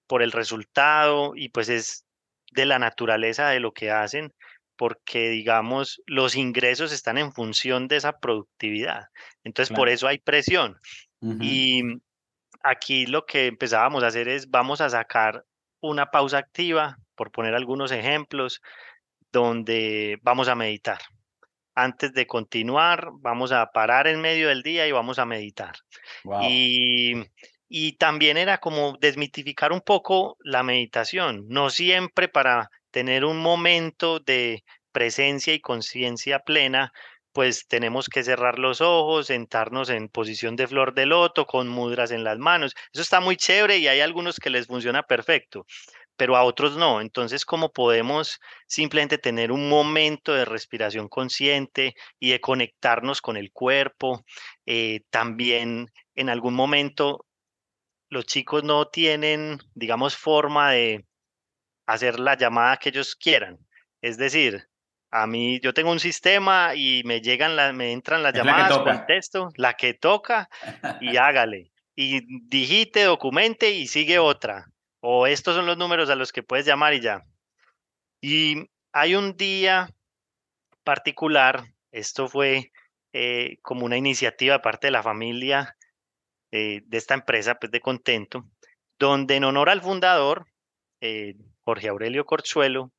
por 0.08 0.22
el 0.22 0.32
resultado 0.32 1.34
y 1.36 1.50
pues 1.50 1.68
es 1.68 2.06
de 2.50 2.66
la 2.66 2.80
naturaleza 2.80 3.50
de 3.50 3.60
lo 3.60 3.72
que 3.72 3.92
hacen 3.92 4.32
porque 4.76 5.30
digamos 5.30 6.02
los 6.06 6.36
ingresos 6.36 6.92
están 6.92 7.18
en 7.18 7.32
función 7.32 7.88
de 7.88 7.96
esa 7.96 8.18
productividad. 8.18 9.06
Entonces 9.42 9.74
por 9.74 9.88
eso 9.88 10.06
hay 10.06 10.18
presión. 10.18 10.78
Y 11.40 11.82
aquí 12.66 13.06
lo 13.06 13.24
que 13.24 13.46
empezábamos 13.46 14.02
a 14.02 14.08
hacer 14.08 14.28
es 14.28 14.50
vamos 14.50 14.80
a 14.80 14.90
sacar 14.90 15.44
una 15.80 16.10
pausa 16.10 16.38
activa, 16.38 16.98
por 17.14 17.30
poner 17.30 17.54
algunos 17.54 17.92
ejemplos, 17.92 18.60
donde 19.32 20.18
vamos 20.22 20.48
a 20.48 20.54
meditar. 20.54 20.98
Antes 21.74 22.12
de 22.12 22.26
continuar, 22.26 23.08
vamos 23.20 23.52
a 23.52 23.66
parar 23.66 24.06
en 24.06 24.20
medio 24.20 24.48
del 24.48 24.62
día 24.62 24.86
y 24.86 24.92
vamos 24.92 25.18
a 25.18 25.26
meditar. 25.26 25.74
Y, 26.42 27.14
y 27.68 27.92
también 27.98 28.36
era 28.36 28.58
como 28.58 28.96
desmitificar 28.98 29.72
un 29.72 29.82
poco 29.82 30.36
la 30.40 30.62
meditación, 30.62 31.44
no 31.48 31.70
siempre 31.70 32.28
para 32.28 32.70
tener 32.90 33.24
un 33.24 33.38
momento 33.38 34.20
de 34.20 34.64
presencia 34.90 35.52
y 35.52 35.60
conciencia 35.60 36.38
plena, 36.38 36.92
pues 37.36 37.68
tenemos 37.68 38.08
que 38.08 38.24
cerrar 38.24 38.58
los 38.58 38.80
ojos, 38.80 39.26
sentarnos 39.26 39.90
en 39.90 40.08
posición 40.08 40.56
de 40.56 40.66
flor 40.66 40.94
de 40.94 41.04
loto 41.04 41.44
con 41.44 41.68
mudras 41.68 42.10
en 42.10 42.24
las 42.24 42.38
manos. 42.38 42.74
Eso 42.94 43.02
está 43.02 43.20
muy 43.20 43.36
chévere 43.36 43.76
y 43.76 43.88
hay 43.88 44.00
algunos 44.00 44.38
que 44.40 44.48
les 44.48 44.66
funciona 44.66 45.02
perfecto, 45.02 45.66
pero 46.16 46.34
a 46.34 46.44
otros 46.44 46.78
no. 46.78 47.02
Entonces, 47.02 47.44
¿cómo 47.44 47.70
podemos 47.72 48.40
simplemente 48.66 49.18
tener 49.18 49.52
un 49.52 49.68
momento 49.68 50.32
de 50.32 50.46
respiración 50.46 51.10
consciente 51.10 51.94
y 52.18 52.30
de 52.30 52.40
conectarnos 52.40 53.20
con 53.20 53.36
el 53.36 53.52
cuerpo? 53.52 54.24
Eh, 54.64 55.02
también 55.10 55.92
en 56.14 56.30
algún 56.30 56.54
momento 56.54 57.26
los 58.08 58.24
chicos 58.24 58.64
no 58.64 58.88
tienen, 58.88 59.58
digamos, 59.74 60.16
forma 60.16 60.70
de 60.70 61.04
hacer 61.86 62.18
la 62.18 62.34
llamada 62.34 62.78
que 62.78 62.88
ellos 62.88 63.14
quieran. 63.14 63.58
Es 64.00 64.16
decir, 64.16 64.68
a 65.10 65.26
mí, 65.26 65.60
yo 65.60 65.72
tengo 65.72 65.90
un 65.90 66.00
sistema 66.00 66.74
y 66.74 67.02
me 67.04 67.20
llegan, 67.20 67.56
la, 67.56 67.72
me 67.72 67.92
entran 67.92 68.22
las 68.22 68.34
llamadas, 68.34 68.78
contesto, 68.78 69.48
la 69.56 69.74
que 69.74 69.94
toca 69.94 70.48
y 71.00 71.16
hágale. 71.16 71.70
Y 71.94 72.20
digite, 72.48 73.04
documente 73.04 73.70
y 73.70 73.86
sigue 73.86 74.18
otra. 74.18 74.66
O 75.00 75.26
estos 75.26 75.54
son 75.54 75.66
los 75.66 75.78
números 75.78 76.10
a 76.10 76.16
los 76.16 76.32
que 76.32 76.42
puedes 76.42 76.66
llamar 76.66 76.94
y 76.94 77.00
ya. 77.00 77.24
Y 78.20 78.68
hay 78.92 79.14
un 79.14 79.36
día 79.36 79.90
particular, 80.84 81.64
esto 81.92 82.28
fue 82.28 82.72
eh, 83.12 83.58
como 83.62 83.86
una 83.86 83.96
iniciativa 83.96 84.54
de 84.54 84.60
parte 84.60 84.88
de 84.88 84.90
la 84.90 85.02
familia 85.02 85.76
eh, 86.50 86.82
de 86.84 86.98
esta 86.98 87.14
empresa, 87.14 87.54
pues 87.54 87.72
de 87.72 87.80
Contento, 87.80 88.44
donde 88.98 89.36
en 89.36 89.44
honor 89.44 89.70
al 89.70 89.80
fundador, 89.80 90.46
eh, 91.00 91.34
Jorge 91.62 91.88
Aurelio 91.88 92.24
Corchuelo, 92.24 92.92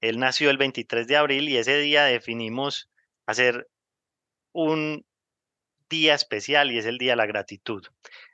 él 0.00 0.18
nació 0.18 0.50
el 0.50 0.58
23 0.58 1.06
de 1.06 1.16
abril 1.16 1.48
y 1.48 1.56
ese 1.56 1.78
día 1.78 2.04
definimos 2.04 2.88
hacer 3.26 3.68
un 4.52 5.04
día 5.88 6.14
especial 6.14 6.70
y 6.70 6.78
es 6.78 6.86
el 6.86 6.98
día 6.98 7.12
de 7.12 7.16
la 7.16 7.26
gratitud. 7.26 7.84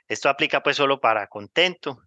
Esto 0.09 0.29
aplica 0.29 0.63
pues 0.63 0.77
solo 0.77 1.01
para 1.01 1.29
contento 1.29 2.03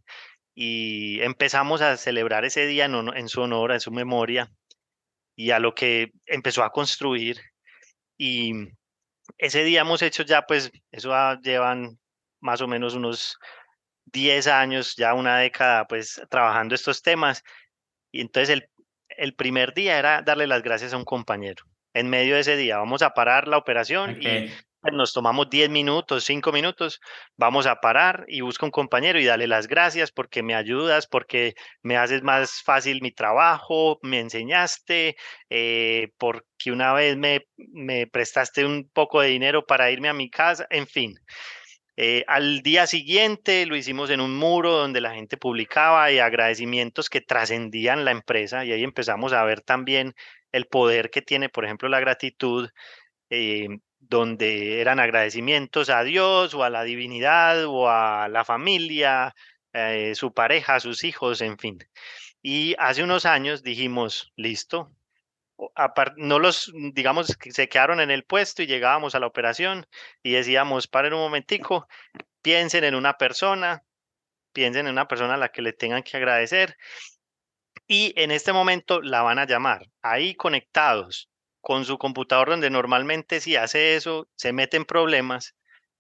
y 0.53 1.21
empezamos 1.21 1.81
a 1.81 1.97
celebrar 1.97 2.45
ese 2.45 2.65
día 2.65 2.85
en, 2.85 3.29
su 3.29 3.41
honor, 3.41 3.71
en 3.71 3.79
su 3.79 3.91
memoria 3.91 4.51
y 5.35 5.51
a 5.51 5.59
lo 5.59 5.73
que 5.73 6.11
empezó 6.25 6.63
a 6.63 6.71
construir. 6.71 7.39
Y 8.17 8.53
ese 9.37 9.63
día 9.63 9.81
hemos 9.81 10.01
hecho 10.01 10.23
ya 10.23 10.43
pues, 10.43 10.71
eso 10.91 11.11
llevan 11.41 11.99
más 12.39 12.61
o 12.61 12.67
menos 12.67 12.95
unos 12.95 13.37
10 14.05 14.47
años, 14.47 14.95
ya 14.95 15.13
una 15.13 15.37
década 15.37 15.87
pues 15.87 16.21
trabajando 16.29 16.75
estos 16.75 17.01
temas. 17.01 17.43
Y 18.11 18.21
entonces 18.21 18.49
el 18.49 18.69
el 19.09 19.35
primer 19.35 19.73
día 19.73 19.97
era 19.99 20.21
darle 20.21 20.47
las 20.47 20.63
gracias 20.63 20.93
a 20.93 20.97
un 20.97 21.05
compañero. 21.05 21.63
En 21.93 22.09
medio 22.09 22.35
de 22.35 22.41
ese 22.41 22.55
día 22.55 22.77
vamos 22.77 23.01
a 23.01 23.11
parar 23.11 23.47
la 23.47 23.57
operación 23.57 24.17
y 24.21 24.51
pues, 24.81 24.93
nos 24.93 25.13
tomamos 25.13 25.49
10 25.49 25.69
minutos, 25.69 26.23
5 26.25 26.51
minutos, 26.51 27.01
vamos 27.35 27.65
a 27.65 27.81
parar 27.81 28.25
y 28.27 28.41
busco 28.41 28.65
un 28.65 28.71
compañero 28.71 29.19
y 29.19 29.25
darle 29.25 29.47
las 29.47 29.67
gracias 29.67 30.11
porque 30.11 30.43
me 30.43 30.53
ayudas, 30.53 31.07
porque 31.07 31.55
me 31.81 31.97
haces 31.97 32.21
más 32.21 32.61
fácil 32.63 33.01
mi 33.01 33.11
trabajo, 33.11 33.99
me 34.03 34.19
enseñaste, 34.19 35.15
eh, 35.49 36.09
porque 36.17 36.71
una 36.71 36.93
vez 36.93 37.17
me, 37.17 37.47
me 37.57 38.07
prestaste 38.07 38.65
un 38.65 38.89
poco 38.93 39.21
de 39.21 39.29
dinero 39.29 39.65
para 39.65 39.89
irme 39.89 40.09
a 40.09 40.13
mi 40.13 40.29
casa, 40.29 40.67
en 40.69 40.87
fin. 40.87 41.15
Eh, 41.99 42.23
al 42.27 42.61
día 42.61 42.85
siguiente 42.85 43.65
lo 43.65 43.75
hicimos 43.75 44.11
en 44.11 44.21
un 44.21 44.35
muro 44.37 44.73
donde 44.73 45.01
la 45.01 45.15
gente 45.15 45.35
publicaba 45.35 46.11
y 46.11 46.19
agradecimientos 46.19 47.09
que 47.09 47.21
trascendían 47.21 48.05
la 48.05 48.11
empresa 48.11 48.63
y 48.63 48.71
ahí 48.71 48.83
empezamos 48.83 49.33
a 49.33 49.43
ver 49.43 49.61
también 49.61 50.13
el 50.51 50.67
poder 50.67 51.09
que 51.09 51.23
tiene, 51.23 51.49
por 51.49 51.65
ejemplo, 51.65 51.89
la 51.89 51.99
gratitud, 51.99 52.69
eh, 53.31 53.67
donde 53.99 54.81
eran 54.81 54.99
agradecimientos 54.99 55.89
a 55.89 56.03
Dios 56.03 56.53
o 56.53 56.63
a 56.63 56.69
la 56.69 56.83
divinidad 56.83 57.65
o 57.65 57.89
a 57.89 58.29
la 58.29 58.45
familia, 58.45 59.33
eh, 59.73 60.13
su 60.15 60.33
pareja, 60.33 60.79
sus 60.79 61.03
hijos, 61.03 61.41
en 61.41 61.57
fin. 61.57 61.79
Y 62.41 62.75
hace 62.79 63.03
unos 63.03 63.25
años 63.25 63.63
dijimos, 63.63 64.31
listo, 64.35 64.91
no 66.17 66.39
los, 66.39 66.71
digamos, 66.93 67.35
que 67.37 67.51
se 67.51 67.67
quedaron 67.69 67.99
en 67.99 68.11
el 68.11 68.23
puesto 68.23 68.61
y 68.61 68.67
llegábamos 68.67 69.15
a 69.15 69.19
la 69.19 69.27
operación 69.27 69.87
y 70.21 70.31
decíamos, 70.33 70.87
paren 70.87 71.13
un 71.13 71.19
momentico, 71.19 71.87
piensen 72.41 72.83
en 72.83 72.95
una 72.95 73.17
persona, 73.17 73.83
piensen 74.53 74.87
en 74.87 74.93
una 74.93 75.07
persona 75.07 75.35
a 75.35 75.37
la 75.37 75.49
que 75.49 75.61
le 75.61 75.73
tengan 75.73 76.03
que 76.03 76.17
agradecer 76.17 76.77
y 77.87 78.13
en 78.21 78.31
este 78.31 78.53
momento 78.53 79.01
la 79.01 79.21
van 79.21 79.39
a 79.39 79.45
llamar, 79.45 79.87
ahí 80.01 80.35
conectados 80.35 81.29
con 81.61 81.85
su 81.85 81.97
computador 81.97 82.49
donde 82.49 82.69
normalmente 82.69 83.39
si 83.39 83.55
hace 83.55 83.95
eso 83.95 84.29
se 84.35 84.53
mete 84.53 84.77
en 84.77 84.85
problemas, 84.85 85.55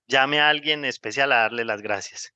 llame 0.07 0.39
a 0.39 0.49
alguien 0.49 0.85
especial 0.85 1.31
a 1.31 1.39
darle 1.39 1.65
las 1.65 1.81
gracias. 1.81 2.33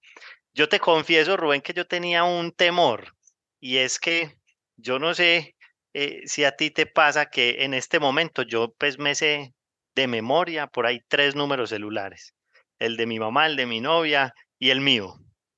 Yo 0.54 0.68
te 0.68 0.80
confieso, 0.80 1.38
Rubén, 1.38 1.62
que 1.62 1.74
yo 1.74 1.88
tenía 1.88 2.24
un 2.24 2.52
temor 2.52 3.16
y 3.60 3.78
es 3.78 4.00
que 4.00 4.36
yo 4.76 5.00
no 5.00 5.14
sé 5.14 5.56
eh, 5.94 6.22
si 6.26 6.44
a 6.44 6.56
ti 6.56 6.72
te 6.72 6.86
pasa 6.86 7.28
que 7.28 7.64
en 7.64 7.74
este 7.74 8.00
momento 8.00 8.44
yo 8.44 8.74
pues 8.78 9.00
me 9.00 9.16
sé 9.16 9.54
de 9.96 10.08
memoria 10.08 10.68
por 10.68 10.86
ahí 10.86 11.02
tres 11.08 11.36
números 11.36 11.70
celulares, 11.70 12.34
el 12.80 12.98
de 12.98 13.06
mi 13.06 13.20
mamá, 13.20 13.48
el 13.48 13.56
de 13.56 13.66
mi 13.66 13.82
novia 13.82 14.34
y 14.58 14.70
el 14.70 14.82
mío. 14.82 15.16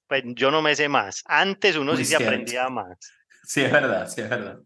Pues 0.08 0.24
yo 0.26 0.52
no 0.52 0.62
me 0.62 0.76
sé 0.76 0.90
más. 0.90 1.24
Antes 1.26 1.76
uno 1.76 1.96
sí 1.96 2.06
se 2.06 2.16
aprendía 2.16 2.70
más. 2.70 2.98
Sí, 3.44 3.62
es 3.62 3.72
verdad, 3.72 4.08
sí, 4.08 4.22
es 4.22 4.30
verdad. 4.30 4.60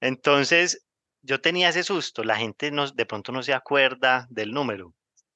Entonces, 0.00 0.86
yo 1.22 1.40
tenía 1.40 1.68
ese 1.68 1.82
susto. 1.82 2.24
La 2.24 2.36
gente 2.36 2.70
no, 2.70 2.90
de 2.90 3.06
pronto 3.06 3.32
no 3.32 3.42
se 3.42 3.54
acuerda 3.54 4.26
del 4.30 4.52
número. 4.52 4.94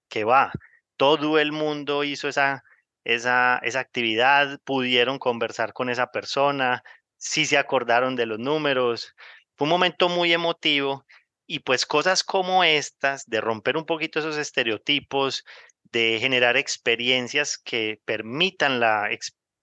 Que 0.09 0.25
va, 0.25 0.53
todo 0.97 1.39
el 1.39 1.53
mundo 1.53 2.05
hizo 2.05 2.29
esa, 2.29 2.63
esa, 3.05 3.59
esa 3.63 3.81
actividad, 3.81 4.61
pudieron 4.65 5.19
conversar 5.19 5.73
con 5.73 5.91
esa 5.91 6.09
persona, 6.09 6.83
sí 7.17 7.47
se 7.47 7.59
acordaron 7.59 8.17
de 8.17 8.27
los 8.27 8.39
números, 8.39 9.15
un 9.63 9.69
momento 9.69 10.09
muy 10.09 10.33
emotivo 10.33 11.05
y 11.47 11.61
pues 11.61 11.87
cosas 11.87 12.25
como 12.25 12.65
estas, 12.65 13.27
de 13.27 13.41
romper 13.41 13.77
un 13.77 13.85
poquito 13.85 14.19
esos 14.19 14.37
estereotipos, 14.37 15.45
de 15.85 16.19
generar 16.21 16.57
experiencias 16.57 17.59
que 17.59 18.01
permitan 18.05 18.81
la, 18.81 19.09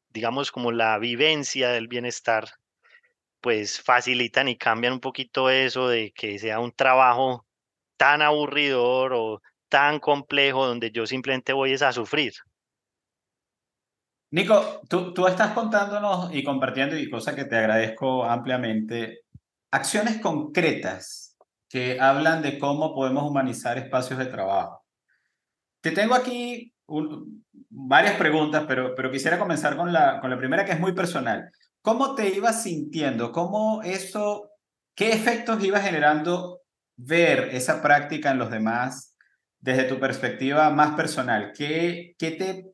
digamos, 0.10 0.52
como 0.52 0.72
la 0.72 0.98
vivencia 1.00 1.70
del 1.70 1.88
bienestar, 1.88 2.50
pues 3.42 3.82
facilitan 3.82 4.48
y 4.48 4.58
cambian 4.58 4.94
un 4.94 5.00
poquito 5.00 5.50
eso 5.50 5.88
de 5.88 6.12
que 6.12 6.38
sea 6.40 6.60
un 6.60 6.72
trabajo 6.72 7.46
tan 7.98 8.22
aburridor 8.22 9.14
o 9.14 9.42
tan 9.70 10.00
complejo 10.00 10.66
donde 10.66 10.92
yo 10.92 11.06
simplemente 11.06 11.54
voy 11.54 11.74
a 11.74 11.92
sufrir. 11.92 12.34
Nico, 14.32 14.82
tú, 14.88 15.14
tú 15.14 15.26
estás 15.26 15.54
contándonos 15.54 16.34
y 16.34 16.44
compartiendo, 16.44 16.96
y 16.96 17.10
cosa 17.10 17.36
que 17.36 17.46
te 17.46 17.56
agradezco 17.56 18.24
ampliamente, 18.24 19.22
acciones 19.72 20.20
concretas 20.20 21.38
que 21.70 22.00
hablan 22.00 22.42
de 22.42 22.58
cómo 22.58 22.96
podemos 22.96 23.24
humanizar 23.24 23.78
espacios 23.78 24.18
de 24.20 24.26
trabajo. 24.26 24.84
Te 25.82 25.92
tengo 25.92 26.16
aquí 26.16 26.74
varias 27.70 28.16
preguntas, 28.16 28.66
pero, 28.68 28.96
pero 28.96 29.12
quisiera 29.12 29.38
comenzar 29.38 29.78
con 29.78 29.94
la, 29.94 30.20
con 30.20 30.30
la 30.30 30.38
primera 30.38 30.66
que 30.66 30.72
es 30.72 30.80
muy 30.80 30.94
personal. 30.94 31.52
¿Cómo 31.82 32.16
te 32.16 32.30
ibas 32.30 32.64
sintiendo? 32.64 33.32
¿Cómo 33.32 33.82
eso, 33.84 34.50
qué 34.96 35.14
efectos 35.14 35.64
iba 35.64 35.80
generando 35.80 36.62
ver 36.98 37.50
esa 37.54 37.82
práctica 37.82 38.32
en 38.32 38.40
los 38.40 38.52
demás 38.52 39.16
desde 39.60 39.84
tu 39.84 40.00
perspectiva 40.00 40.70
más 40.72 40.96
personal? 40.96 41.54
¿Qué, 41.56 42.16
qué, 42.18 42.32
te, 42.32 42.66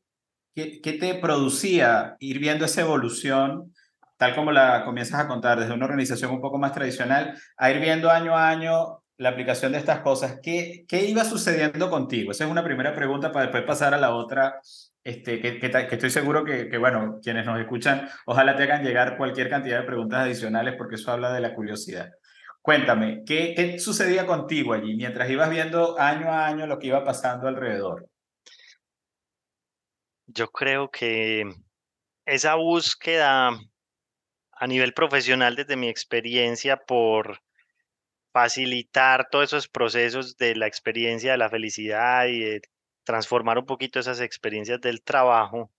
qué, 0.54 0.80
qué 0.80 0.94
te 0.94 1.14
producía 1.14 2.16
ir 2.18 2.38
viendo 2.38 2.64
esa 2.64 2.80
evolución 2.80 3.74
tal 4.16 4.34
como 4.34 4.52
la 4.52 4.84
comienzas 4.84 5.20
a 5.20 5.28
contar, 5.28 5.58
desde 5.58 5.74
una 5.74 5.84
organización 5.84 6.30
un 6.32 6.40
poco 6.40 6.58
más 6.58 6.72
tradicional, 6.72 7.38
a 7.56 7.70
ir 7.70 7.80
viendo 7.80 8.10
año 8.10 8.36
a 8.36 8.48
año 8.48 9.02
la 9.18 9.30
aplicación 9.30 9.72
de 9.72 9.78
estas 9.78 10.00
cosas, 10.00 10.40
¿qué, 10.42 10.84
qué 10.86 11.06
iba 11.06 11.24
sucediendo 11.24 11.88
contigo? 11.88 12.32
Esa 12.32 12.44
es 12.44 12.50
una 12.50 12.64
primera 12.64 12.94
pregunta 12.94 13.32
para 13.32 13.46
después 13.46 13.64
pasar 13.64 13.94
a 13.94 13.98
la 13.98 14.14
otra, 14.14 14.60
este, 15.02 15.40
que, 15.40 15.58
que, 15.58 15.86
estoy 15.90 16.10
seguro 16.10 16.44
que, 16.44 16.68
que, 16.68 16.78
bueno, 16.78 17.18
quienes 17.22 17.46
nos 17.46 17.58
escuchan, 17.58 18.08
ojalá 18.26 18.56
te 18.56 18.64
hagan 18.64 18.84
llegar 18.84 19.16
cualquier 19.16 19.48
cantidad 19.48 19.80
de 19.80 19.86
preguntas 19.86 20.20
adicionales 20.20 20.74
porque 20.76 20.96
eso 20.96 21.12
habla 21.12 21.32
de 21.32 21.40
la 21.40 21.54
curiosidad. 21.54 22.10
Cuéntame, 22.60 23.22
¿qué, 23.24 23.54
¿qué 23.54 23.78
sucedía 23.78 24.26
contigo 24.26 24.72
allí 24.74 24.96
mientras 24.96 25.30
ibas 25.30 25.48
viendo 25.48 25.98
año 25.98 26.32
a 26.32 26.46
año 26.46 26.66
lo 26.66 26.78
que 26.78 26.88
iba 26.88 27.04
pasando 27.04 27.46
alrededor? 27.46 28.08
Yo 30.26 30.48
creo 30.48 30.90
que 30.90 31.44
esa 32.24 32.56
búsqueda 32.56 33.56
a 34.56 34.66
nivel 34.66 34.94
profesional 34.94 35.54
desde 35.56 35.76
mi 35.76 35.88
experiencia 35.88 36.76
por 36.76 37.40
facilitar 38.32 39.28
todos 39.30 39.46
esos 39.46 39.68
procesos 39.68 40.36
de 40.36 40.56
la 40.56 40.66
experiencia 40.66 41.32
de 41.32 41.38
la 41.38 41.48
felicidad 41.48 42.26
y 42.26 42.40
de 42.40 42.62
transformar 43.04 43.58
un 43.58 43.66
poquito 43.66 44.00
esas 44.00 44.20
experiencias 44.20 44.80
del 44.80 45.02
trabajo, 45.02 45.70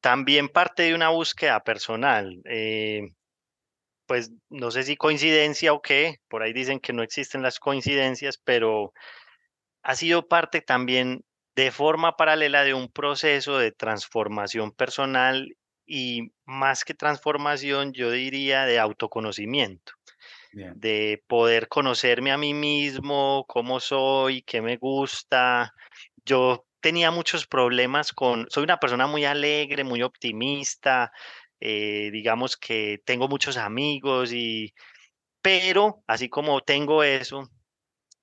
también 0.00 0.48
parte 0.48 0.84
de 0.84 0.94
una 0.94 1.08
búsqueda 1.08 1.64
personal. 1.64 2.40
Eh, 2.44 3.02
pues 4.06 4.32
no 4.50 4.70
sé 4.70 4.82
si 4.82 4.96
coincidencia 4.96 5.72
o 5.72 5.80
qué, 5.80 6.18
por 6.28 6.42
ahí 6.42 6.52
dicen 6.52 6.78
que 6.78 6.92
no 6.92 7.02
existen 7.02 7.42
las 7.42 7.58
coincidencias, 7.58 8.38
pero 8.38 8.92
ha 9.82 9.96
sido 9.96 10.28
parte 10.28 10.60
también 10.60 11.24
de 11.56 11.70
forma 11.70 12.16
paralela 12.16 12.64
de 12.64 12.74
un 12.74 12.90
proceso 12.90 13.58
de 13.58 13.72
transformación 13.72 14.72
personal 14.72 15.56
y 15.86 16.32
más 16.44 16.84
que 16.84 16.94
transformación, 16.94 17.92
yo 17.92 18.10
diría 18.10 18.64
de 18.66 18.78
autoconocimiento 18.78 19.92
de 20.54 21.22
poder 21.26 21.68
conocerme 21.68 22.30
a 22.30 22.38
mí 22.38 22.54
mismo, 22.54 23.44
cómo 23.48 23.80
soy, 23.80 24.42
qué 24.42 24.62
me 24.62 24.76
gusta. 24.76 25.74
Yo 26.24 26.66
tenía 26.80 27.10
muchos 27.10 27.46
problemas 27.46 28.12
con, 28.12 28.46
soy 28.50 28.64
una 28.64 28.78
persona 28.78 29.06
muy 29.06 29.24
alegre, 29.24 29.84
muy 29.84 30.02
optimista, 30.02 31.12
eh, 31.60 32.10
digamos 32.12 32.56
que 32.56 33.00
tengo 33.04 33.28
muchos 33.28 33.56
amigos 33.56 34.32
y, 34.32 34.74
pero 35.42 36.02
así 36.06 36.28
como 36.28 36.60
tengo 36.60 37.02
eso, 37.02 37.48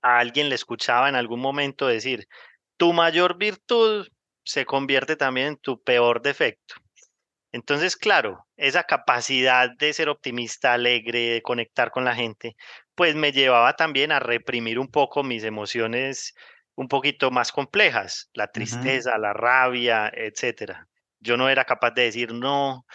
a 0.02 0.20
alguien 0.20 0.50
le 0.50 0.56
escuchaba 0.56 1.10
en 1.10 1.16
algún 1.16 1.40
momento 1.40 1.88
decir, 1.88 2.28
tu 2.78 2.94
mayor 2.94 3.38
virtud 3.38 4.08
se 4.44 4.66
convierte 4.66 5.16
también 5.16 5.48
en 5.48 5.58
tu 5.58 5.82
peor 5.84 6.22
defecto. 6.22 6.76
Entonces, 7.52 7.98
claro, 7.98 8.48
esa 8.56 8.84
capacidad 8.86 9.70
de 9.78 9.94
ser 9.94 10.10
optimista, 10.10 10.74
alegre, 10.74 11.20
de 11.32 11.42
conectar 11.42 11.92
con 11.92 12.06
la 12.06 12.16
gente, 12.16 12.56
pues 12.96 13.16
me 13.16 13.32
llevaba 13.34 13.76
también 13.76 14.12
a 14.12 14.20
reprimir 14.20 14.80
un 14.80 14.88
poco 14.90 15.24
mis 15.24 15.44
emociones 15.44 16.34
un 16.76 16.88
poquito 16.88 17.30
más 17.32 17.52
complejas, 17.52 18.30
la 18.34 18.48
tristeza, 18.52 19.18
la 19.18 19.34
rabia, 19.34 20.10
etcétera. 20.14 20.88
Yo 21.20 21.38
no 21.38 21.50
era 21.50 21.66
capaz 21.66 21.92
de 21.92 22.04
decir 22.04 22.34
no, 22.34 22.86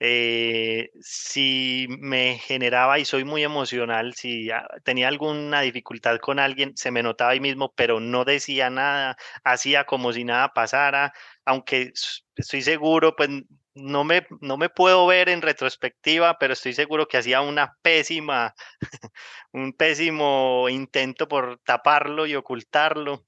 eh, 0.00 0.90
si 1.00 1.86
me 2.00 2.38
generaba 2.38 2.98
y 2.98 3.04
soy 3.04 3.24
muy 3.24 3.44
emocional, 3.44 4.14
si 4.14 4.48
tenía 4.84 5.08
alguna 5.08 5.60
dificultad 5.62 6.18
con 6.18 6.38
alguien, 6.40 6.76
se 6.76 6.90
me 6.90 7.02
notaba 7.04 7.30
ahí 7.32 7.40
mismo, 7.40 7.72
pero 7.76 8.00
no 8.00 8.24
decía 8.24 8.68
nada, 8.70 9.16
hacía 9.44 9.84
como 9.84 10.12
si 10.12 10.24
nada 10.24 10.52
pasara, 10.54 11.12
aunque 11.44 11.92
estoy 12.36 12.62
seguro, 12.62 13.14
pues 13.16 13.30
no 13.74 14.04
me, 14.04 14.26
no 14.40 14.56
me 14.56 14.68
puedo 14.68 15.06
ver 15.06 15.28
en 15.28 15.42
retrospectiva, 15.42 16.38
pero 16.38 16.52
estoy 16.52 16.72
seguro 16.74 17.08
que 17.08 17.18
hacía 17.18 17.40
una 17.40 17.76
pésima, 17.82 18.54
un 19.52 19.72
pésimo 19.72 20.68
intento 20.68 21.28
por 21.28 21.60
taparlo 21.64 22.26
y 22.26 22.34
ocultarlo. 22.34 23.24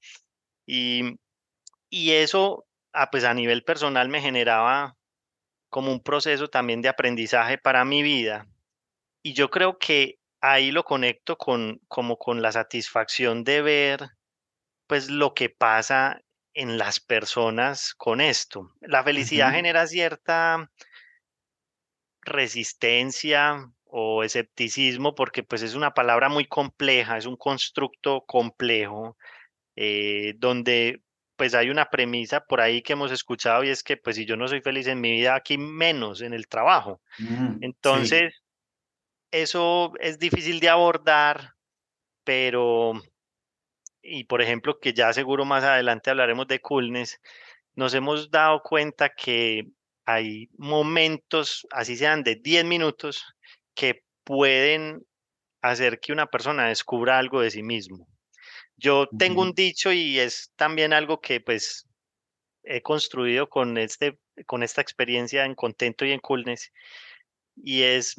Y, 0.67 1.17
y 1.89 2.11
eso, 2.11 2.65
ah, 2.93 3.09
pues 3.11 3.23
a 3.25 3.33
nivel 3.33 3.63
personal 3.63 4.09
me 4.09 4.21
generaba 4.21 4.95
como 5.69 5.91
un 5.91 6.01
proceso 6.01 6.47
también 6.47 6.81
de 6.81 6.89
aprendizaje 6.89 7.57
para 7.57 7.85
mi 7.85 8.03
vida. 8.03 8.47
Y 9.23 9.33
yo 9.33 9.49
creo 9.49 9.77
que 9.79 10.19
ahí 10.41 10.71
lo 10.71 10.83
conecto 10.83 11.37
con 11.37 11.79
como 11.87 12.17
con 12.17 12.41
la 12.41 12.51
satisfacción 12.51 13.43
de 13.43 13.61
ver 13.61 14.09
pues 14.87 15.09
lo 15.09 15.33
que 15.33 15.49
pasa 15.49 16.21
en 16.55 16.77
las 16.77 16.99
personas 16.99 17.93
con 17.93 18.21
esto. 18.21 18.71
La 18.81 19.03
felicidad 19.03 19.51
genera 19.51 19.85
cierta 19.85 20.71
resistencia 22.21 23.71
o 23.83 24.23
escepticismo 24.23 25.13
porque 25.13 25.43
pues 25.43 25.61
es 25.61 25.75
una 25.75 25.93
palabra 25.93 26.29
muy 26.29 26.45
compleja, 26.45 27.17
es 27.17 27.27
un 27.27 27.37
constructo 27.37 28.25
complejo 28.25 29.15
eh, 29.75 30.33
donde 30.37 31.03
pues 31.35 31.53
hay 31.53 31.69
una 31.69 31.89
premisa 31.89 32.39
por 32.41 32.61
ahí 32.61 32.81
que 32.81 32.93
hemos 32.93 33.11
escuchado 33.11 33.63
y 33.63 33.69
es 33.69 33.83
que 33.83 33.97
pues 33.97 34.15
si 34.15 34.25
yo 34.25 34.37
no 34.37 34.47
soy 34.47 34.61
feliz 34.61 34.87
en 34.87 35.01
mi 35.01 35.11
vida, 35.11 35.35
aquí 35.35 35.57
menos 35.57 36.21
en 36.21 36.33
el 36.33 36.47
trabajo. 36.47 37.01
Mm, 37.19 37.57
Entonces, 37.61 38.33
eso 39.31 39.91
es 39.99 40.17
difícil 40.17 40.61
de 40.61 40.69
abordar, 40.69 41.55
pero, 42.23 42.93
y 44.05 44.25
por 44.25 44.41
ejemplo, 44.41 44.79
que 44.79 44.93
ya 44.93 45.11
seguro 45.13 45.45
más 45.45 45.63
adelante 45.63 46.09
hablaremos 46.09 46.47
de 46.47 46.61
coolness, 46.61 47.19
nos 47.73 47.93
hemos 47.93 48.29
dado 48.29 48.61
cuenta 48.61 49.09
que 49.09 49.65
hay 50.05 50.49
momentos, 50.57 51.67
así 51.71 51.97
sean 51.97 52.23
de 52.23 52.35
10 52.35 52.65
minutos, 52.65 53.23
que 53.73 54.03
pueden 54.23 55.01
hacer 55.61 55.99
que 55.99 56.13
una 56.13 56.27
persona 56.27 56.67
descubra 56.67 57.17
algo 57.17 57.41
de 57.41 57.51
sí 57.51 57.63
mismo. 57.63 58.07
Yo 58.77 59.07
tengo 59.17 59.41
un 59.41 59.53
dicho 59.53 59.91
y 59.91 60.19
es 60.19 60.51
también 60.55 60.93
algo 60.93 61.21
que 61.21 61.39
pues 61.39 61.87
he 62.63 62.81
construido 62.81 63.47
con, 63.49 63.77
este, 63.77 64.19
con 64.45 64.63
esta 64.63 64.81
experiencia 64.81 65.45
en 65.45 65.55
Contento 65.55 66.05
y 66.05 66.11
en 66.11 66.19
Coolness. 66.19 66.71
Y 67.55 67.83
es 67.83 68.15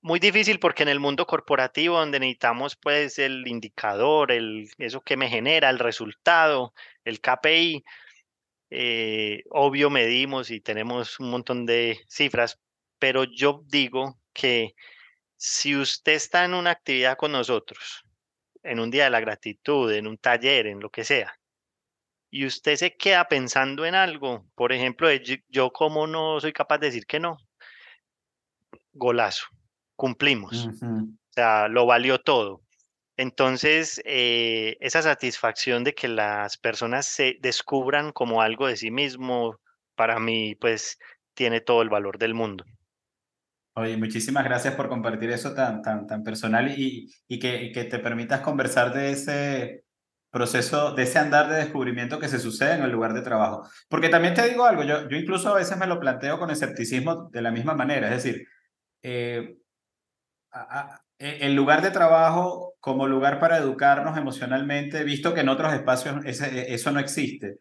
muy 0.00 0.20
difícil 0.20 0.58
porque 0.60 0.82
en 0.82 0.88
el 0.88 1.00
mundo 1.00 1.26
corporativo 1.26 1.98
donde 1.98 2.20
necesitamos 2.20 2.76
pues 2.76 3.18
el 3.18 3.46
indicador, 3.48 4.32
el, 4.32 4.70
eso 4.78 5.00
que 5.00 5.16
me 5.16 5.28
genera, 5.28 5.70
el 5.70 5.78
resultado, 5.78 6.72
el 7.04 7.20
KPI, 7.20 7.84
eh, 8.70 9.44
obvio 9.50 9.90
medimos 9.90 10.50
y 10.50 10.60
tenemos 10.60 11.18
un 11.20 11.30
montón 11.30 11.66
de 11.66 12.00
cifras, 12.08 12.60
pero 12.98 13.24
yo 13.24 13.62
digo 13.66 14.18
que 14.32 14.74
si 15.36 15.76
usted 15.76 16.12
está 16.12 16.44
en 16.44 16.54
una 16.54 16.70
actividad 16.70 17.16
con 17.16 17.32
nosotros 17.32 18.04
en 18.62 18.80
un 18.80 18.90
día 18.90 19.04
de 19.04 19.10
la 19.10 19.20
gratitud, 19.20 19.92
en 19.92 20.06
un 20.06 20.18
taller, 20.18 20.66
en 20.66 20.80
lo 20.80 20.90
que 20.90 21.04
sea, 21.04 21.32
y 22.30 22.44
usted 22.44 22.76
se 22.76 22.96
queda 22.96 23.26
pensando 23.28 23.86
en 23.86 23.94
algo, 23.94 24.46
por 24.54 24.72
ejemplo, 24.72 25.08
yo 25.48 25.72
como 25.72 26.06
no 26.06 26.40
soy 26.40 26.52
capaz 26.52 26.78
de 26.78 26.88
decir 26.88 27.06
que 27.06 27.20
no, 27.20 27.38
golazo, 28.92 29.46
cumplimos, 29.98 30.68
o 30.80 31.32
sea, 31.32 31.66
lo 31.66 31.84
valió 31.84 32.20
todo. 32.20 32.62
Entonces, 33.16 34.00
eh, 34.04 34.76
esa 34.78 35.02
satisfacción 35.02 35.82
de 35.82 35.92
que 35.92 36.06
las 36.06 36.56
personas 36.56 37.06
se 37.06 37.36
descubran 37.40 38.12
como 38.12 38.40
algo 38.40 38.68
de 38.68 38.76
sí 38.76 38.92
mismo, 38.92 39.58
para 39.96 40.20
mí, 40.20 40.54
pues, 40.54 40.98
tiene 41.34 41.60
todo 41.60 41.82
el 41.82 41.88
valor 41.88 42.16
del 42.16 42.32
mundo. 42.32 42.64
Oye, 43.74 43.96
muchísimas 43.96 44.44
gracias 44.44 44.76
por 44.76 44.88
compartir 44.88 45.30
eso 45.30 45.52
tan, 45.52 45.82
tan, 45.82 46.06
tan 46.06 46.22
personal 46.22 46.70
y, 46.78 47.12
y 47.26 47.40
que, 47.40 47.72
que 47.72 47.84
te 47.84 47.98
permitas 47.98 48.40
conversar 48.40 48.94
de 48.94 49.10
ese 49.10 49.84
proceso, 50.30 50.94
de 50.94 51.02
ese 51.02 51.18
andar 51.18 51.48
de 51.48 51.56
descubrimiento 51.56 52.20
que 52.20 52.28
se 52.28 52.38
sucede 52.38 52.74
en 52.74 52.82
el 52.82 52.92
lugar 52.92 53.14
de 53.14 53.22
trabajo. 53.22 53.68
Porque 53.88 54.08
también 54.08 54.34
te 54.34 54.48
digo 54.48 54.64
algo, 54.64 54.84
yo, 54.84 55.08
yo 55.08 55.16
incluso 55.16 55.48
a 55.48 55.56
veces 55.56 55.76
me 55.76 55.88
lo 55.88 55.98
planteo 55.98 56.38
con 56.38 56.50
escepticismo 56.50 57.28
de 57.32 57.42
la 57.42 57.50
misma 57.50 57.74
manera, 57.74 58.14
es 58.14 58.22
decir, 58.22 58.46
eh, 59.02 59.56
el 61.18 61.54
lugar 61.54 61.82
de 61.82 61.90
trabajo 61.90 62.74
como 62.80 63.06
lugar 63.06 63.40
para 63.40 63.58
educarnos 63.58 64.16
emocionalmente, 64.16 65.04
visto 65.04 65.34
que 65.34 65.40
en 65.40 65.48
otros 65.48 65.72
espacios 65.72 66.24
ese, 66.24 66.72
eso 66.72 66.90
no 66.90 67.00
existe. 67.00 67.58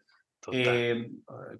Eh, 0.51 1.09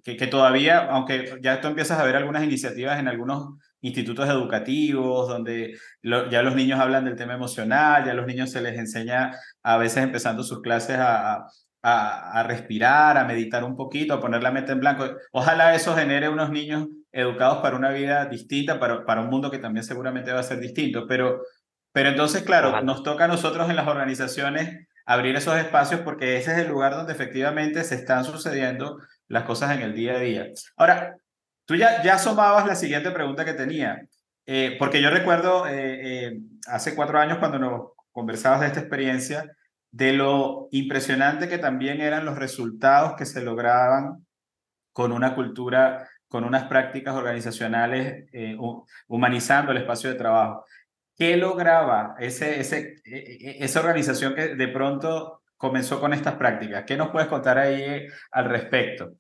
que, 0.04 0.16
que, 0.16 0.28
todavía, 0.28 0.86
aunque 0.90 1.38
ya 1.42 1.60
tú 1.60 1.68
empiezas 1.68 2.00
a 2.00 2.04
ver 2.04 2.16
algunas 2.16 2.44
iniciativas 2.44 3.00
en 3.00 3.08
algunos 3.08 3.56
institutos 3.82 4.30
educativos, 4.30 5.28
donde 5.28 5.78
ya 6.02 6.42
los 6.42 6.56
niños 6.56 6.80
hablan 6.80 7.06
del 7.06 7.16
tema 7.16 7.34
emocional, 7.34 8.06
ya 8.06 8.12
a 8.12 8.16
los 8.16 8.26
niños 8.26 8.52
se 8.52 8.62
les 8.62 8.78
enseña 8.78 9.32
a 9.64 9.78
veces 9.78 10.04
empezando 10.04 10.44
sus 10.44 10.62
clases 10.62 10.98
a, 11.00 11.48
a, 11.82 12.40
a, 12.40 12.44
respirar, 12.44 13.18
a 13.18 13.26
meditar 13.26 13.64
un 13.64 13.76
poquito, 13.76 14.14
a 14.14 14.22
poner 14.22 14.42
la 14.42 14.52
mente 14.52 14.72
en 14.72 14.80
blanco. 14.80 15.06
Ojalá 15.32 15.76
eso 15.76 15.96
genere 15.96 16.30
unos 16.30 16.50
niños 16.50 16.88
educados 17.18 17.60
para 17.60 17.76
una 17.76 17.92
vida 17.92 18.26
distinta, 18.26 18.80
para, 18.80 19.06
para 19.06 19.22
un 19.22 19.30
mundo 19.30 19.52
que 19.52 19.60
también 19.60 19.84
seguramente 19.84 20.32
va 20.32 20.40
a 20.40 20.44
ser 20.44 20.60
distinto. 20.60 21.08
Pero, 21.08 21.42
pero 21.92 22.10
entonces, 22.10 22.44
claro, 22.44 22.82
nos 22.84 23.04
toca 23.04 23.26
a 23.26 23.28
nosotros 23.28 23.70
en 23.70 23.76
las 23.76 23.88
organizaciones 23.88 24.88
abrir 25.06 25.36
esos 25.36 25.58
espacios 25.58 26.02
porque 26.02 26.38
ese 26.38 26.52
es 26.52 26.58
el 26.60 26.68
lugar 26.68 26.94
donde 26.94 27.14
efectivamente 27.14 27.84
se 27.84 27.96
están 27.96 28.26
sucediendo 28.26 29.00
las 29.28 29.44
cosas 29.44 29.76
en 29.76 29.82
el 29.82 29.94
día 29.94 30.16
a 30.16 30.20
día. 30.20 30.48
Ahora, 30.76 31.18
Tú 31.68 31.76
ya, 31.76 32.02
ya 32.02 32.16
asomabas 32.16 32.66
la 32.66 32.76
siguiente 32.76 33.12
pregunta 33.12 33.44
que 33.44 33.54
tenía, 33.54 34.08
eh, 34.46 34.78
porque 34.80 35.02
yo 35.02 35.10
recuerdo 35.10 35.66
hace 36.66 36.96
cuatro 36.96 37.20
años 37.20 37.40
cuando 37.40 37.60
nos 37.60 37.90
conversabas 38.14 38.62
de 38.62 38.68
esta 38.68 38.80
experiencia, 38.80 39.52
de 39.92 40.14
lo 40.14 40.70
impresionante 40.72 41.50
que 41.50 41.58
también 41.58 42.00
eran 42.00 42.24
los 42.24 42.38
resultados 42.38 43.16
que 43.18 43.26
se 43.26 43.42
lograban 43.42 44.26
con 44.94 45.12
una 45.12 45.36
cultura, 45.36 46.08
con 46.28 46.44
unas 46.44 46.66
prácticas 46.66 47.16
organizacionales, 47.16 48.28
eh, 48.34 48.58
humanizando 49.08 49.72
el 49.72 49.80
espacio 49.80 50.10
de 50.10 50.16
trabajo. 50.16 50.66
¿Qué 51.16 51.36
lograba 51.38 52.16
ese, 52.20 52.60
ese, 52.60 53.02
e, 53.06 53.38
e, 53.40 53.64
esa 53.64 53.80
organización 53.80 54.36
que 54.36 54.56
de 54.56 54.68
pronto 54.68 55.42
comenzó 55.56 56.00
con 56.00 56.14
estas 56.14 56.36
prácticas? 56.36 56.84
¿Qué 56.86 56.96
nos 56.96 57.10
puedes 57.10 57.28
contar 57.28 57.58
ahí 57.58 57.82
eh, 57.82 58.08
al 58.32 58.46
respecto? 58.46 59.14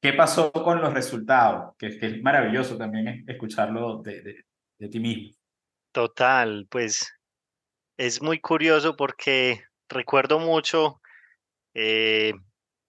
¿Qué 0.00 0.12
pasó 0.12 0.52
con 0.52 0.80
los 0.80 0.92
resultados? 0.92 1.74
Que, 1.78 1.98
que 1.98 2.06
es 2.06 2.22
maravilloso 2.22 2.76
también 2.76 3.24
escucharlo 3.26 4.02
de, 4.02 4.22
de, 4.22 4.44
de 4.78 4.88
ti 4.88 5.00
mismo. 5.00 5.36
Total, 5.92 6.66
pues 6.70 7.12
es 7.96 8.22
muy 8.22 8.40
curioso 8.40 8.96
porque 8.96 9.62
recuerdo 9.88 10.38
mucho 10.38 11.00
eh, 11.74 12.32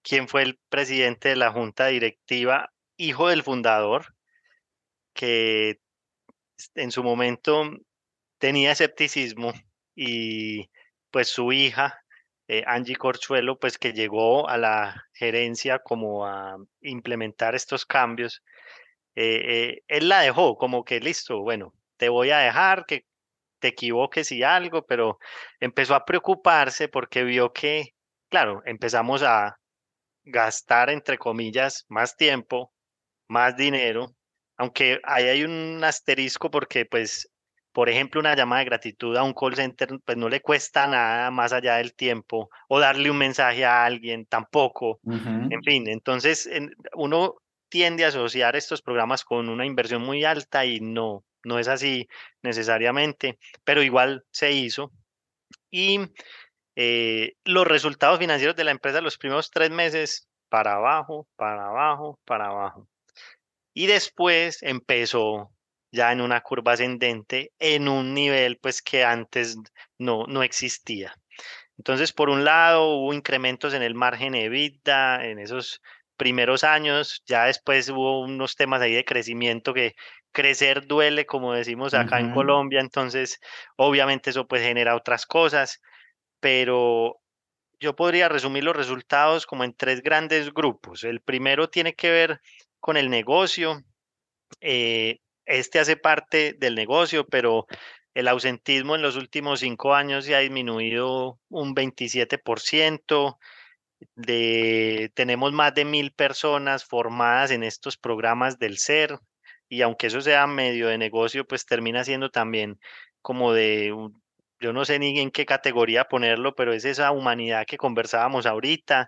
quién 0.03 0.27
fue 0.27 0.43
el 0.43 0.59
presidente 0.69 1.29
de 1.29 1.35
la 1.35 1.51
junta 1.51 1.87
directiva, 1.87 2.71
hijo 2.99 3.29
del 3.29 3.43
fundador, 3.43 4.13
que 5.13 5.79
en 6.75 6.91
su 6.91 7.01
momento 7.01 7.63
tenía 8.37 8.73
escepticismo 8.73 9.53
y 9.95 10.69
pues 11.09 11.29
su 11.29 11.51
hija, 11.53 12.03
eh, 12.47 12.63
Angie 12.67 12.97
Corchuelo, 12.97 13.57
pues 13.57 13.77
que 13.77 13.93
llegó 13.93 14.49
a 14.49 14.57
la 14.57 15.05
gerencia 15.13 15.79
como 15.79 16.25
a 16.25 16.57
implementar 16.81 17.55
estos 17.55 17.85
cambios, 17.85 18.43
eh, 19.15 19.81
él 19.87 20.09
la 20.09 20.21
dejó 20.21 20.57
como 20.57 20.83
que 20.83 20.99
listo, 20.99 21.41
bueno, 21.41 21.73
te 21.97 22.09
voy 22.09 22.31
a 22.31 22.39
dejar 22.39 22.85
que 22.85 23.05
te 23.59 23.69
equivoques 23.69 24.31
y 24.31 24.43
algo, 24.43 24.85
pero 24.85 25.19
empezó 25.59 25.95
a 25.95 26.05
preocuparse 26.05 26.89
porque 26.89 27.23
vio 27.23 27.53
que, 27.53 27.95
claro, 28.29 28.61
empezamos 28.65 29.23
a 29.23 29.57
gastar, 30.23 30.89
entre 30.89 31.17
comillas, 31.17 31.85
más 31.89 32.15
tiempo, 32.17 32.73
más 33.29 33.55
dinero, 33.55 34.13
aunque 34.57 34.99
ahí 35.03 35.25
hay 35.25 35.43
un 35.43 35.81
asterisco 35.83 36.51
porque, 36.51 36.85
pues, 36.85 37.29
por 37.71 37.87
ejemplo, 37.89 38.19
una 38.19 38.35
llamada 38.35 38.59
de 38.59 38.65
gratitud 38.65 39.15
a 39.15 39.23
un 39.23 39.33
call 39.33 39.55
center, 39.55 39.89
pues 40.03 40.17
no 40.17 40.27
le 40.27 40.41
cuesta 40.41 40.87
nada 40.87 41.31
más 41.31 41.53
allá 41.53 41.77
del 41.77 41.93
tiempo, 41.93 42.49
o 42.67 42.79
darle 42.79 43.09
un 43.09 43.17
mensaje 43.17 43.63
a 43.63 43.85
alguien 43.85 44.25
tampoco, 44.25 44.99
en 45.03 45.63
fin, 45.63 45.87
entonces 45.87 46.49
uno 46.95 47.35
tiende 47.69 48.03
a 48.03 48.09
asociar 48.09 48.55
estos 48.55 48.81
programas 48.81 49.23
con 49.23 49.47
una 49.47 49.65
inversión 49.65 50.01
muy 50.01 50.25
alta 50.25 50.65
y 50.65 50.79
no, 50.81 51.23
no 51.45 51.59
es 51.59 51.67
así 51.67 52.07
necesariamente, 52.41 53.37
pero 53.63 53.83
igual 53.83 54.25
se 54.31 54.51
hizo. 54.51 54.91
Y 55.71 55.99
eh, 56.75 57.33
los 57.45 57.67
resultados 57.67 58.19
financieros 58.19 58.55
de 58.55 58.63
la 58.63 58.71
empresa 58.71 59.01
los 59.01 59.17
primeros 59.17 59.51
tres 59.51 59.69
meses, 59.69 60.27
para 60.49 60.73
abajo, 60.73 61.27
para 61.35 61.67
abajo, 61.67 62.19
para 62.25 62.47
abajo. 62.47 62.87
Y 63.79 63.87
después 63.87 64.61
empezó 64.61 65.53
ya 65.89 66.11
en 66.11 66.19
una 66.19 66.41
curva 66.41 66.73
ascendente 66.73 67.53
en 67.59 67.87
un 67.87 68.13
nivel 68.13 68.57
pues 68.57 68.81
que 68.81 69.05
antes 69.05 69.55
no, 69.97 70.25
no 70.27 70.43
existía. 70.43 71.15
Entonces, 71.77 72.11
por 72.11 72.29
un 72.29 72.43
lado, 72.43 72.89
hubo 72.97 73.13
incrementos 73.13 73.73
en 73.73 73.81
el 73.81 73.95
margen 73.95 74.35
EBITDA 74.35 75.23
en 75.27 75.39
esos 75.39 75.81
primeros 76.17 76.65
años, 76.65 77.23
ya 77.25 77.45
después 77.45 77.87
hubo 77.87 78.19
unos 78.19 78.57
temas 78.57 78.81
ahí 78.81 78.93
de 78.93 79.05
crecimiento 79.05 79.73
que 79.73 79.95
crecer 80.33 80.85
duele, 80.85 81.25
como 81.25 81.53
decimos 81.53 81.93
acá 81.93 82.19
en 82.19 82.33
Colombia, 82.33 82.81
entonces 82.81 83.39
obviamente 83.77 84.31
eso 84.31 84.45
pues 84.45 84.61
genera 84.61 84.97
otras 84.97 85.25
cosas, 85.25 85.79
pero 86.41 87.21
yo 87.79 87.95
podría 87.95 88.27
resumir 88.27 88.65
los 88.65 88.75
resultados 88.75 89.45
como 89.45 89.63
en 89.63 89.73
tres 89.73 90.01
grandes 90.01 90.53
grupos. 90.53 91.05
El 91.05 91.21
primero 91.21 91.69
tiene 91.69 91.93
que 91.93 92.11
ver 92.11 92.41
con 92.79 92.97
el 92.97 93.09
negocio. 93.09 93.83
Eh, 94.61 95.19
este 95.45 95.79
hace 95.79 95.97
parte 95.97 96.53
del 96.53 96.75
negocio, 96.75 97.25
pero 97.27 97.65
el 98.13 98.27
ausentismo 98.27 98.95
en 98.95 99.01
los 99.01 99.15
últimos 99.15 99.61
cinco 99.61 99.93
años 99.93 100.25
ya 100.25 100.37
ha 100.37 100.41
disminuido 100.41 101.39
un 101.49 101.75
27%. 101.75 103.37
De, 104.15 105.11
tenemos 105.13 105.51
más 105.51 105.73
de 105.73 105.83
mil 105.83 106.13
personas 106.13 106.85
formadas 106.85 107.51
en 107.51 107.63
estos 107.63 107.97
programas 107.97 108.57
del 108.57 108.77
SER, 108.77 109.19
y 109.67 109.81
aunque 109.81 110.07
eso 110.07 110.21
sea 110.21 110.47
medio 110.47 110.87
de 110.87 110.97
negocio, 110.97 111.45
pues 111.45 111.65
termina 111.65 112.03
siendo 112.03 112.29
también 112.29 112.79
como 113.21 113.51
de, 113.53 113.93
yo 114.59 114.73
no 114.73 114.85
sé 114.85 114.99
ni 114.99 115.19
en 115.19 115.31
qué 115.31 115.45
categoría 115.45 116.05
ponerlo, 116.05 116.55
pero 116.55 116.73
es 116.73 116.85
esa 116.85 117.11
humanidad 117.11 117.65
que 117.65 117.77
conversábamos 117.77 118.45
ahorita. 118.45 119.07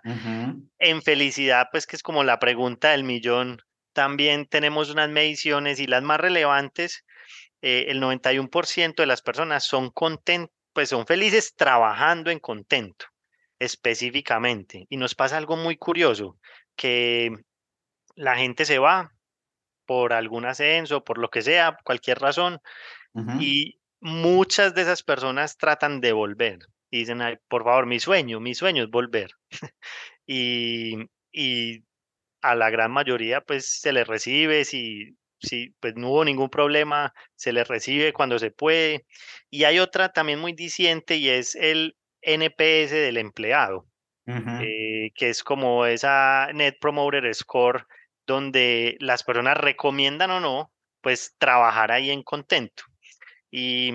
En 0.78 1.02
felicidad, 1.02 1.68
pues 1.70 1.86
que 1.86 1.96
es 1.96 2.02
como 2.02 2.24
la 2.24 2.38
pregunta 2.38 2.90
del 2.90 3.04
millón, 3.04 3.58
también 3.92 4.46
tenemos 4.46 4.90
unas 4.90 5.10
mediciones 5.10 5.80
y 5.80 5.86
las 5.86 6.02
más 6.02 6.18
relevantes, 6.20 7.04
eh, 7.60 7.86
el 7.88 8.00
91% 8.00 9.02
de 9.02 9.06
las 9.06 9.22
personas 9.22 9.64
son 9.64 9.90
contentos, 9.90 10.54
pues 10.72 10.88
son 10.88 11.06
felices 11.06 11.54
trabajando 11.54 12.30
en 12.30 12.38
contento 12.38 13.06
específicamente. 13.62 14.86
Y 14.88 14.96
nos 14.96 15.14
pasa 15.14 15.36
algo 15.36 15.56
muy 15.56 15.76
curioso, 15.76 16.36
que 16.74 17.30
la 18.16 18.36
gente 18.36 18.64
se 18.64 18.78
va, 18.78 19.12
por 19.86 20.12
algún 20.12 20.46
ascenso, 20.46 21.04
por 21.04 21.18
lo 21.18 21.28
que 21.28 21.42
sea, 21.42 21.78
cualquier 21.84 22.18
razón. 22.18 22.58
Y 23.38 23.78
muchas 24.02 24.74
de 24.74 24.82
esas 24.82 25.02
personas 25.02 25.56
tratan 25.56 26.00
de 26.00 26.12
volver. 26.12 26.58
Y 26.90 26.98
dicen, 27.00 27.20
por 27.48 27.64
favor, 27.64 27.86
mi 27.86 28.00
sueño, 28.00 28.40
mi 28.40 28.54
sueño 28.54 28.84
es 28.84 28.90
volver. 28.90 29.30
y, 30.26 30.96
y 31.32 31.84
a 32.42 32.54
la 32.54 32.68
gran 32.70 32.90
mayoría, 32.90 33.40
pues 33.40 33.80
se 33.80 33.92
les 33.92 34.06
recibe, 34.06 34.64
si, 34.64 35.16
si 35.40 35.70
pues 35.80 35.94
no 35.96 36.10
hubo 36.10 36.24
ningún 36.24 36.50
problema, 36.50 37.14
se 37.36 37.52
les 37.52 37.66
recibe 37.66 38.12
cuando 38.12 38.38
se 38.38 38.50
puede. 38.50 39.06
Y 39.48 39.64
hay 39.64 39.78
otra 39.78 40.12
también 40.12 40.40
muy 40.40 40.52
diciente 40.52 41.16
y 41.16 41.28
es 41.30 41.54
el 41.54 41.96
NPS 42.22 42.90
del 42.90 43.16
empleado, 43.16 43.86
eh, 44.26 45.10
que 45.14 45.30
es 45.30 45.42
como 45.44 45.86
esa 45.86 46.48
Net 46.52 46.74
Promoter 46.80 47.32
Score 47.34 47.86
donde 48.26 48.96
las 49.00 49.24
personas 49.24 49.56
recomiendan 49.56 50.30
o 50.30 50.40
no, 50.40 50.72
pues 51.00 51.34
trabajar 51.38 51.92
ahí 51.92 52.10
en 52.10 52.22
contento. 52.22 52.84
Y 53.52 53.92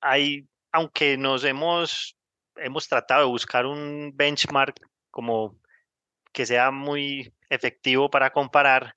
hay, 0.00 0.46
aunque 0.72 1.16
nos 1.16 1.44
hemos, 1.44 2.16
hemos 2.56 2.88
tratado 2.88 3.22
de 3.22 3.28
buscar 3.28 3.64
un 3.64 4.12
benchmark 4.14 4.74
como 5.10 5.56
que 6.32 6.44
sea 6.44 6.72
muy 6.72 7.32
efectivo 7.48 8.10
para 8.10 8.30
comparar, 8.32 8.96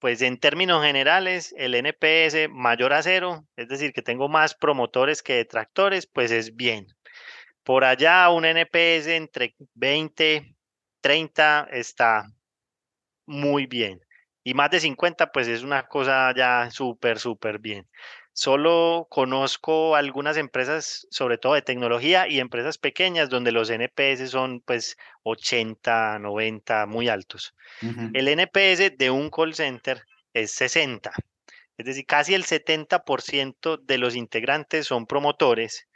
pues 0.00 0.20
en 0.22 0.38
términos 0.38 0.84
generales, 0.84 1.54
el 1.56 1.74
NPS 1.76 2.48
mayor 2.50 2.92
a 2.92 3.02
cero, 3.02 3.46
es 3.56 3.68
decir, 3.68 3.92
que 3.92 4.02
tengo 4.02 4.28
más 4.28 4.54
promotores 4.56 5.22
que 5.22 5.34
detractores, 5.34 6.08
pues 6.08 6.32
es 6.32 6.56
bien. 6.56 6.88
Por 7.62 7.84
allá 7.84 8.28
un 8.30 8.44
NPS 8.44 9.14
entre 9.14 9.54
20, 9.74 10.56
30 11.00 11.68
está 11.70 12.24
muy 13.26 13.66
bien. 13.66 14.00
Y 14.44 14.54
más 14.54 14.70
de 14.70 14.80
50, 14.80 15.30
pues 15.30 15.46
es 15.46 15.62
una 15.62 15.86
cosa 15.86 16.34
ya 16.34 16.68
súper, 16.72 17.20
súper 17.20 17.60
bien. 17.60 17.88
Solo 18.34 19.06
conozco 19.10 19.94
algunas 19.94 20.36
empresas, 20.36 21.06
sobre 21.10 21.36
todo 21.36 21.54
de 21.54 21.62
tecnología 21.62 22.26
y 22.28 22.40
empresas 22.40 22.78
pequeñas, 22.78 23.28
donde 23.28 23.52
los 23.52 23.68
NPS 23.70 24.30
son 24.30 24.60
pues 24.60 24.96
80, 25.22 26.18
90, 26.18 26.86
muy 26.86 27.08
altos. 27.08 27.54
El 28.14 28.28
NPS 28.28 28.96
de 28.96 29.10
un 29.10 29.28
call 29.28 29.54
center 29.54 30.02
es 30.32 30.52
60. 30.52 31.12
Es 31.76 31.86
decir, 31.86 32.06
casi 32.06 32.34
el 32.34 32.44
70% 32.44 33.76
de 33.76 33.98
los 33.98 34.16
integrantes 34.16 34.86
son 34.86 35.06
promotores. 35.06 35.88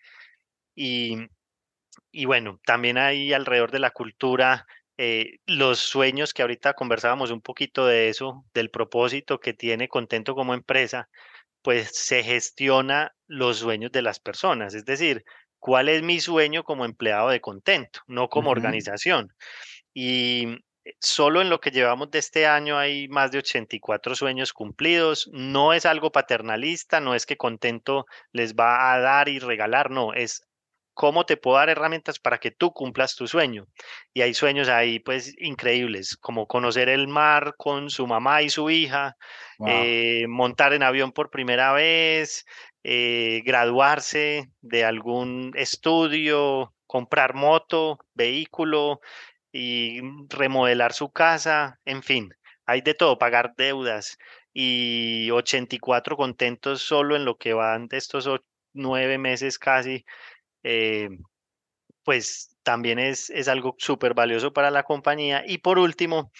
Y, 0.74 1.16
y 2.12 2.26
bueno, 2.26 2.60
también 2.66 2.98
hay 2.98 3.32
alrededor 3.32 3.70
de 3.70 3.78
la 3.78 3.90
cultura 3.90 4.66
eh, 4.98 5.40
los 5.46 5.78
sueños 5.78 6.32
que 6.32 6.40
ahorita 6.40 6.72
conversábamos 6.72 7.30
un 7.30 7.42
poquito 7.42 7.86
de 7.86 8.08
eso, 8.08 8.46
del 8.54 8.70
propósito 8.70 9.40
que 9.40 9.52
tiene 9.52 9.88
Contento 9.88 10.34
como 10.34 10.54
empresa, 10.54 11.10
pues 11.66 11.90
se 11.92 12.22
gestiona 12.22 13.12
los 13.26 13.58
sueños 13.58 13.90
de 13.90 14.00
las 14.00 14.20
personas. 14.20 14.72
Es 14.74 14.84
decir, 14.84 15.24
¿cuál 15.58 15.88
es 15.88 16.00
mi 16.00 16.20
sueño 16.20 16.62
como 16.62 16.84
empleado 16.84 17.28
de 17.28 17.40
Contento, 17.40 18.02
no 18.06 18.28
como 18.28 18.50
organización? 18.50 19.34
Y 19.92 20.60
eh, 20.84 20.94
solo 21.00 21.42
en 21.42 21.50
lo 21.50 21.60
que 21.60 21.72
llevamos 21.72 22.12
de 22.12 22.20
este 22.20 22.46
año 22.46 22.78
hay 22.78 23.08
más 23.08 23.32
de 23.32 23.38
84 23.38 24.14
sueños 24.14 24.52
cumplidos. 24.52 25.28
No 25.32 25.72
es 25.72 25.86
algo 25.86 26.12
paternalista, 26.12 27.00
no 27.00 27.16
es 27.16 27.26
que 27.26 27.36
Contento 27.36 28.06
les 28.30 28.54
va 28.54 28.92
a 28.92 29.00
dar 29.00 29.28
y 29.28 29.40
regalar, 29.40 29.90
no, 29.90 30.14
es 30.14 30.46
cómo 30.96 31.26
te 31.26 31.36
puedo 31.36 31.58
dar 31.58 31.68
herramientas 31.68 32.18
para 32.18 32.38
que 32.38 32.50
tú 32.50 32.72
cumplas 32.72 33.14
tu 33.16 33.28
sueño. 33.28 33.66
Y 34.14 34.22
hay 34.22 34.32
sueños 34.32 34.68
ahí 34.68 34.98
pues 34.98 35.34
increíbles, 35.38 36.16
como 36.16 36.48
conocer 36.48 36.88
el 36.88 37.06
mar 37.06 37.54
con 37.58 37.90
su 37.90 38.06
mamá 38.06 38.40
y 38.40 38.48
su 38.48 38.70
hija, 38.70 39.16
eh, 39.66 40.24
montar 40.26 40.72
en 40.72 40.82
avión 40.82 41.12
por 41.12 41.30
primera 41.30 41.72
vez, 41.72 42.46
eh, 42.82 43.42
graduarse 43.44 44.48
de 44.62 44.84
algún 44.86 45.52
estudio, 45.54 46.72
comprar 46.86 47.34
moto, 47.34 47.98
vehículo 48.14 49.00
y 49.52 50.00
remodelar 50.30 50.94
su 50.94 51.10
casa, 51.10 51.78
en 51.84 52.02
fin, 52.02 52.32
hay 52.64 52.80
de 52.80 52.94
todo, 52.94 53.18
pagar 53.18 53.52
deudas 53.56 54.16
y 54.54 55.30
84 55.30 56.16
contentos 56.16 56.80
solo 56.80 57.16
en 57.16 57.26
lo 57.26 57.36
que 57.36 57.52
van 57.52 57.86
de 57.88 57.98
estos 57.98 58.26
nueve 58.72 59.18
meses 59.18 59.58
casi, 59.58 60.06
eh, 60.68 61.08
pues 62.04 62.56
también 62.64 62.98
es, 62.98 63.30
es 63.30 63.48
algo 63.48 63.76
súper 63.78 64.14
valioso 64.14 64.52
para 64.52 64.70
la 64.72 64.82
compañía. 64.82 65.44
Y 65.46 65.58
por 65.58 65.78
último, 65.78 66.32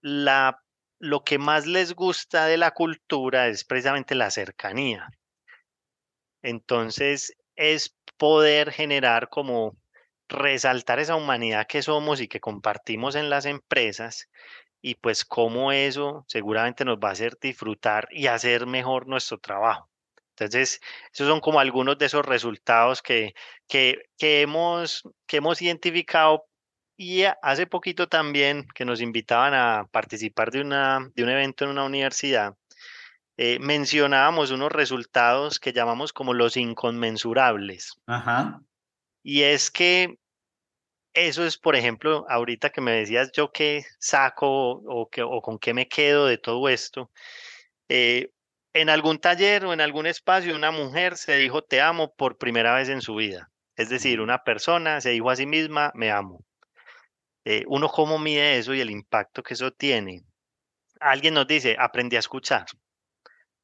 la, 0.00 0.58
lo 0.98 1.22
que 1.24 1.38
más 1.38 1.66
les 1.66 1.94
gusta 1.94 2.46
de 2.46 2.56
la 2.56 2.72
cultura 2.72 3.48
es 3.48 3.64
precisamente 3.64 4.16
la 4.16 4.30
cercanía. 4.30 5.08
Entonces, 6.42 7.36
es 7.54 7.96
poder 8.16 8.72
generar 8.72 9.28
como 9.28 9.76
resaltar 10.28 10.98
esa 10.98 11.14
humanidad 11.14 11.66
que 11.68 11.82
somos 11.82 12.20
y 12.20 12.26
que 12.26 12.40
compartimos 12.40 13.14
en 13.14 13.30
las 13.30 13.46
empresas 13.46 14.28
y 14.80 14.96
pues 14.96 15.24
cómo 15.24 15.70
eso 15.70 16.24
seguramente 16.26 16.84
nos 16.84 16.98
va 16.98 17.10
a 17.10 17.12
hacer 17.12 17.38
disfrutar 17.40 18.08
y 18.10 18.26
hacer 18.26 18.66
mejor 18.66 19.06
nuestro 19.06 19.38
trabajo. 19.38 19.91
Entonces, 20.44 20.80
esos 21.12 21.28
son 21.28 21.40
como 21.40 21.60
algunos 21.60 21.98
de 21.98 22.06
esos 22.06 22.24
resultados 22.24 23.02
que, 23.02 23.34
que, 23.68 24.02
que, 24.18 24.42
hemos, 24.42 25.02
que 25.26 25.38
hemos 25.38 25.60
identificado 25.62 26.46
y 26.96 27.24
hace 27.42 27.66
poquito 27.66 28.08
también 28.08 28.66
que 28.74 28.84
nos 28.84 29.00
invitaban 29.00 29.54
a 29.54 29.88
participar 29.90 30.50
de, 30.50 30.60
una, 30.60 31.10
de 31.14 31.22
un 31.24 31.30
evento 31.30 31.64
en 31.64 31.70
una 31.70 31.84
universidad, 31.84 32.54
eh, 33.36 33.58
mencionábamos 33.60 34.50
unos 34.50 34.70
resultados 34.70 35.58
que 35.58 35.72
llamamos 35.72 36.12
como 36.12 36.34
los 36.34 36.56
inconmensurables. 36.56 37.94
Ajá. 38.06 38.60
Y 39.22 39.42
es 39.42 39.70
que 39.70 40.18
eso 41.14 41.44
es, 41.44 41.58
por 41.58 41.76
ejemplo, 41.76 42.24
ahorita 42.28 42.70
que 42.70 42.80
me 42.80 42.92
decías 42.92 43.32
yo 43.32 43.52
qué 43.52 43.84
saco 43.98 44.48
o, 44.48 45.08
que, 45.10 45.22
o 45.22 45.40
con 45.40 45.58
qué 45.58 45.74
me 45.74 45.88
quedo 45.88 46.26
de 46.26 46.38
todo 46.38 46.68
esto. 46.68 47.10
Eh, 47.88 48.30
en 48.74 48.88
algún 48.88 49.18
taller 49.18 49.64
o 49.64 49.72
en 49.72 49.80
algún 49.80 50.06
espacio 50.06 50.54
una 50.56 50.70
mujer 50.70 51.16
se 51.16 51.36
dijo 51.36 51.62
te 51.62 51.80
amo 51.80 52.14
por 52.14 52.38
primera 52.38 52.74
vez 52.74 52.88
en 52.88 53.02
su 53.02 53.14
vida. 53.14 53.50
Es 53.76 53.88
decir, 53.88 54.20
una 54.20 54.44
persona 54.44 55.00
se 55.00 55.10
dijo 55.10 55.30
a 55.30 55.36
sí 55.36 55.46
misma 55.46 55.92
me 55.94 56.10
amo. 56.10 56.44
Eh, 57.44 57.64
uno 57.66 57.88
cómo 57.88 58.18
mide 58.18 58.58
eso 58.58 58.74
y 58.74 58.80
el 58.80 58.90
impacto 58.90 59.42
que 59.42 59.54
eso 59.54 59.72
tiene. 59.72 60.22
Alguien 61.00 61.34
nos 61.34 61.46
dice 61.46 61.76
aprendí 61.78 62.16
a 62.16 62.20
escuchar. 62.20 62.66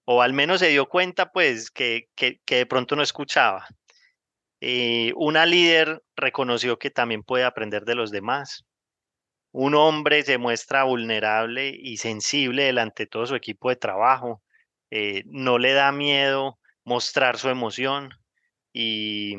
O 0.04 0.22
al 0.22 0.32
menos 0.32 0.61
se 0.61 0.68
dio 0.68 0.86
cuenta 0.86 1.30
pues 1.30 1.70
que, 1.70 2.09
que, 2.16 2.40
que 2.44 2.56
de 2.56 2.66
pronto 2.66 2.96
no 2.96 3.02
escuchaba. 3.02 3.66
Eh, 4.61 5.12
una 5.14 5.46
líder 5.46 6.02
reconoció 6.16 6.78
que 6.78 6.90
también 6.90 7.22
puede 7.22 7.44
aprender 7.44 7.84
de 7.84 7.94
los 7.94 8.11
demás. 8.11 8.64
Un 9.52 9.74
hombre 9.74 10.22
se 10.22 10.38
muestra 10.38 10.84
vulnerable 10.84 11.74
y 11.78 11.98
sensible 11.98 12.64
delante 12.64 13.04
de 13.04 13.06
todo 13.09 13.26
su 13.26 13.34
equipo 13.36 13.70
de 13.70 13.76
trabajo. 13.76 14.42
Eh, 14.91 15.24
no 15.26 15.59
le 15.59 15.72
da 15.72 15.93
miedo 15.93 16.59
mostrar 16.84 17.39
su 17.39 17.49
emoción. 17.49 18.11
Y, 18.72 19.36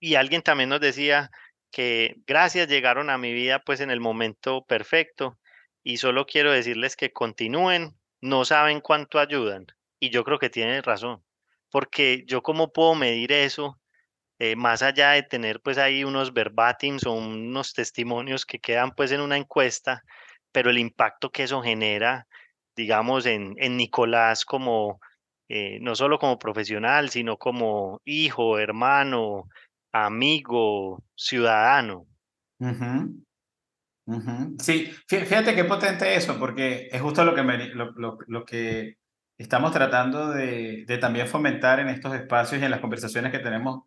y 0.00 0.14
alguien 0.14 0.42
también 0.42 0.68
nos 0.68 0.80
decía 0.80 1.30
que 1.70 2.16
gracias 2.26 2.68
llegaron 2.68 3.10
a 3.10 3.18
mi 3.18 3.32
vida 3.32 3.60
pues 3.60 3.80
en 3.80 3.90
el 3.90 4.00
momento 4.00 4.64
perfecto 4.64 5.38
y 5.82 5.98
solo 5.98 6.26
quiero 6.26 6.52
decirles 6.52 6.96
que 6.96 7.12
continúen, 7.12 7.96
no 8.20 8.44
saben 8.44 8.80
cuánto 8.80 9.18
ayudan. 9.18 9.66
Y 10.00 10.10
yo 10.10 10.24
creo 10.24 10.38
que 10.38 10.50
tienen 10.50 10.82
razón, 10.82 11.22
porque 11.70 12.24
yo 12.26 12.42
cómo 12.42 12.72
puedo 12.72 12.94
medir 12.94 13.32
eso 13.32 13.78
eh, 14.38 14.56
más 14.56 14.82
allá 14.82 15.12
de 15.12 15.22
tener 15.22 15.60
pues 15.62 15.78
ahí 15.78 16.04
unos 16.04 16.32
verbatims 16.34 17.06
o 17.06 17.12
unos 17.12 17.72
testimonios 17.72 18.44
que 18.44 18.58
quedan 18.58 18.90
pues 18.92 19.12
en 19.12 19.20
una 19.20 19.36
encuesta, 19.38 20.02
pero 20.52 20.70
el 20.70 20.78
impacto 20.78 21.30
que 21.30 21.44
eso 21.44 21.62
genera, 21.62 22.26
digamos, 22.76 23.26
en, 23.26 23.54
en 23.58 23.76
Nicolás 23.76 24.44
como, 24.44 25.00
eh, 25.48 25.78
no 25.80 25.94
solo 25.94 26.18
como 26.18 26.38
profesional, 26.38 27.08
sino 27.10 27.38
como 27.38 28.00
hijo, 28.04 28.58
hermano, 28.58 29.48
amigo, 29.92 31.02
ciudadano. 31.16 32.06
Sí, 34.60 34.92
fíjate 35.08 35.54
qué 35.54 35.64
potente 35.64 36.14
eso, 36.14 36.38
porque 36.38 36.88
es 36.92 37.00
justo 37.00 37.24
lo 37.24 37.34
que, 37.34 37.42
lo, 37.42 38.18
lo, 38.26 38.44
que 38.44 38.98
estamos 39.36 39.72
tratando 39.72 40.30
de, 40.30 40.84
de, 40.86 40.98
también 40.98 41.26
fomentar 41.26 41.80
en 41.80 41.88
estos 41.88 42.14
espacios 42.14 42.60
y 42.60 42.64
en 42.64 42.70
las 42.70 42.80
conversaciones 42.80 43.32
que 43.32 43.40
tenemos 43.40 43.82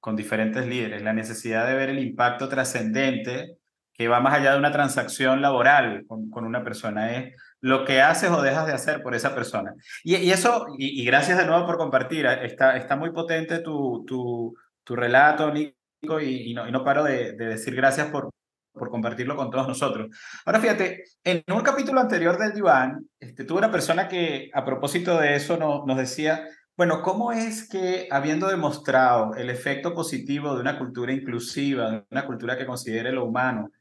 con 0.00 0.16
diferentes 0.16 0.66
líderes, 0.66 1.02
la 1.02 1.12
necesidad 1.12 1.66
de 1.66 1.74
ver 1.74 1.90
el 1.90 1.98
impacto 1.98 2.48
trascendente 2.48 3.58
que 3.92 4.08
va 4.08 4.20
más 4.20 4.34
allá 4.34 4.52
de 4.52 4.58
una 4.58 4.72
transacción 4.72 5.42
laboral 5.42 6.04
con, 6.06 6.30
con, 6.30 6.44
una 6.44 6.62
persona, 6.62 7.16
es 7.16 7.34
lo 7.60 7.84
que 7.84 8.00
haces 8.00 8.30
o 8.30 8.42
dejas 8.42 8.66
de 8.66 8.72
hacer 8.72 9.02
por 9.02 9.14
esa 9.14 9.34
persona. 9.34 9.74
Y, 10.04 10.30
eso, 10.30 10.66
y, 10.78 11.04
gracias 11.04 11.38
de 11.38 11.46
nuevo 11.46 11.66
por 11.66 11.76
compartir, 11.76 12.26
ah, 12.26 12.34
está, 12.44 12.76
está 12.76 12.96
muy 12.96 13.10
potente 13.10 13.58
tu, 13.58 14.04
tu, 14.06 14.54
tu 14.84 14.96
relato, 14.96 15.52
Nico, 15.52 16.20
y, 16.20 16.54
no, 16.54 16.68
y 16.68 16.72
no 16.72 16.84
paro 16.84 17.04
de, 17.04 17.32
de 17.32 17.46
decir 17.46 17.74
gracias 17.74 18.08
por, 18.08 18.30
por 18.72 18.90
compartirlo 18.90 19.36
con 19.36 19.50
todos 19.50 19.68
nosotros. 19.68 20.08
Ahora 20.46 20.60
fíjate, 20.60 21.04
en 21.24 21.42
un 21.52 21.62
capítulo 21.62 22.00
anterior 22.00 22.38
del 22.38 22.52
diván, 22.52 23.06
este, 23.18 23.44
tuve 23.44 23.58
una 23.58 23.70
persona 23.70 24.08
que 24.08 24.50
a 24.54 24.64
propósito 24.64 25.18
de 25.18 25.34
eso 25.34 25.56
no, 25.56 25.84
nos 25.84 25.98
decía, 25.98 26.46
bueno, 26.76 27.02
¿cómo 27.02 27.32
es 27.32 27.68
que 27.68 28.06
habiendo 28.10 28.46
demostrado 28.46 29.34
el 29.34 29.50
efecto 29.50 29.94
positivo 29.94 30.54
de 30.54 30.60
una 30.60 30.78
cultura 30.78 31.12
inclusiva, 31.12 31.90
de 31.90 32.04
una 32.10 32.24
cultura 32.24 32.56
que 32.56 32.66
considere 32.66 33.10
lo 33.10 33.24
humano, 33.24 33.72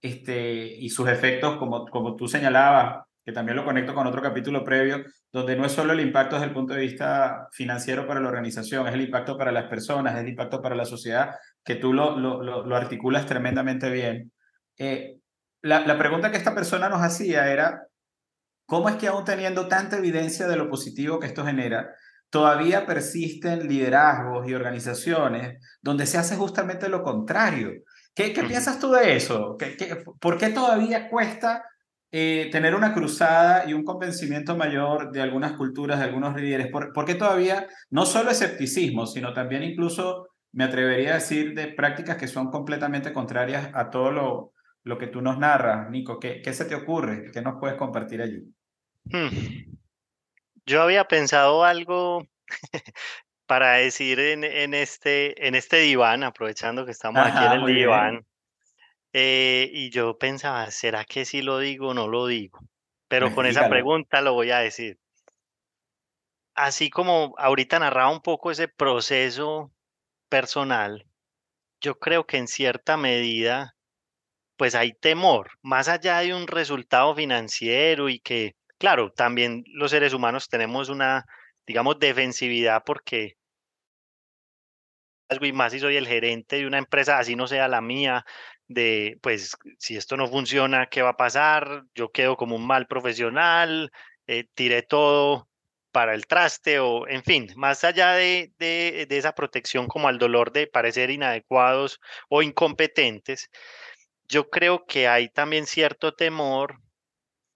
este, 0.00 0.64
y 0.64 0.88
sus 0.90 1.08
efectos, 1.08 1.56
como, 1.56 1.86
como 1.86 2.14
tú 2.14 2.28
señalabas, 2.28 3.04
que 3.24 3.32
también 3.32 3.56
lo 3.56 3.64
conecto 3.64 3.94
con 3.94 4.06
otro 4.06 4.20
capítulo 4.20 4.62
previo, 4.62 5.02
donde 5.32 5.56
no 5.56 5.64
es 5.64 5.72
solo 5.72 5.92
el 5.92 6.00
impacto 6.00 6.36
desde 6.36 6.48
el 6.48 6.54
punto 6.54 6.74
de 6.74 6.80
vista 6.80 7.48
financiero 7.52 8.06
para 8.06 8.20
la 8.20 8.28
organización, 8.28 8.86
es 8.86 8.94
el 8.94 9.00
impacto 9.00 9.38
para 9.38 9.50
las 9.50 9.64
personas, 9.64 10.14
es 10.14 10.20
el 10.20 10.28
impacto 10.28 10.60
para 10.60 10.74
la 10.74 10.84
sociedad, 10.84 11.34
que 11.64 11.76
tú 11.76 11.92
lo, 11.92 12.18
lo, 12.18 12.42
lo, 12.42 12.76
articulas 12.76 13.26
tremendamente 13.26 13.90
bien. 13.90 14.32
Eh, 14.76 15.16
la, 15.62 15.86
la 15.86 15.96
pregunta 15.96 16.30
que 16.30 16.36
esta 16.36 16.54
persona 16.54 16.90
nos 16.90 17.00
hacía 17.00 17.50
era, 17.50 17.86
¿cómo 18.66 18.90
es 18.90 18.96
que 18.96 19.08
aún 19.08 19.24
teniendo 19.24 19.68
tanta 19.68 19.96
evidencia 19.96 20.46
de 20.46 20.56
lo 20.56 20.68
positivo 20.68 21.18
que 21.18 21.26
esto 21.26 21.46
genera, 21.46 21.94
todavía 22.34 22.84
persisten 22.84 23.68
liderazgos 23.68 24.48
y 24.48 24.54
organizaciones 24.54 25.64
donde 25.80 26.04
se 26.04 26.18
hace 26.18 26.34
justamente 26.34 26.88
lo 26.88 27.04
contrario. 27.04 27.70
¿Qué, 28.12 28.32
qué 28.32 28.42
piensas 28.42 28.80
tú 28.80 28.90
de 28.90 29.14
eso? 29.14 29.56
¿Qué, 29.56 29.76
qué, 29.76 30.02
por 30.18 30.36
qué 30.36 30.48
todavía 30.48 31.08
cuesta 31.08 31.64
eh, 32.16 32.48
tener 32.52 32.76
una 32.76 32.94
cruzada 32.94 33.68
y 33.68 33.72
un 33.72 33.82
convencimiento 33.82 34.56
mayor 34.56 35.10
de 35.10 35.20
algunas 35.20 35.54
culturas, 35.54 35.98
de 35.98 36.04
algunos 36.04 36.40
líderes? 36.40 36.68
¿Por, 36.68 36.92
¿Por, 36.92 37.04
qué 37.04 37.16
todavía 37.16 37.66
no 37.90 38.06
solo 38.06 38.30
escepticismo, 38.30 39.04
sino 39.04 39.32
también 39.32 39.64
incluso, 39.64 40.28
me 40.52 40.62
atrevería 40.62 41.10
a 41.10 41.14
decir, 41.14 41.54
de 41.54 41.66
prácticas 41.66 42.16
que 42.16 42.28
son 42.28 42.52
completamente 42.52 43.12
contrarias 43.12 43.68
a 43.74 43.90
todo 43.90 44.12
lo, 44.12 44.52
lo 44.84 44.96
que 44.96 45.08
tú 45.08 45.22
nos 45.22 45.38
narras, 45.40 45.90
Nico? 45.90 46.20
¿Qué, 46.20 46.40
qué 46.40 46.52
se 46.52 46.66
te 46.66 46.76
ocurre? 46.76 47.32
¿Qué 47.32 47.42
nos 47.42 47.58
puedes 47.58 47.76
compartir 47.76 48.22
allí? 48.22 48.44
Hmm. 49.06 49.74
Yo 50.66 50.82
había 50.82 51.08
pensado 51.08 51.64
algo 51.64 52.28
para 53.46 53.72
decir 53.72 54.20
en, 54.20 54.44
en, 54.44 54.72
este, 54.72 55.48
en 55.48 55.56
este 55.56 55.78
diván, 55.78 56.22
aprovechando 56.22 56.84
que 56.84 56.92
estamos 56.92 57.26
aquí 57.26 57.44
en 57.44 57.60
el 57.60 57.74
diván. 57.74 58.24
Eh, 59.16 59.70
y 59.72 59.90
yo 59.90 60.18
pensaba, 60.18 60.70
¿será 60.72 61.04
que 61.04 61.24
sí 61.24 61.40
lo 61.40 61.60
digo 61.60 61.88
o 61.88 61.94
no 61.94 62.08
lo 62.08 62.26
digo? 62.26 62.58
Pero 63.08 63.30
con 63.34 63.46
esa 63.46 63.68
pregunta 63.68 64.20
lo 64.20 64.34
voy 64.34 64.50
a 64.50 64.58
decir. 64.58 64.98
Así 66.56 66.90
como 66.90 67.34
ahorita 67.38 67.78
narraba 67.78 68.10
un 68.10 68.20
poco 68.20 68.50
ese 68.50 68.68
proceso 68.68 69.72
personal, 70.28 71.06
yo 71.80 71.98
creo 71.98 72.26
que 72.26 72.38
en 72.38 72.48
cierta 72.48 72.96
medida, 72.96 73.76
pues 74.56 74.74
hay 74.74 74.92
temor, 74.92 75.50
más 75.62 75.88
allá 75.88 76.18
de 76.18 76.34
un 76.34 76.48
resultado 76.48 77.14
financiero 77.14 78.08
y 78.08 78.18
que 78.18 78.56
claro, 78.78 79.12
también 79.12 79.64
los 79.68 79.92
seres 79.92 80.12
humanos 80.12 80.48
tenemos 80.48 80.88
una, 80.88 81.24
digamos, 81.66 81.98
defensividad 81.98 82.82
porque 82.84 83.36
y 85.40 85.52
más 85.52 85.72
si 85.72 85.80
soy 85.80 85.96
el 85.96 86.06
gerente 86.06 86.56
de 86.56 86.66
una 86.66 86.78
empresa, 86.78 87.18
así 87.18 87.34
no 87.34 87.46
sea 87.46 87.66
la 87.66 87.80
mía, 87.80 88.24
de 88.68 89.18
pues 89.22 89.56
si 89.78 89.96
esto 89.96 90.16
no 90.16 90.26
funciona, 90.28 90.86
¿qué 90.86 91.02
va 91.02 91.10
a 91.10 91.16
pasar? 91.16 91.84
Yo 91.94 92.10
quedo 92.10 92.36
como 92.36 92.56
un 92.56 92.66
mal 92.66 92.86
profesional, 92.86 93.92
eh, 94.26 94.44
tiré 94.54 94.82
todo 94.82 95.48
para 95.92 96.14
el 96.14 96.26
traste 96.26 96.80
o, 96.80 97.06
en 97.08 97.22
fin, 97.22 97.48
más 97.56 97.84
allá 97.84 98.12
de, 98.14 98.52
de, 98.58 99.06
de 99.08 99.18
esa 99.18 99.34
protección 99.34 99.86
como 99.86 100.08
al 100.08 100.18
dolor 100.18 100.52
de 100.52 100.66
parecer 100.66 101.10
inadecuados 101.10 102.00
o 102.28 102.42
incompetentes, 102.42 103.50
yo 104.28 104.50
creo 104.50 104.86
que 104.86 105.08
hay 105.08 105.28
también 105.28 105.66
cierto 105.66 106.12
temor 106.14 106.80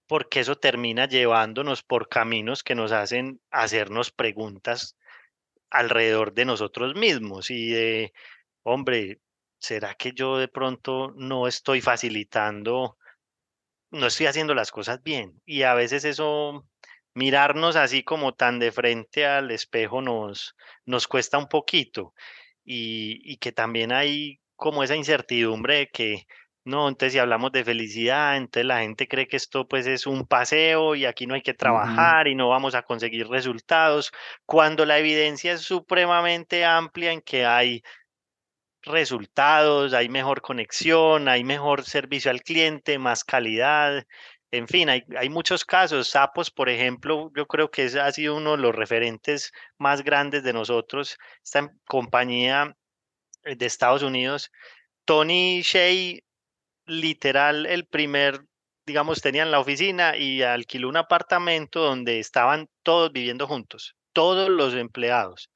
porque 0.07 0.41
eso 0.41 0.57
termina 0.57 1.07
llevándonos 1.07 1.83
por 1.83 2.09
caminos 2.09 2.63
que 2.63 2.75
nos 2.75 2.93
hacen 2.93 3.41
hacernos 3.51 4.11
preguntas 4.11 4.97
alrededor 5.71 6.33
de 6.33 6.47
nosotros 6.47 6.95
mismos 6.95 7.51
y 7.51 7.71
de, 7.71 8.13
hombre, 8.63 9.19
¿será 9.59 9.95
que 9.95 10.13
yo 10.13 10.39
de 10.39 10.49
pronto 10.49 11.13
no 11.17 11.47
estoy 11.47 11.81
facilitando, 11.81 12.97
no 13.91 14.07
estoy 14.07 14.27
haciendo 14.27 14.55
las 14.55 14.71
cosas 14.71 15.03
bien? 15.03 15.41
Y 15.45 15.63
a 15.63 15.75
veces 15.75 16.05
eso, 16.05 16.67
mirarnos 17.15 17.77
así 17.77 18.03
como 18.05 18.35
tan 18.35 18.59
de 18.59 18.73
frente 18.73 19.27
al 19.27 19.51
espejo 19.51 20.03
nos, 20.03 20.55
nos 20.87 21.09
cuesta 21.09 21.39
un 21.39 21.49
poquito 21.49 22.15
y, 22.65 23.21
y 23.25 23.39
que 23.39 23.53
también 23.53 23.93
hay 23.93 24.41
como 24.57 24.83
esa 24.83 24.97
incertidumbre 24.97 25.77
de 25.77 25.89
que 25.89 26.27
no, 26.69 26.87
entonces 26.89 27.15
si 27.15 27.19
hablamos 27.19 27.51
de 27.53 27.65
felicidad, 27.65 28.37
entonces 28.37 28.67
la 28.67 28.81
gente 28.81 29.09
cree 29.09 29.27
que 29.27 29.39
esto 29.39 29.67
pues 29.67 29.87
es 29.87 30.07
un 30.07 30.27
paseo 30.27 30.95
y 30.95 31.07
aquí 31.07 31.27
no 31.27 31.35
hay 31.35 31.41
que 31.41 31.55
trabajar 31.55 32.29
y 32.29 32.35
no 32.35 32.51
vamos 32.51 32.75
a 32.75 32.83
conseguir 32.83 33.27
resultados, 33.29 34.13
cuando 34.45 34.85
la 34.85 34.99
evidencia 34.99 35.55
es 35.55 35.63
supremamente 35.63 36.67
amplia 36.67 37.13
en 37.13 37.23
que 37.23 37.47
hay 37.47 37.83
resultados, 38.83 39.93
hay 39.95 40.09
mejor 40.09 40.41
conexión, 40.41 41.29
hay 41.29 41.45
mejor 41.45 41.85
servicio 41.85 42.31
al 42.31 42.43
cliente, 42.43 42.99
más 42.99 43.25
calidad. 43.25 44.07
En 44.51 44.69
fin, 44.69 44.89
hay, 44.89 45.05
hay 45.17 45.29
muchos 45.29 45.65
casos. 45.65 46.09
Sapos, 46.09 46.51
por 46.51 46.69
ejemplo, 46.69 47.31
yo 47.37 47.47
creo 47.47 47.71
que 47.71 47.85
ha 47.85 48.13
sido 48.13 48.37
uno 48.37 48.53
de 48.53 48.59
los 48.59 48.75
referentes 48.75 49.53
más 49.79 50.03
grandes 50.03 50.43
de 50.43 50.53
nosotros. 50.53 51.19
Esta 51.45 51.71
compañía 51.87 52.75
eh, 53.45 53.57
de 53.57 53.67
Estados 53.67 54.03
Unidos, 54.03 54.51
Tony 55.05 55.63
Shea 55.63 56.21
literal 56.87 57.67
el 57.67 57.87
primer, 57.87 58.41
digamos, 58.87 59.21
tenían 59.21 59.51
la 59.51 59.61
oficina 59.61 60.17
y 60.17 60.43
alquiló 60.43 60.89
un 60.89 60.97
apartamento 60.97 61.81
donde 61.81 62.19
estaban 62.19 62.69
todos 62.83 63.13
viviendo 63.13 63.47
juntos, 63.47 63.95
todos 64.13 64.49
los 64.49 64.75
empleados, 64.75 65.51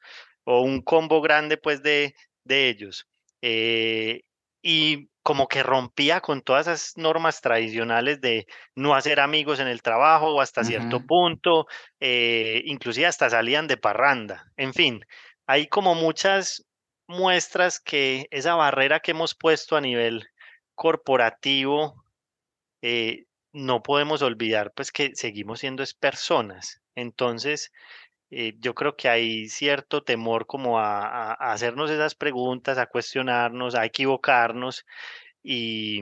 o 0.44 0.60
un 0.60 0.82
combo 0.82 1.20
grande 1.22 1.56
pues 1.56 1.82
de, 1.82 2.14
de 2.44 2.68
ellos. 2.68 3.06
Eh, 3.42 4.22
y 4.62 5.08
como 5.22 5.46
que 5.48 5.62
rompía 5.62 6.20
con 6.20 6.42
todas 6.42 6.66
esas 6.66 6.96
normas 6.96 7.40
tradicionales 7.40 8.20
de 8.20 8.46
no 8.74 8.94
hacer 8.94 9.20
amigos 9.20 9.60
en 9.60 9.68
el 9.68 9.82
trabajo 9.82 10.34
o 10.34 10.40
hasta 10.40 10.64
cierto 10.64 11.04
punto, 11.06 11.66
eh, 12.00 12.62
inclusive 12.64 13.06
hasta 13.06 13.30
salían 13.30 13.68
de 13.68 13.76
parranda. 13.76 14.50
En 14.56 14.74
fin, 14.74 15.04
hay 15.46 15.68
como 15.68 15.94
muchas 15.94 16.66
muestras 17.06 17.78
que 17.80 18.26
esa 18.30 18.54
barrera 18.54 19.00
que 19.00 19.12
hemos 19.12 19.34
puesto 19.34 19.76
a 19.76 19.80
nivel 19.80 20.26
corporativo, 20.74 22.04
eh, 22.82 23.24
no 23.52 23.82
podemos 23.82 24.22
olvidar 24.22 24.72
pues 24.74 24.90
que 24.90 25.14
seguimos 25.14 25.60
siendo 25.60 25.82
es 25.82 25.94
personas. 25.94 26.80
Entonces, 26.94 27.70
eh, 28.34 28.54
yo 28.60 28.74
creo 28.74 28.96
que 28.96 29.10
hay 29.10 29.48
cierto 29.50 30.02
temor 30.02 30.46
como 30.46 30.80
a, 30.80 31.34
hacernos 31.34 31.90
esas 31.90 32.14
preguntas, 32.14 32.78
a 32.78 32.86
cuestionarnos, 32.86 33.74
a 33.74 33.84
equivocarnos 33.84 34.86
y, 35.42 36.00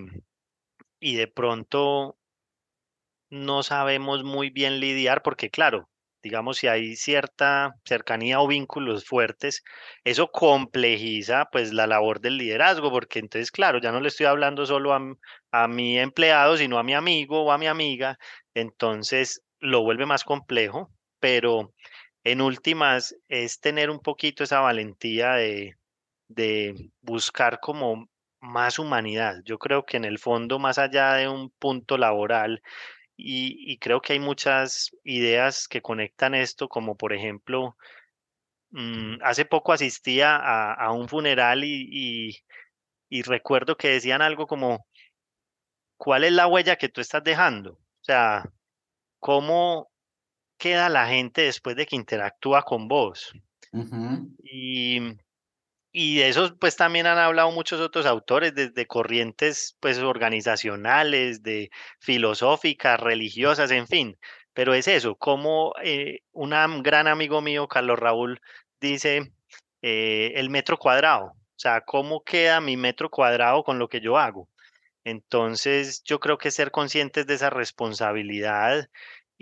y 1.00 1.16
de 1.16 1.26
pronto 1.26 2.16
no 3.30 3.64
sabemos 3.64 4.22
muy 4.22 4.50
bien 4.50 4.78
lidiar 4.78 5.22
porque 5.22 5.50
claro, 5.50 5.88
digamos, 6.22 6.58
si 6.58 6.68
hay 6.68 6.94
cierta 6.94 7.74
cercanía 7.84 8.40
o 8.40 8.46
vínculos 8.46 9.04
fuertes, 9.04 9.64
eso 10.04 10.30
complejiza 10.30 11.46
pues 11.50 11.72
la 11.72 11.88
labor 11.88 12.20
del 12.20 12.36
liderazgo, 12.36 12.90
porque 12.92 13.18
entonces, 13.18 13.50
claro, 13.50 13.80
ya 13.80 13.90
no 13.90 14.00
le 14.00 14.08
estoy 14.08 14.26
hablando 14.26 14.66
solo 14.66 14.94
a, 14.94 15.00
a 15.50 15.68
mi 15.68 15.98
empleado, 15.98 16.56
sino 16.56 16.78
a 16.78 16.84
mi 16.84 16.94
amigo 16.94 17.42
o 17.42 17.50
a 17.52 17.58
mi 17.58 17.66
amiga, 17.66 18.18
entonces 18.54 19.42
lo 19.58 19.82
vuelve 19.82 20.06
más 20.06 20.22
complejo, 20.22 20.92
pero 21.18 21.72
en 22.24 22.40
últimas 22.40 23.16
es 23.28 23.60
tener 23.60 23.90
un 23.90 24.00
poquito 24.00 24.44
esa 24.44 24.60
valentía 24.60 25.32
de, 25.34 25.76
de 26.28 26.90
buscar 27.02 27.60
como 27.60 28.08
más 28.40 28.78
humanidad. 28.78 29.36
Yo 29.44 29.58
creo 29.58 29.84
que 29.84 29.96
en 29.96 30.04
el 30.04 30.18
fondo, 30.18 30.58
más 30.58 30.78
allá 30.78 31.14
de 31.14 31.28
un 31.28 31.50
punto 31.50 31.98
laboral, 31.98 32.62
y, 33.22 33.78
creo 33.78 34.00
que 34.00 34.14
hay 34.14 34.20
muchas 34.20 34.92
ideas 35.04 35.68
que 35.68 35.82
conectan 35.82 36.34
esto, 36.34 36.68
como 36.68 36.96
por 36.96 37.12
ejemplo, 37.12 37.76
mm, 38.70 39.18
hace 39.22 39.44
poco 39.44 39.72
asistía 39.72 40.36
a, 40.36 40.92
un 40.92 41.08
funeral 41.08 41.64
y, 41.64 42.42
y, 43.10 43.22
recuerdo 43.22 43.76
que 43.76 43.88
decían 43.90 44.22
algo 44.22 44.46
como, 44.46 44.86
¿cuál 45.96 46.24
es 46.24 46.32
la 46.32 46.46
huella 46.46 46.76
que 46.76 46.88
tú 46.88 47.00
estás 47.00 47.22
dejando? 47.24 47.72
O 47.72 48.04
sea, 48.04 48.44
¿cómo 49.20 49.89
queda 50.60 50.88
la 50.88 51.08
gente 51.08 51.42
después 51.42 51.74
de 51.74 51.86
que 51.86 51.96
interactúa 51.96 52.62
con 52.62 52.86
vos? 52.86 53.32
Y 54.44 55.16
y 55.92 56.18
de 56.18 56.28
eso 56.28 56.56
pues 56.58 56.76
también 56.76 57.06
han 57.06 57.18
hablado 57.18 57.50
muchos 57.50 57.80
otros 57.80 58.06
autores, 58.06 58.54
desde 58.54 58.86
corrientes 58.86 59.76
pues 59.80 59.98
organizacionales, 59.98 61.42
de 61.42 61.70
filosóficas, 61.98 63.00
religiosas, 63.00 63.70
en 63.72 63.88
fin. 63.88 64.18
Pero 64.52 64.74
es 64.74 64.88
eso, 64.88 65.16
como 65.16 65.74
eh, 65.82 66.20
un 66.32 66.50
gran 66.82 67.08
amigo 67.08 67.40
mío, 67.40 67.66
Carlos 67.68 67.98
Raúl, 67.98 68.40
dice 68.80 69.32
eh, 69.82 70.32
el 70.36 70.50
metro 70.50 70.78
cuadrado. 70.78 71.26
O 71.34 71.58
sea, 71.62 71.82
¿cómo 71.82 72.22
queda 72.24 72.60
mi 72.60 72.76
metro 72.76 73.10
cuadrado 73.10 73.64
con 73.64 73.78
lo 73.78 73.88
que 73.88 74.00
yo 74.00 74.18
hago? 74.18 74.48
Entonces, 75.04 76.02
yo 76.04 76.20
creo 76.20 76.38
que 76.38 76.50
ser 76.50 76.70
conscientes 76.70 77.26
de 77.26 77.34
esa 77.34 77.50
responsabilidad 77.50 78.88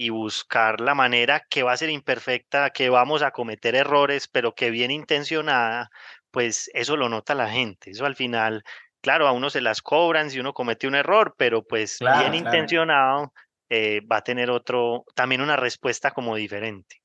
y 0.01 0.11
buscar 0.11 0.81
la 0.81 0.95
manera 0.95 1.45
que 1.51 1.65
va 1.65 1.73
a 1.73 1.77
ser 1.77 1.91
imperfecta, 1.91 2.71
que 2.71 2.89
vamos 2.89 3.23
a 3.23 3.33
cometer 3.33 3.75
errores, 3.75 4.29
pero 4.29 4.55
que 4.55 4.71
bien 4.71 4.93
intencionada, 4.93 5.91
pues 6.31 6.71
eso 6.73 6.97
lo 6.97 7.09
nota 7.09 7.35
la 7.35 7.51
gente. 7.51 7.91
Eso 7.91 8.07
al 8.07 8.15
final, 8.15 8.63
claro, 9.01 9.27
a 9.27 9.33
uno 9.33 9.51
se 9.51 9.61
las 9.61 9.83
cobran 9.83 10.31
si 10.31 10.39
uno 10.39 10.55
comete 10.55 10.87
un 10.87 10.95
error, 10.95 11.35
pero 11.37 11.65
pues 11.65 11.99
bien 11.99 12.37
intencionado 12.37 13.33
eh, 13.69 14.01
va 14.07 14.19
a 14.19 14.23
tener 14.23 14.53
otro, 14.53 15.05
también 15.17 15.41
una 15.41 15.57
respuesta 15.57 16.13
como 16.13 16.37
diferente. 16.37 17.03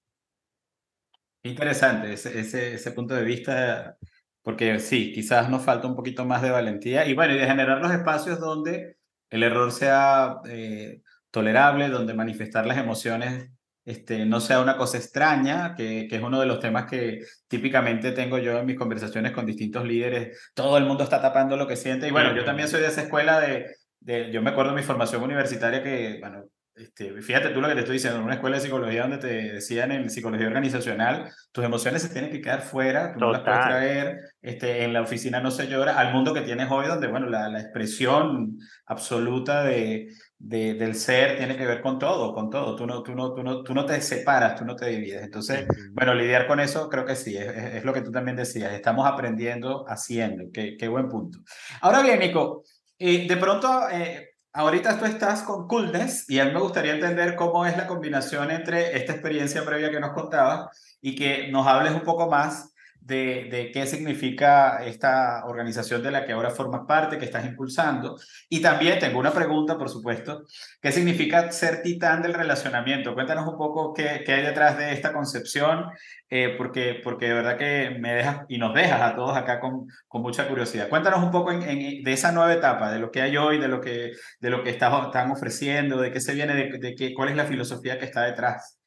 Interesante 1.41 2.13
ese, 2.13 2.39
ese, 2.39 2.75
ese 2.75 2.91
punto 2.91 3.15
de 3.15 3.23
vista, 3.23 3.97
porque 4.43 4.77
sí, 4.77 5.11
quizás 5.11 5.49
nos 5.49 5.65
falta 5.65 5.87
un 5.87 5.95
poquito 5.95 6.25
más 6.25 6.43
de 6.43 6.51
valentía 6.51 7.07
y 7.07 7.15
bueno, 7.15 7.33
y 7.33 7.39
de 7.39 7.47
generar 7.47 7.79
los 7.79 7.91
espacios 7.91 8.39
donde 8.39 8.97
el 9.31 9.41
error 9.41 9.71
sea 9.71 10.41
eh, 10.47 11.01
tolerable, 11.33 11.89
donde 11.89 12.13
manifestar 12.13 12.65
las 12.67 12.77
emociones 12.77 13.49
este, 13.85 14.25
no 14.25 14.39
sea 14.39 14.61
una 14.61 14.77
cosa 14.77 14.97
extraña, 14.97 15.75
que, 15.75 16.07
que, 16.07 16.15
es 16.15 16.21
uno 16.21 16.39
de 16.39 16.45
los 16.45 16.59
temas 16.59 16.85
que 16.89 17.25
típicamente 17.47 18.11
tengo 18.13 18.37
yo 18.37 18.59
en 18.59 18.65
mis 18.65 18.77
conversaciones 18.77 19.33
con 19.33 19.45
distintos 19.45 19.83
líderes. 19.85 20.51
Todo 20.53 20.77
el 20.77 20.85
mundo 20.85 21.03
está 21.03 21.21
tapando 21.21 21.57
lo 21.57 21.67
que 21.67 21.75
siente. 21.75 22.07
Y 22.07 22.11
bueno, 22.11 22.33
yo 22.33 22.45
también 22.45 22.69
soy 22.69 22.81
de 22.81 22.87
esa 22.87 23.01
escuela 23.01 23.41
de, 23.41 23.75
de 23.99 24.31
yo 24.31 24.41
me 24.41 24.51
acuerdo 24.51 24.71
de 24.71 24.77
mi 24.77 24.83
formación 24.83 25.21
universitaria 25.21 25.83
que, 25.83 26.19
bueno, 26.21 26.45
este, 26.75 27.21
fíjate 27.21 27.49
tú 27.49 27.61
lo 27.61 27.67
que 27.67 27.75
te 27.75 27.81
estoy 27.81 27.95
diciendo, 27.95 28.19
en 28.19 28.25
una 28.25 28.35
escuela 28.35 28.55
de 28.55 28.63
psicología 28.63 29.03
donde 29.03 29.17
te 29.19 29.27
decían 29.27 29.91
en 29.91 30.09
psicología 30.09 30.47
organizacional, 30.47 31.29
tus 31.51 31.63
emociones 31.63 32.01
se 32.01 32.09
tienen 32.09 32.31
que 32.31 32.41
quedar 32.41 32.61
fuera, 32.61 33.13
tú 33.13 33.19
no 33.19 33.31
las 33.31 33.41
puedes 33.41 33.59
traer, 33.59 34.19
este, 34.41 34.83
en 34.83 34.93
la 34.93 35.01
oficina 35.01 35.39
no 35.39 35.51
se 35.51 35.67
llora, 35.67 35.99
al 35.99 36.11
mundo 36.13 36.33
que 36.33 36.41
tienes 36.41 36.71
hoy 36.71 36.87
donde, 36.87 37.07
bueno, 37.07 37.27
la, 37.29 37.47
la 37.47 37.59
expresión 37.59 38.57
absoluta 38.87 39.63
de, 39.63 40.07
del 40.39 40.95
ser 40.95 41.37
tiene 41.37 41.55
que 41.55 41.65
ver 41.65 41.81
con 41.81 41.97
todo, 41.97 42.33
con 42.33 42.49
todo. 42.49 42.75
Tú 42.75 42.85
no, 42.85 43.01
tú, 43.01 43.15
no, 43.15 43.33
tú, 43.33 43.43
no, 43.43 43.63
tú 43.63 43.73
no 43.73 43.85
te 43.85 44.01
separas, 44.01 44.57
tú 44.57 44.65
no 44.65 44.75
te 44.75 44.87
divides. 44.87 45.23
Entonces, 45.23 45.65
bueno, 45.91 46.13
lidiar 46.13 46.47
con 46.47 46.59
eso 46.59 46.89
creo 46.89 47.05
que 47.05 47.15
sí, 47.15 47.37
es, 47.37 47.83
lo 47.85 47.93
que 47.93 48.01
tú 48.01 48.11
también 48.11 48.35
decías. 48.35 48.73
Estamos 48.73 49.07
aprendiendo 49.07 49.85
haciendo. 49.87 50.45
Qué, 50.51 50.75
qué 50.77 50.87
buen 50.87 51.07
punto. 51.07 51.39
Ahora 51.81 52.01
bien, 52.01 52.19
Nico, 52.19 52.63
eh, 52.99 53.27
de 53.27 53.37
pronto, 53.37 53.89
eh, 53.89 54.33
ahorita 54.53 54.99
tú 54.99 55.05
estás 55.05 55.43
con 55.43 55.67
Coolness 55.67 56.29
y 56.29 56.39
a 56.39 56.45
mí 56.45 56.51
me 56.51 56.59
gustaría 56.59 56.93
entender 56.93 57.35
cómo 57.35 57.65
es 57.65 57.75
la 57.77 57.87
combinación 57.87 58.51
entre 58.51 58.97
esta 58.97 59.13
experiencia 59.13 59.63
previa 59.63 59.91
que 59.91 59.99
nos 59.99 60.13
contabas 60.13 60.97
y 61.01 61.15
que 61.15 61.49
nos 61.51 61.65
hables 61.67 61.93
un 61.93 62.01
poco 62.01 62.29
más 62.29 62.72
de, 63.05 63.71
qué 63.73 63.85
significa 63.85 64.83
esta 64.85 65.45
organización 65.45 66.01
de 66.01 66.11
la 66.11 66.25
que 66.25 66.31
ahora 66.31 66.51
formas 66.51 66.81
parte, 66.87 67.17
que 67.17 67.25
estás 67.25 67.45
impulsando. 67.45 68.17
Y 68.49 68.61
también 68.61 68.99
tengo 68.99 69.19
una 69.19 69.33
pregunta, 69.33 69.77
por 69.77 69.89
supuesto, 69.89 70.43
¿qué 70.81 70.91
significa 70.91 71.51
ser 71.51 71.81
titán 71.81 72.21
del 72.21 72.33
relacionamiento? 72.33 73.13
Cuéntanos 73.13 73.47
un 73.47 73.57
poco 73.57 73.93
qué, 73.93 74.23
qué 74.25 74.33
hay 74.33 74.43
detrás 74.43 74.77
de 74.77 74.93
esta 74.93 75.11
concepción, 75.11 75.85
eh, 76.29 76.55
porque, 76.57 77.01
porque 77.03 77.27
de 77.27 77.33
verdad 77.33 77.57
que 77.57 77.97
me 77.99 78.13
dejas 78.13 78.45
y 78.47 78.57
nos 78.57 78.73
dejas 78.73 79.01
a 79.01 79.15
todos 79.15 79.35
acá 79.35 79.59
con, 79.59 79.87
con 80.07 80.21
mucha 80.21 80.47
curiosidad. 80.47 80.89
Cuéntanos 80.89 81.23
un 81.23 81.31
poco 81.31 81.51
de 81.51 82.03
esa 82.05 82.31
nueva 82.31 82.53
etapa, 82.53 82.91
de 82.91 82.99
lo 82.99 83.11
que 83.11 83.21
hay 83.21 83.35
hoy, 83.37 83.59
de 83.59 83.67
lo 83.67 83.81
que, 83.81 84.11
de 84.39 84.49
lo 84.49 84.63
que 84.63 84.69
están 84.69 85.31
ofreciendo, 85.31 85.99
de 85.99 86.11
qué 86.11 86.21
se 86.21 86.33
viene, 86.33 86.55
de, 86.55 86.77
de 86.79 86.95
qué, 86.95 87.13
cuál 87.13 87.29
es 87.29 87.35
la 87.35 87.45
filosofía 87.45 87.99
que 87.99 88.05
está 88.05 88.23
detrás. 88.23 88.79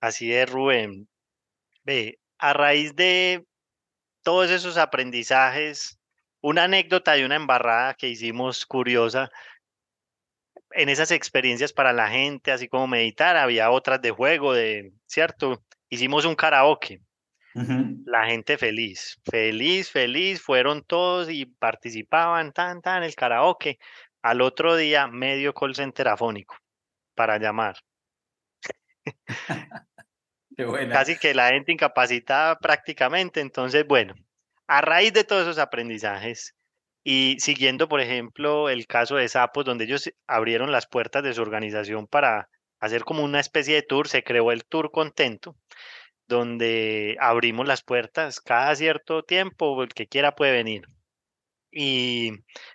Así 0.00 0.32
es, 0.32 0.50
Rubén. 0.50 1.08
Ve, 1.84 2.19
a 2.40 2.52
raíz 2.54 2.96
de 2.96 3.44
todos 4.22 4.50
esos 4.50 4.76
aprendizajes, 4.78 5.98
una 6.40 6.64
anécdota 6.64 7.16
y 7.18 7.22
una 7.22 7.36
embarrada 7.36 7.94
que 7.94 8.08
hicimos 8.08 8.64
curiosa 8.66 9.30
en 10.72 10.88
esas 10.88 11.10
experiencias 11.10 11.72
para 11.72 11.92
la 11.92 12.08
gente, 12.08 12.52
así 12.52 12.68
como 12.68 12.86
meditar, 12.86 13.36
había 13.36 13.70
otras 13.70 14.00
de 14.00 14.10
juego, 14.10 14.54
de, 14.54 14.92
¿cierto? 15.06 15.62
Hicimos 15.88 16.24
un 16.24 16.34
karaoke. 16.34 17.00
La 18.06 18.26
gente 18.26 18.56
feliz, 18.56 19.20
feliz, 19.28 19.90
feliz, 19.90 20.40
fueron 20.40 20.84
todos 20.84 21.28
y 21.28 21.46
participaban, 21.46 22.52
tan, 22.52 22.80
tan, 22.80 23.02
el 23.02 23.16
karaoke. 23.16 23.78
Al 24.22 24.40
otro 24.40 24.76
día, 24.76 25.08
medio 25.08 25.52
call 25.52 25.74
center 25.74 26.06
afónico 26.08 26.56
para 27.16 27.38
llamar. 27.38 27.76
Casi 30.90 31.16
que 31.16 31.34
la 31.34 31.48
gente 31.48 31.72
incapacitada 31.72 32.58
prácticamente. 32.58 33.40
Entonces, 33.40 33.86
bueno, 33.86 34.14
a 34.66 34.80
raíz 34.80 35.12
de 35.12 35.24
todos 35.24 35.42
esos 35.42 35.58
aprendizajes 35.58 36.54
y 37.02 37.36
siguiendo, 37.40 37.88
por 37.88 38.00
ejemplo, 38.00 38.68
el 38.68 38.86
caso 38.86 39.16
de 39.16 39.28
Sapos, 39.28 39.64
donde 39.64 39.84
ellos 39.84 40.10
abrieron 40.26 40.70
las 40.70 40.86
puertas 40.86 41.22
de 41.22 41.32
su 41.32 41.42
organización 41.42 42.06
para 42.06 42.48
hacer 42.78 43.04
como 43.04 43.24
una 43.24 43.40
especie 43.40 43.74
de 43.74 43.82
tour, 43.82 44.08
se 44.08 44.22
creó 44.22 44.52
el 44.52 44.64
Tour 44.64 44.90
Contento, 44.90 45.56
donde 46.28 47.16
abrimos 47.20 47.66
las 47.66 47.82
puertas 47.82 48.40
cada 48.40 48.74
cierto 48.74 49.22
tiempo, 49.22 49.82
el 49.82 49.94
que 49.94 50.06
quiera 50.06 50.34
puede 50.34 50.52
venir. 50.52 50.84
Y 51.72 52.32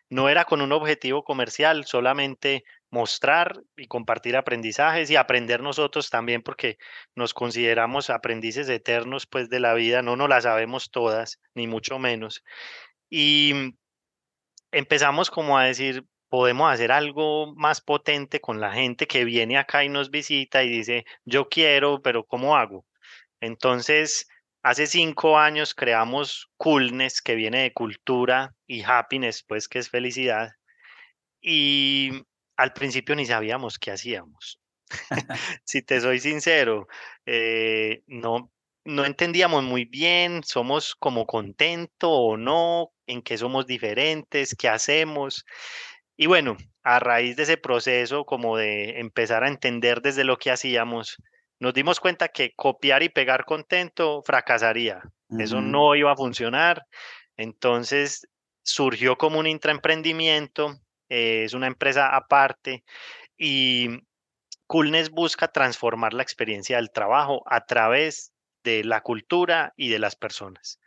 no 0.10 0.30
era 0.30 0.46
con 0.46 0.62
un 0.62 0.72
objetivo 0.72 1.24
comercial, 1.24 1.86
solamente 1.86 2.64
mostrar 2.96 3.62
y 3.76 3.88
compartir 3.88 4.38
aprendizajes 4.38 5.12
y 5.12 5.18
aprender 5.18 5.62
nosotros 5.62 6.10
también 6.10 6.42
porque 6.42 6.78
nos 7.14 7.34
consideramos 7.34 8.10
aprendices 8.10 8.70
eternos 8.70 9.28
pues 9.28 9.50
de 9.50 9.60
la 9.60 9.74
vida, 9.74 10.02
no 10.02 10.16
nos 10.16 10.30
las 10.30 10.44
sabemos 10.44 10.90
todas, 10.92 11.42
ni 11.56 11.68
mucho 11.68 12.00
menos. 12.00 12.42
Y 13.10 13.76
empezamos 14.72 15.30
como 15.30 15.58
a 15.58 15.66
decir, 15.66 16.06
podemos 16.30 16.72
hacer 16.72 16.94
algo 16.94 17.54
más 17.56 17.82
potente 17.82 18.40
con 18.40 18.62
la 18.62 18.72
gente 18.72 19.08
que 19.08 19.26
viene 19.26 19.58
acá 19.58 19.84
y 19.84 19.90
nos 19.90 20.10
visita 20.10 20.64
y 20.64 20.70
dice, 20.70 21.04
yo 21.26 21.50
quiero, 21.50 22.02
pero 22.02 22.24
¿cómo 22.24 22.56
hago? 22.56 22.86
Entonces, 23.42 24.30
hace 24.64 24.88
cinco 24.88 25.38
años 25.38 25.76
creamos 25.76 26.50
Coolness, 26.56 27.22
que 27.22 27.36
viene 27.36 27.64
de 27.64 27.74
cultura, 27.74 28.56
y 28.68 28.84
Happiness, 28.84 29.44
pues 29.44 29.68
que 29.68 29.80
es 29.80 29.90
felicidad. 29.90 30.54
Y 31.42 32.24
al 32.58 32.74
principio 32.74 33.16
ni 33.16 33.26
sabíamos 33.26 33.78
qué 33.80 33.92
hacíamos. 33.92 34.60
si 35.66 35.82
te 35.82 36.00
soy 36.02 36.20
sincero, 36.20 36.88
eh, 37.26 38.04
no, 38.08 38.52
no 38.86 39.06
entendíamos 39.06 39.64
muy 39.64 39.86
bien, 39.86 40.44
somos 40.44 40.96
como 40.96 41.26
contento 41.26 42.12
o 42.12 42.38
no, 42.38 42.92
en 43.08 43.22
qué 43.22 43.38
somos 43.38 43.66
diferentes, 43.66 44.56
qué 44.56 44.70
hacemos. 44.70 45.46
Y 46.18 46.28
bueno, 46.28 46.56
a 46.84 47.00
raíz 47.00 47.36
de 47.36 47.44
ese 47.44 47.58
proceso, 47.58 48.26
como 48.26 48.58
de 48.58 49.00
empezar 49.00 49.44
a 49.44 49.50
entender 49.50 50.02
desde 50.02 50.24
lo 50.24 50.38
que 50.38 50.52
hacíamos, 50.52 51.18
nos 51.60 51.74
dimos 51.74 52.00
cuenta 52.00 52.28
que 52.28 52.54
copiar 52.56 53.04
y 53.04 53.10
pegar 53.10 53.46
contento 53.46 54.22
fracasaría. 54.22 55.02
Eso 55.40 55.62
no 55.62 55.96
iba 55.96 56.12
a 56.12 56.16
funcionar. 56.16 56.86
Entonces 57.38 58.28
surgió 58.64 59.18
como 59.18 59.40
un 59.40 59.48
intraemprendimiento 59.48 60.80
eh, 61.10 61.44
es 61.46 61.54
una 61.54 61.68
empresa 61.68 62.16
aparte 62.16 62.84
y 63.38 63.90
Coolness 64.68 65.12
busca 65.12 65.48
transformar 65.48 66.14
la 66.14 66.24
experiencia 66.24 66.78
del 66.78 66.92
trabajo 66.92 67.44
a 67.46 67.66
través 67.66 68.34
de 68.64 68.84
la 68.84 69.02
cultura 69.02 69.74
y 69.78 69.90
de 69.90 70.00
las 70.00 70.16
personas. 70.16 70.80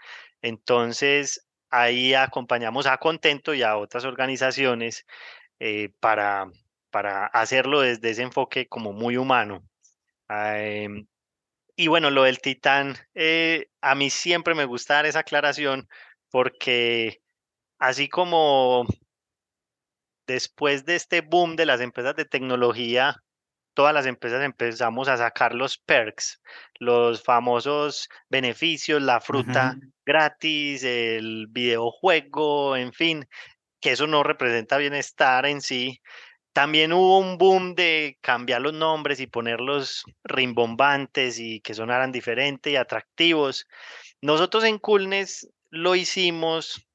Entonces, 0.42 1.46
ahí 1.70 2.14
acompañamos 2.14 2.86
a 2.86 2.98
Contento 2.98 3.54
y 3.54 3.62
a 3.62 3.76
otras 3.76 4.04
organizaciones 4.04 5.06
eh, 5.60 5.90
para, 6.00 6.50
para 6.90 7.26
hacerlo 7.26 7.80
desde 7.80 8.10
ese 8.10 8.22
enfoque 8.22 8.66
como 8.68 8.92
muy 8.92 9.16
humano. 9.16 9.62
Em, 10.28 11.06
y 11.76 11.88
bueno, 11.88 12.10
lo 12.10 12.24
del 12.24 12.40
titán, 12.40 12.96
eh, 13.14 13.68
a 13.80 13.94
mí 13.94 14.10
siempre 14.10 14.54
me 14.54 14.64
gusta 14.64 14.94
dar 14.94 15.06
esa 15.06 15.20
aclaración 15.20 15.88
porque 16.30 17.20
así 17.78 18.08
como 18.08 18.86
después 20.28 20.84
de 20.84 20.94
este 20.94 21.22
boom 21.22 21.56
de 21.56 21.66
las 21.66 21.80
empresas 21.80 22.14
de 22.14 22.26
tecnología, 22.26 23.16
todas 23.74 23.94
las 23.94 24.06
empresas 24.06 24.44
empezamos 24.44 25.08
a 25.08 25.16
sacar 25.16 25.54
los 25.54 25.78
perks, 25.78 26.40
los 26.78 27.22
famosos 27.22 28.08
beneficios, 28.28 29.02
la 29.02 29.20
fruta 29.20 29.76
gratis, 30.04 30.84
el 30.84 31.46
videojuego, 31.48 32.76
en 32.76 32.92
fin, 32.92 33.26
que 33.80 33.92
eso 33.92 34.06
no 34.06 34.22
representa 34.22 34.76
bienestar 34.76 35.46
en 35.46 35.62
sí. 35.62 36.00
También 36.52 36.92
hubo 36.92 37.20
un 37.20 37.38
boom 37.38 37.74
de 37.74 38.18
cambiar 38.20 38.60
los 38.60 38.74
nombres 38.74 39.20
y 39.20 39.28
ponerlos 39.28 40.04
rimbombantes 40.24 41.38
y 41.38 41.60
que 41.60 41.72
sonaran 41.72 42.12
diferentes 42.12 42.72
y 42.72 42.76
atractivos. 42.76 43.66
Nosotros 44.20 44.64
en 44.64 44.78
Coolness 44.78 45.48
lo 45.70 45.94
hicimos 45.94 46.86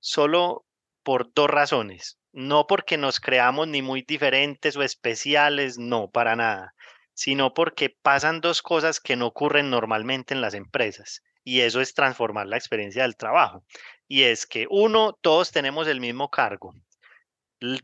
solo 0.00 0.64
por 1.02 1.32
dos 1.34 1.50
razones 1.50 2.18
no 2.34 2.66
porque 2.66 2.98
nos 2.98 3.20
creamos 3.20 3.68
ni 3.68 3.80
muy 3.80 4.02
diferentes 4.02 4.76
o 4.76 4.82
especiales, 4.82 5.78
no, 5.78 6.10
para 6.10 6.34
nada, 6.34 6.74
sino 7.14 7.54
porque 7.54 7.90
pasan 7.90 8.40
dos 8.40 8.60
cosas 8.60 8.98
que 8.98 9.14
no 9.14 9.28
ocurren 9.28 9.70
normalmente 9.70 10.34
en 10.34 10.40
las 10.40 10.54
empresas, 10.54 11.22
y 11.44 11.60
eso 11.60 11.80
es 11.80 11.94
transformar 11.94 12.48
la 12.48 12.56
experiencia 12.56 13.02
del 13.02 13.16
trabajo. 13.16 13.64
Y 14.08 14.24
es 14.24 14.46
que 14.46 14.66
uno, 14.68 15.16
todos 15.22 15.52
tenemos 15.52 15.86
el 15.86 16.00
mismo 16.00 16.28
cargo. 16.28 16.74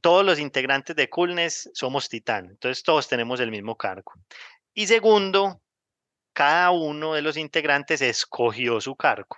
Todos 0.01 0.27
los 0.27 0.41
integrantes 0.41 0.97
de 0.97 1.09
Coolness 1.09 1.71
somos 1.73 2.09
titán, 2.09 2.47
entonces 2.47 2.83
todos 2.83 3.09
tenemos 3.09 3.39
el 3.39 3.53
mismo 3.53 3.77
cargo. 3.77 4.13
Y 4.75 4.89
segundo, 4.89 5.63
cada 6.33 6.73
uno 6.73 7.15
de 7.15 7.23
los 7.23 7.37
integrantes 7.37 8.03
escogió 8.03 8.81
su 8.81 8.97
cargo. 8.97 9.37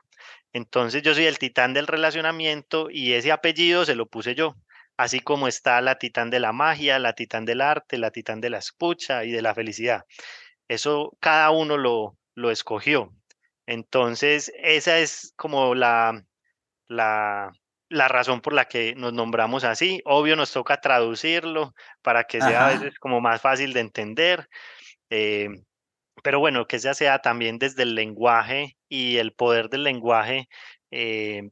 Entonces 0.54 1.02
yo 1.02 1.14
soy 1.14 1.26
el 1.26 1.38
titán 1.38 1.74
del 1.74 1.86
relacionamiento 1.86 2.88
y 2.90 3.12
ese 3.12 3.30
apellido 3.30 3.84
se 3.84 3.94
lo 3.94 4.06
puse 4.06 4.34
yo 4.34 4.56
así 4.96 5.20
como 5.20 5.48
está 5.48 5.80
la 5.80 5.98
titán 5.98 6.30
de 6.30 6.40
la 6.40 6.52
magia, 6.52 6.98
la 6.98 7.14
titán 7.14 7.44
del 7.44 7.60
arte, 7.60 7.98
la 7.98 8.10
titán 8.10 8.40
de 8.40 8.50
la 8.50 8.58
escucha 8.58 9.24
y 9.24 9.32
de 9.32 9.42
la 9.42 9.54
felicidad. 9.54 10.04
Eso 10.68 11.16
cada 11.20 11.50
uno 11.50 11.76
lo, 11.76 12.16
lo 12.34 12.50
escogió. 12.50 13.12
Entonces, 13.66 14.52
esa 14.56 14.98
es 14.98 15.32
como 15.36 15.74
la, 15.74 16.24
la, 16.88 17.52
la 17.88 18.08
razón 18.08 18.40
por 18.40 18.52
la 18.54 18.66
que 18.66 18.94
nos 18.96 19.12
nombramos 19.12 19.64
así. 19.64 20.00
Obvio, 20.04 20.36
nos 20.36 20.52
toca 20.52 20.80
traducirlo 20.80 21.74
para 22.02 22.24
que 22.24 22.40
sea 22.40 22.66
a 22.66 22.70
veces 22.72 22.98
como 22.98 23.20
más 23.20 23.40
fácil 23.40 23.72
de 23.72 23.80
entender. 23.80 24.48
Eh, 25.10 25.48
pero 26.22 26.40
bueno, 26.40 26.66
que 26.66 26.78
ya 26.78 26.94
sea 26.94 27.20
también 27.20 27.58
desde 27.58 27.82
el 27.84 27.94
lenguaje 27.94 28.76
y 28.88 29.18
el 29.18 29.32
poder 29.32 29.68
del 29.68 29.84
lenguaje, 29.84 30.48
eh, 30.90 31.50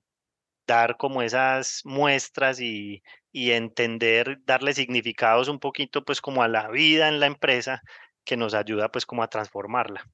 dar 0.66 0.96
como 0.96 1.22
esas 1.22 1.80
muestras 1.84 2.60
y, 2.60 3.02
y 3.32 3.52
entender, 3.52 4.38
darle 4.44 4.74
significados 4.74 5.48
un 5.48 5.60
poquito 5.60 6.04
pues 6.04 6.20
como 6.20 6.42
a 6.42 6.48
la 6.48 6.68
vida 6.68 7.08
en 7.08 7.20
la 7.20 7.26
empresa 7.26 7.82
que 8.24 8.36
nos 8.36 8.54
ayuda 8.54 8.90
pues 8.90 9.06
como 9.06 9.22
a 9.22 9.28
transformarla. 9.28 10.04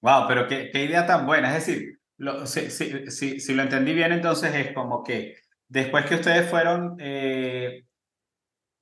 Wow, 0.00 0.26
pero 0.28 0.46
qué, 0.46 0.70
qué 0.72 0.84
idea 0.84 1.06
tan 1.06 1.26
buena. 1.26 1.56
Es 1.56 1.66
decir, 1.66 1.98
lo, 2.18 2.46
si, 2.46 2.70
si, 2.70 3.40
si, 3.40 3.54
lo 3.54 3.62
entendí 3.62 3.94
bien, 3.94 4.12
entonces 4.12 4.54
es 4.54 4.74
como 4.74 5.02
que 5.02 5.36
después 5.68 6.04
que 6.06 6.16
ustedes 6.16 6.48
fueron, 6.48 6.96
eh, 7.00 7.84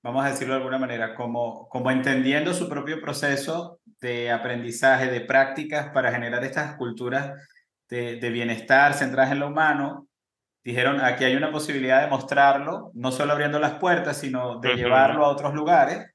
vamos 0.02 0.24
a 0.24 0.30
decirlo 0.30 0.54
de 0.54 0.58
alguna 0.58 0.78
manera, 0.78 1.14
como, 1.14 1.68
como 1.68 1.90
entendiendo 1.90 2.52
su 2.52 2.68
propio 2.68 3.00
proceso 3.00 3.80
de 4.00 4.30
aprendizaje, 4.30 5.06
de 5.06 5.20
prácticas 5.20 5.90
para 5.92 6.10
generar 6.10 6.44
estas 6.44 6.76
culturas 6.76 7.40
de, 7.88 8.16
de 8.16 8.30
bienestar 8.30 8.94
centradas 8.94 9.32
en 9.32 9.40
lo 9.40 9.48
humano, 9.48 10.08
dijeron, 10.64 11.00
aquí 11.00 11.24
hay 11.24 11.36
una 11.36 11.50
posibilidad 11.50 12.02
de 12.02 12.08
mostrarlo, 12.08 12.90
no 12.94 13.12
solo 13.12 13.32
abriendo 13.32 13.58
las 13.58 13.74
puertas, 13.74 14.18
sino 14.18 14.60
de 14.60 14.74
llevarlo 14.74 15.24
a 15.24 15.28
otros 15.28 15.54
lugares. 15.54 16.06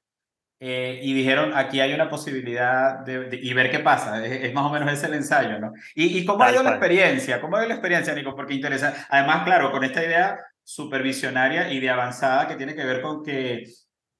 Eh, 0.60 0.98
y 1.04 1.14
dijeron, 1.14 1.52
aquí 1.54 1.78
hay 1.78 1.92
una 1.92 2.10
posibilidad 2.10 2.98
de, 3.04 3.38
y 3.40 3.54
ver 3.54 3.70
qué 3.70 3.78
pasa. 3.78 4.24
Es, 4.26 4.52
más 4.52 4.64
o 4.64 4.70
menos 4.70 4.92
ese 4.92 5.06
el 5.06 5.14
ensayo, 5.14 5.60
¿no? 5.60 5.72
¿Y, 5.94 6.18
y 6.18 6.24
cómo 6.24 6.42
ha 6.42 6.50
ido 6.50 6.64
la 6.64 6.70
experiencia? 6.70 7.40
¿Cómo 7.40 7.56
ha 7.56 7.60
ido 7.60 7.68
la 7.68 7.74
experiencia, 7.74 8.12
Nico? 8.14 8.34
Porque 8.34 8.54
interesa. 8.54 9.06
Además, 9.08 9.44
claro, 9.44 9.70
con 9.70 9.84
esta 9.84 10.04
idea 10.04 10.36
supervisionaria 10.64 11.72
y 11.72 11.80
de 11.80 11.88
avanzada 11.88 12.46
que 12.46 12.56
tiene 12.56 12.74
que 12.74 12.84
ver 12.84 13.00
con 13.00 13.22
que, 13.22 13.64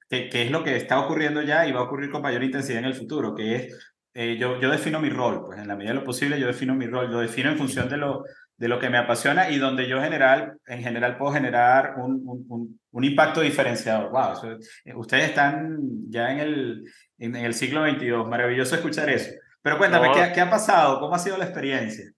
que, 0.09 0.31
es 0.43 0.51
lo 0.51 0.65
que 0.65 0.77
está 0.77 0.99
ocurriendo 0.99 1.43
ya 1.43 1.67
y 1.67 1.73
va 1.73 1.81
a 1.81 1.83
ocurrir 1.83 2.11
con 2.11 2.23
mayor 2.23 2.43
intensidad 2.43 2.79
en 2.79 2.87
el 2.87 2.95
futuro, 2.95 3.35
que 3.35 3.57
es, 3.57 3.93
eh, 4.15 4.39
yo, 4.39 4.59
yo 4.59 4.71
defino 4.71 4.99
mi 4.99 5.11
rol, 5.11 5.45
pues 5.45 5.59
en 5.59 5.69
la 5.69 5.77
medida 5.77 5.91
de 5.93 5.99
lo 5.99 6.05
posible 6.05 6.41
yo 6.41 6.47
defino 6.47 6.75
mi 6.75 6.87
rol, 6.87 7.11
lo 7.11 7.19
defino 7.19 7.51
en 7.51 7.59
función 7.59 7.91
de 7.91 7.99
lo, 7.99 8.25
de 8.59 8.69
lo 8.69 8.81
que 8.81 8.91
me 8.91 8.99
apasiona 8.99 9.51
y 9.51 9.59
donde 9.59 9.89
yo 9.89 10.03
general, 10.03 10.59
en 10.67 10.83
general 10.83 11.17
puedo 11.17 11.33
generar 11.33 11.95
un, 11.97 12.23
un, 12.27 12.81
un, 12.91 13.05
impacto 13.05 13.41
diferenciador. 13.41 14.11
Wow, 14.11 14.59
eh, 14.85 14.95
ustedes 14.95 15.29
están 15.29 15.79
ya 16.11 16.33
en 16.33 16.41
el, 16.41 16.85
en, 17.19 17.37
el 17.37 17.55
siglo 17.55 17.89
XXII, 17.89 18.29
maravilloso 18.29 18.75
escuchar 18.75 19.09
eso. 19.11 19.31
Pero 19.63 19.79
cuéntame, 19.79 20.11
¿qué, 20.35 20.41
ha 20.41 20.51
pasado? 20.51 20.99
¿Cómo 20.99 21.15
ha 21.15 21.21
sido 21.21 21.39
la 21.39 21.45
experiencia? 21.45 22.11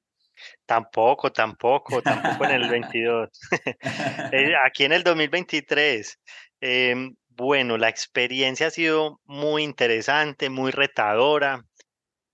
Tampoco, 0.65 1.31
tampoco, 1.31 2.01
tampoco 2.01 2.47
en 2.47 2.51
el 2.53 2.69
22. 2.71 3.29
Eh, 4.33 4.53
aquí 4.65 4.85
en 4.85 4.93
el 4.93 5.03
2023, 5.03 6.19
em, 6.61 7.15
bueno, 7.29 7.77
la 7.77 7.91
experiencia 7.91 8.69
ha 8.69 8.71
sido 8.71 9.21
muy 9.25 9.63
interesante, 9.63 10.49
muy 10.49 10.71
retadora. 10.71 11.65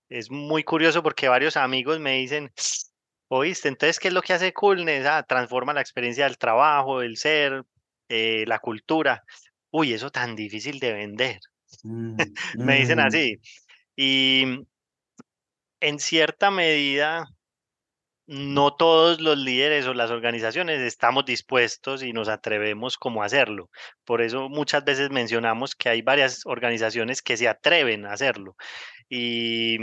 Es 0.09 0.31
muy 0.31 0.63
curioso 0.63 1.03
porque 1.03 1.27
varios 1.27 1.57
amigos 1.57 1.99
me 1.99 2.13
dicen, 2.13 2.51
oíste, 3.29 3.67
entonces, 3.67 3.99
¿qué 3.99 4.09
es 4.09 4.13
lo 4.13 4.21
que 4.21 4.33
hace 4.33 4.53
Coolness? 4.53 5.05
Ah, 5.05 5.23
transforma 5.23 5.73
la 5.73 5.81
experiencia 5.81 6.25
del 6.25 6.37
trabajo, 6.37 7.01
el 7.01 7.17
ser, 7.17 7.63
eh, 8.09 8.45
la 8.47 8.59
cultura. 8.59 9.23
Uy, 9.71 9.93
eso 9.93 10.09
tan 10.11 10.35
difícil 10.35 10.79
de 10.79 10.93
vender. 10.93 11.39
Mm, 11.83 12.15
me 12.57 12.79
dicen 12.79 12.99
mm. 12.99 13.01
así. 13.01 13.37
Y 13.95 14.45
en 15.79 15.99
cierta 15.99 16.51
medida, 16.51 17.25
no 18.27 18.75
todos 18.75 19.21
los 19.21 19.37
líderes 19.37 19.87
o 19.87 19.93
las 19.93 20.11
organizaciones 20.11 20.81
estamos 20.81 21.25
dispuestos 21.25 22.03
y 22.03 22.11
nos 22.13 22.27
atrevemos 22.27 22.97
como 22.97 23.23
a 23.23 23.25
hacerlo. 23.25 23.69
Por 24.05 24.21
eso 24.21 24.49
muchas 24.49 24.83
veces 24.83 25.09
mencionamos 25.11 25.75
que 25.75 25.89
hay 25.89 26.01
varias 26.01 26.45
organizaciones 26.45 27.21
que 27.21 27.37
se 27.37 27.47
atreven 27.47 28.05
a 28.05 28.13
hacerlo. 28.13 28.55
Y, 29.09 29.77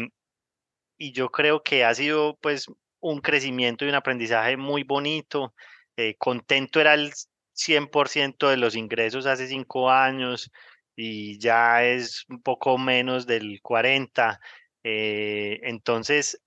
y 0.98 1.12
yo 1.12 1.30
creo 1.30 1.62
que 1.62 1.84
ha 1.84 1.94
sido 1.94 2.38
pues 2.40 2.66
un 3.04 3.20
crecimiento 3.20 3.84
y 3.84 3.88
un 3.88 3.94
aprendizaje 3.94 4.56
muy 4.56 4.82
bonito. 4.82 5.54
Eh, 5.96 6.16
contento 6.18 6.80
era 6.80 6.94
el 6.94 7.12
100% 7.52 8.48
de 8.48 8.56
los 8.56 8.74
ingresos 8.76 9.26
hace 9.26 9.46
cinco 9.46 9.90
años 9.90 10.50
y 10.96 11.38
ya 11.38 11.84
es 11.84 12.24
un 12.28 12.42
poco 12.42 12.78
menos 12.78 13.26
del 13.26 13.60
40. 13.62 14.40
Eh, 14.84 15.60
entonces, 15.64 16.40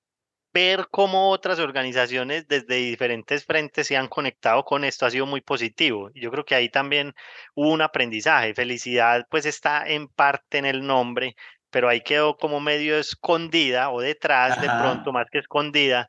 ver 0.53 0.87
cómo 0.91 1.29
otras 1.29 1.59
organizaciones 1.59 2.47
desde 2.47 2.75
diferentes 2.77 3.45
frentes 3.45 3.87
se 3.87 3.97
han 3.97 4.07
conectado 4.07 4.63
con 4.65 4.83
esto 4.83 5.05
ha 5.05 5.11
sido 5.11 5.27
muy 5.27 5.41
positivo. 5.41 6.09
Yo 6.15 6.31
creo 6.31 6.45
que 6.45 6.55
ahí 6.55 6.69
también 6.69 7.13
hubo 7.55 7.69
un 7.71 7.81
aprendizaje. 7.83 8.55
Felicidad 8.55 9.27
pues 9.29 9.45
está 9.45 9.87
en 9.87 10.07
parte 10.07 10.57
en 10.57 10.65
el 10.65 10.85
nombre, 10.85 11.35
pero 11.69 11.89
ahí 11.89 12.01
quedó 12.01 12.37
como 12.37 12.59
medio 12.59 12.97
escondida 12.97 13.91
o 13.91 14.01
detrás 14.01 14.59
de 14.61 14.67
pronto 14.67 15.11
más 15.13 15.27
que 15.31 15.39
escondida. 15.39 16.07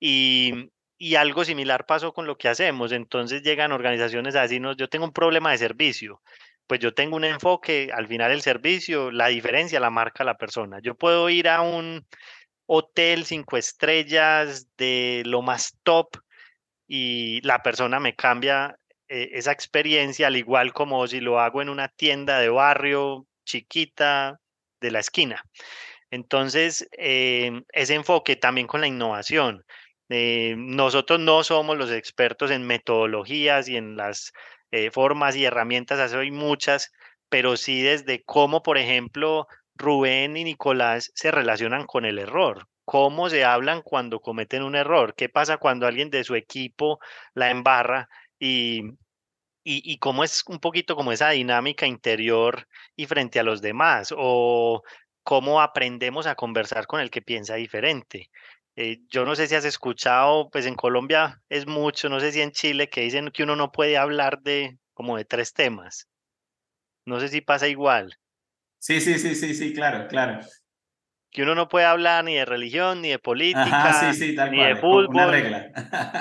Y, 0.00 0.70
y 0.98 1.14
algo 1.16 1.44
similar 1.44 1.86
pasó 1.86 2.12
con 2.12 2.26
lo 2.26 2.36
que 2.36 2.48
hacemos. 2.48 2.92
Entonces 2.92 3.42
llegan 3.42 3.72
organizaciones 3.72 4.36
a 4.36 4.42
decirnos, 4.42 4.76
yo 4.76 4.88
tengo 4.88 5.04
un 5.06 5.12
problema 5.12 5.50
de 5.50 5.58
servicio 5.58 6.20
pues 6.66 6.80
yo 6.80 6.94
tengo 6.94 7.16
un 7.16 7.24
enfoque, 7.24 7.90
al 7.92 8.08
final 8.08 8.30
el 8.30 8.42
servicio, 8.42 9.10
la 9.10 9.28
diferencia 9.28 9.80
la 9.80 9.90
marca 9.90 10.24
la 10.24 10.36
persona. 10.38 10.78
Yo 10.82 10.94
puedo 10.94 11.28
ir 11.28 11.48
a 11.48 11.60
un 11.60 12.06
hotel 12.66 13.24
cinco 13.24 13.56
estrellas 13.56 14.68
de 14.76 15.22
lo 15.26 15.42
más 15.42 15.76
top 15.82 16.16
y 16.86 17.40
la 17.42 17.62
persona 17.62 18.00
me 18.00 18.14
cambia 18.14 18.78
eh, 19.08 19.30
esa 19.32 19.52
experiencia, 19.52 20.28
al 20.28 20.36
igual 20.36 20.72
como 20.72 21.06
si 21.06 21.20
lo 21.20 21.40
hago 21.40 21.60
en 21.62 21.68
una 21.68 21.88
tienda 21.88 22.38
de 22.38 22.48
barrio 22.48 23.26
chiquita 23.44 24.40
de 24.80 24.90
la 24.90 25.00
esquina. 25.00 25.42
Entonces, 26.10 26.88
eh, 26.96 27.62
ese 27.72 27.94
enfoque 27.94 28.36
también 28.36 28.66
con 28.66 28.80
la 28.80 28.86
innovación. 28.86 29.64
Eh, 30.08 30.54
nosotros 30.56 31.20
no 31.20 31.42
somos 31.44 31.76
los 31.78 31.90
expertos 31.90 32.50
en 32.50 32.66
metodologías 32.66 33.68
y 33.68 33.76
en 33.76 33.96
las 33.96 34.32
formas 34.92 35.36
y 35.36 35.44
herramientas, 35.44 36.12
hay 36.14 36.32
muchas, 36.32 36.90
pero 37.28 37.56
sí 37.56 37.80
desde 37.82 38.24
cómo, 38.24 38.62
por 38.64 38.76
ejemplo, 38.76 39.46
Rubén 39.76 40.36
y 40.36 40.44
Nicolás 40.44 41.10
se 41.14 41.30
relacionan 41.30 41.86
con 41.86 42.04
el 42.04 42.18
error. 42.18 42.68
¿Cómo 42.84 43.30
se 43.30 43.44
hablan 43.44 43.82
cuando 43.82 44.20
cometen 44.20 44.62
un 44.62 44.76
error? 44.76 45.14
¿Qué 45.14 45.28
pasa 45.28 45.56
cuando 45.56 45.86
alguien 45.86 46.10
de 46.10 46.24
su 46.24 46.34
equipo 46.34 46.98
la 47.34 47.50
embarra? 47.50 48.08
Y, 48.38 48.82
y, 49.64 49.98
cómo 49.98 50.24
es 50.24 50.44
un 50.46 50.60
poquito 50.60 50.94
como 50.96 51.12
esa 51.12 51.30
dinámica 51.30 51.86
interior 51.86 52.68
y 52.96 53.06
frente 53.06 53.40
a 53.40 53.42
los 53.42 53.62
demás. 53.62 54.14
O 54.16 54.82
cómo 55.22 55.62
aprendemos 55.62 56.26
a 56.26 56.34
conversar 56.34 56.86
con 56.86 57.00
el 57.00 57.10
que 57.10 57.22
piensa 57.22 57.54
diferente. 57.54 58.30
Eh, 58.76 59.02
yo 59.08 59.24
no 59.24 59.36
sé 59.36 59.46
si 59.46 59.54
has 59.54 59.64
escuchado, 59.64 60.50
pues 60.50 60.66
en 60.66 60.74
Colombia 60.74 61.40
es 61.48 61.66
mucho, 61.66 62.08
no 62.08 62.18
sé 62.18 62.32
si 62.32 62.40
en 62.40 62.50
Chile, 62.50 62.88
que 62.88 63.02
dicen 63.02 63.30
que 63.30 63.44
uno 63.44 63.54
no 63.54 63.70
puede 63.70 63.96
hablar 63.96 64.40
de 64.42 64.78
como 64.94 65.16
de 65.16 65.24
tres 65.24 65.52
temas. 65.52 66.08
No 67.06 67.20
sé 67.20 67.28
si 67.28 67.40
pasa 67.40 67.68
igual. 67.68 68.18
Sí, 68.78 69.00
sí, 69.00 69.18
sí, 69.18 69.34
sí, 69.34 69.54
sí, 69.54 69.72
claro, 69.72 70.08
claro. 70.08 70.40
Que 71.30 71.42
uno 71.42 71.54
no 71.54 71.68
puede 71.68 71.86
hablar 71.86 72.24
ni 72.24 72.34
de 72.34 72.44
religión, 72.44 73.02
ni 73.02 73.10
de 73.10 73.18
política, 73.18 74.12
ni 74.50 74.64
de 74.64 74.76
fútbol. 74.76 75.06
Como 75.06 75.18
una 75.18 75.30
regla. 75.30 75.70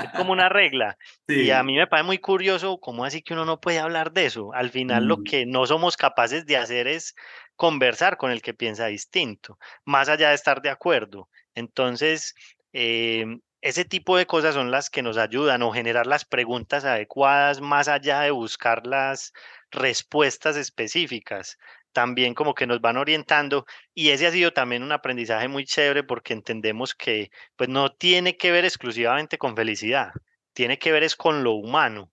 es 0.04 0.12
como 0.12 0.32
una 0.32 0.50
regla. 0.50 0.98
Y 1.28 1.52
a 1.52 1.64
mí 1.64 1.76
me 1.76 1.88
parece 1.88 2.06
muy 2.06 2.18
curioso 2.20 2.80
cómo 2.80 3.06
así 3.06 3.22
que 3.22 3.34
uno 3.34 3.46
no 3.46 3.60
puede 3.60 3.80
hablar 3.80 4.12
de 4.12 4.26
eso. 4.26 4.54
Al 4.54 4.70
final 4.72 5.06
lo 5.06 5.18
mm. 5.18 5.24
que 5.24 5.46
no 5.46 5.66
somos 5.66 5.98
capaces 5.98 6.46
de 6.46 6.58
hacer 6.58 6.88
es 6.88 7.16
conversar 7.56 8.18
con 8.18 8.32
el 8.32 8.42
que 8.42 8.54
piensa 8.54 8.88
distinto, 8.88 9.60
más 9.86 10.10
allá 10.10 10.30
de 10.30 10.36
estar 10.36 10.62
de 10.62 10.70
acuerdo. 10.70 11.30
Entonces, 11.56 12.36
em, 12.74 13.42
ese 13.62 13.86
tipo 13.86 14.18
de 14.18 14.26
cosas 14.26 14.56
son 14.56 14.72
las 14.72 14.90
que 14.90 15.02
nos 15.02 15.18
ayudan 15.18 15.62
o 15.62 15.72
generar 15.72 16.06
las 16.08 16.26
preguntas 16.26 16.86
adecuadas 16.86 17.62
más 17.62 17.88
allá 17.88 18.22
de 18.22 18.32
buscar 18.32 18.86
las 18.86 19.32
respuestas 19.72 20.58
específicas. 20.58 21.58
También 21.94 22.34
como 22.34 22.56
que 22.56 22.68
nos 22.68 22.82
van 22.82 22.98
orientando 22.98 23.66
y 23.94 24.10
ese 24.10 24.28
ha 24.28 24.32
sido 24.32 24.52
también 24.52 24.84
un 24.84 24.92
aprendizaje 24.92 25.48
muy 25.48 25.66
chévere 25.66 26.04
porque 26.04 26.34
entendemos 26.34 26.96
que 26.96 27.30
pues 27.56 27.70
no 27.70 27.92
tiene 27.94 28.36
que 28.38 28.52
ver 28.52 28.66
exclusivamente 28.66 29.38
con 29.38 29.56
felicidad, 29.56 30.12
tiene 30.54 30.78
que 30.80 30.92
ver 30.92 31.04
es 31.04 31.16
con 31.16 31.44
lo 31.44 31.54
humano 31.54 32.12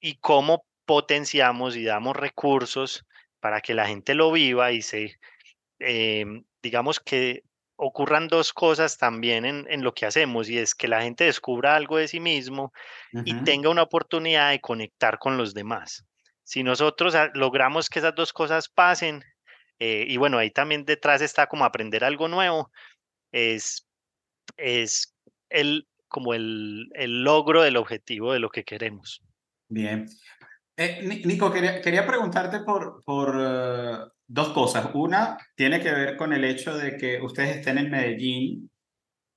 y 0.00 0.18
cómo 0.18 0.64
potenciamos 0.86 1.76
y 1.76 1.84
damos 1.84 2.16
recursos 2.16 3.04
para 3.40 3.60
que 3.60 3.74
la 3.74 3.86
gente 3.86 4.14
lo 4.14 4.32
viva 4.32 4.72
y 4.72 4.82
se, 4.82 5.16
em, 5.80 6.44
digamos 6.62 7.00
que 7.00 7.42
ocurran 7.76 8.28
dos 8.28 8.52
cosas 8.52 8.98
también 8.98 9.44
en, 9.44 9.66
en, 9.68 9.82
lo 9.82 9.92
que 9.92 10.06
hacemos 10.06 10.48
y 10.48 10.58
es 10.58 10.74
que 10.74 10.88
la 10.88 11.02
gente 11.02 11.24
descubra 11.24 11.76
algo 11.76 11.98
de 11.98 12.08
sí 12.08 12.20
mismo 12.20 12.72
y 13.24 13.34
tenga 13.44 13.68
una 13.68 13.82
oportunidad 13.82 14.50
de 14.50 14.60
conectar 14.60 15.18
con 15.18 15.36
los 15.36 15.54
demás. 15.54 16.04
Si 16.42 16.62
nosotros 16.62 17.14
logramos 17.34 17.88
que 17.90 17.98
esas 17.98 18.14
dos 18.14 18.32
cosas 18.32 18.68
pasen, 18.68 19.22
eh, 19.78 20.04
y 20.08 20.16
bueno, 20.16 20.38
ahí 20.38 20.50
también 20.50 20.84
detrás 20.84 21.20
está 21.20 21.46
como 21.46 21.64
aprender 21.64 22.04
algo 22.04 22.28
nuevo, 22.28 22.70
es, 23.30 23.86
es 24.56 25.14
el, 25.50 25.86
como 26.08 26.34
el, 26.34 26.88
el 26.94 27.24
logro 27.24 27.62
del 27.62 27.76
objetivo 27.76 28.32
de 28.32 28.38
lo 28.38 28.48
que 28.48 28.64
queremos. 28.64 29.22
Bien. 29.68 30.06
Eh, 30.78 31.22
Nico, 31.24 31.50
quería, 31.52 31.80
quería, 31.80 32.06
preguntarte 32.06 32.60
por, 32.60 33.02
por 33.04 33.34
eh, 33.40 33.96
dos 34.26 34.50
cosas. 34.50 34.90
Una 34.94 35.38
tiene 35.54 35.80
que 35.80 35.90
ver 35.90 36.16
con 36.16 36.32
el 36.34 36.44
hecho 36.44 36.76
de 36.76 36.96
que 36.98 37.20
ustedes 37.22 37.56
estén 37.56 37.78
en 37.78 37.90
Medellín. 37.90 38.70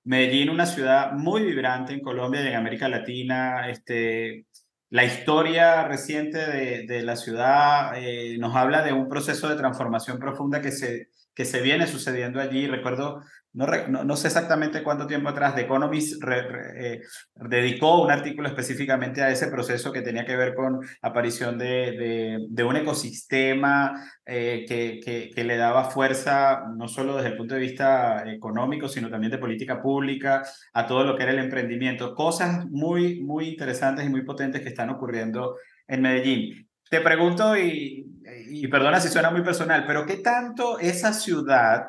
Medellín, 0.03 0.49
una 0.49 0.65
ciudad 0.65 1.13
muy 1.13 1.43
vibrante 1.43 1.93
en 1.93 2.01
Colombia 2.01 2.43
y 2.43 2.47
en 2.47 2.55
América 2.55 2.89
Latina. 2.89 3.69
Este, 3.69 4.47
la 4.89 5.05
historia 5.05 5.87
reciente 5.87 6.39
de, 6.39 6.85
de 6.87 7.03
la 7.03 7.15
ciudad 7.15 7.93
eh, 7.95 8.37
nos 8.37 8.55
habla 8.55 8.81
de 8.81 8.91
un 8.91 9.07
proceso 9.07 9.47
de 9.47 9.55
transformación 9.55 10.19
profunda 10.19 10.61
que 10.61 10.71
se, 10.71 11.09
que 11.33 11.45
se 11.45 11.61
viene 11.61 11.87
sucediendo 11.87 12.41
allí. 12.41 12.67
Recuerdo 12.67 13.21
no, 13.53 14.03
no, 14.03 14.15
sé 14.15 14.27
exactamente 14.27 14.83
cuánto 14.83 15.07
tiempo 15.07 15.29
atrás, 15.29 15.55
The 15.55 15.61
Economist 15.61 16.21
eh, 16.23 17.01
dedicó 17.33 18.03
un 18.03 18.11
artículo 18.11 18.47
específicamente 18.47 19.23
a 19.23 19.31
ese 19.31 19.47
proceso 19.47 19.91
que 19.91 20.03
tenía 20.03 20.23
que 20.23 20.35
ver 20.35 20.53
con 20.53 20.79
aparición 21.01 21.57
de, 21.57 22.47
de, 22.47 22.63
un 22.63 22.75
ecosistema 22.75 24.07
eh, 24.23 24.65
que, 24.67 25.31
que, 25.33 25.43
le 25.43 25.57
daba 25.57 25.85
fuerza, 25.85 26.63
no 26.77 26.87
solo 26.87 27.15
desde 27.15 27.29
el 27.29 27.37
punto 27.37 27.55
de 27.55 27.61
vista 27.61 28.23
económico, 28.31 28.87
sino 28.87 29.09
también 29.09 29.31
de 29.31 29.39
política 29.39 29.81
pública, 29.81 30.43
a 30.73 30.85
todo 30.85 31.03
lo 31.03 31.17
que 31.17 31.23
era 31.23 31.31
el 31.31 31.39
emprendimiento. 31.39 32.13
Cosas 32.13 32.67
muy, 32.67 33.19
muy 33.21 33.49
interesantes 33.49 34.05
y 34.05 34.09
muy 34.09 34.23
potentes 34.23 34.61
que 34.61 34.69
están 34.69 34.91
ocurriendo 34.91 35.55
en 35.87 36.01
Medellín. 36.03 36.69
Te 36.87 37.01
pregunto, 37.01 37.57
y, 37.57 38.05
y 38.47 38.67
perdona 38.67 38.99
si 38.99 39.09
suena 39.09 39.31
muy 39.31 39.41
personal, 39.41 39.85
pero 39.87 40.05
¿qué 40.05 40.17
tanto 40.17 40.77
esa 40.77 41.13
ciudad 41.13 41.87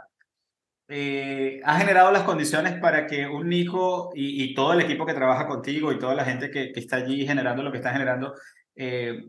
eh, 0.91 1.61
ha 1.65 1.79
generado 1.79 2.11
las 2.11 2.25
condiciones 2.25 2.79
para 2.81 3.07
que 3.07 3.27
un 3.27 3.49
Nico 3.49 4.11
y, 4.15 4.55
todo 4.55 4.73
el 4.75 4.81
equipo 4.81 5.07
que 5.07 5.15
trabaja 5.15 5.47
contigo 5.47 5.93
y 5.93 5.99
toda 5.99 6.15
la 6.15 6.25
gente 6.25 6.51
que, 6.51 6.73
está 6.75 6.97
allí 6.97 7.27
generando 7.27 7.63
lo 7.63 7.71
que 7.71 7.79
está 7.79 7.93
generando 7.93 8.35
eh, 8.75 9.23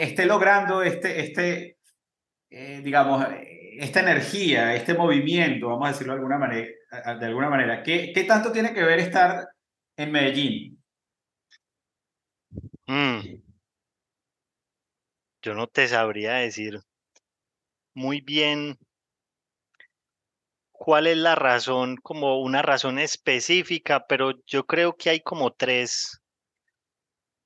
esté 0.00 0.26
logrando 0.26 0.82
este, 0.82 1.20
este 1.20 1.78
eh, 2.50 2.80
digamos, 2.82 3.24
esta 3.78 4.00
energía, 4.00 4.74
este 4.74 4.94
movimiento, 4.94 5.68
vamos 5.68 5.88
a 5.88 5.92
decirlo 5.92 6.12
de 6.14 6.18
alguna 6.18 6.38
manera. 6.38 6.68
De 7.18 7.26
alguna 7.26 7.48
manera. 7.48 7.82
¿Qué, 7.84 8.12
qué 8.12 8.24
tanto 8.24 8.50
tiene 8.50 8.74
que 8.74 8.82
ver 8.82 8.98
estar 8.98 9.48
en 9.96 10.10
Medellín? 10.10 10.82
Mm. 12.86 13.40
Yo 15.42 15.54
no 15.54 15.68
te 15.68 15.86
sabría 15.86 16.34
decir 16.34 16.80
muy 17.94 18.20
bien 18.20 18.76
cuál 20.80 21.06
es 21.08 21.18
la 21.18 21.34
razón, 21.34 21.98
como 21.98 22.40
una 22.40 22.62
razón 22.62 22.98
específica, 22.98 24.06
pero 24.08 24.32
yo 24.46 24.64
creo 24.64 24.96
que 24.96 25.10
hay 25.10 25.20
como 25.20 25.52
tres, 25.52 26.22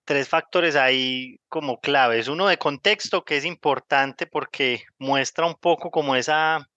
tres 0.04 0.28
factores 0.28 0.76
ahí 0.76 1.40
como 1.48 1.80
claves. 1.80 2.28
Uno 2.28 2.46
de 2.46 2.58
contexto 2.58 3.24
que 3.24 3.36
es 3.36 3.44
importante 3.44 4.28
porque 4.28 4.84
muestra 4.98 5.46
un 5.46 5.56
poco 5.56 5.90
como 5.90 6.14
esa, 6.14 6.70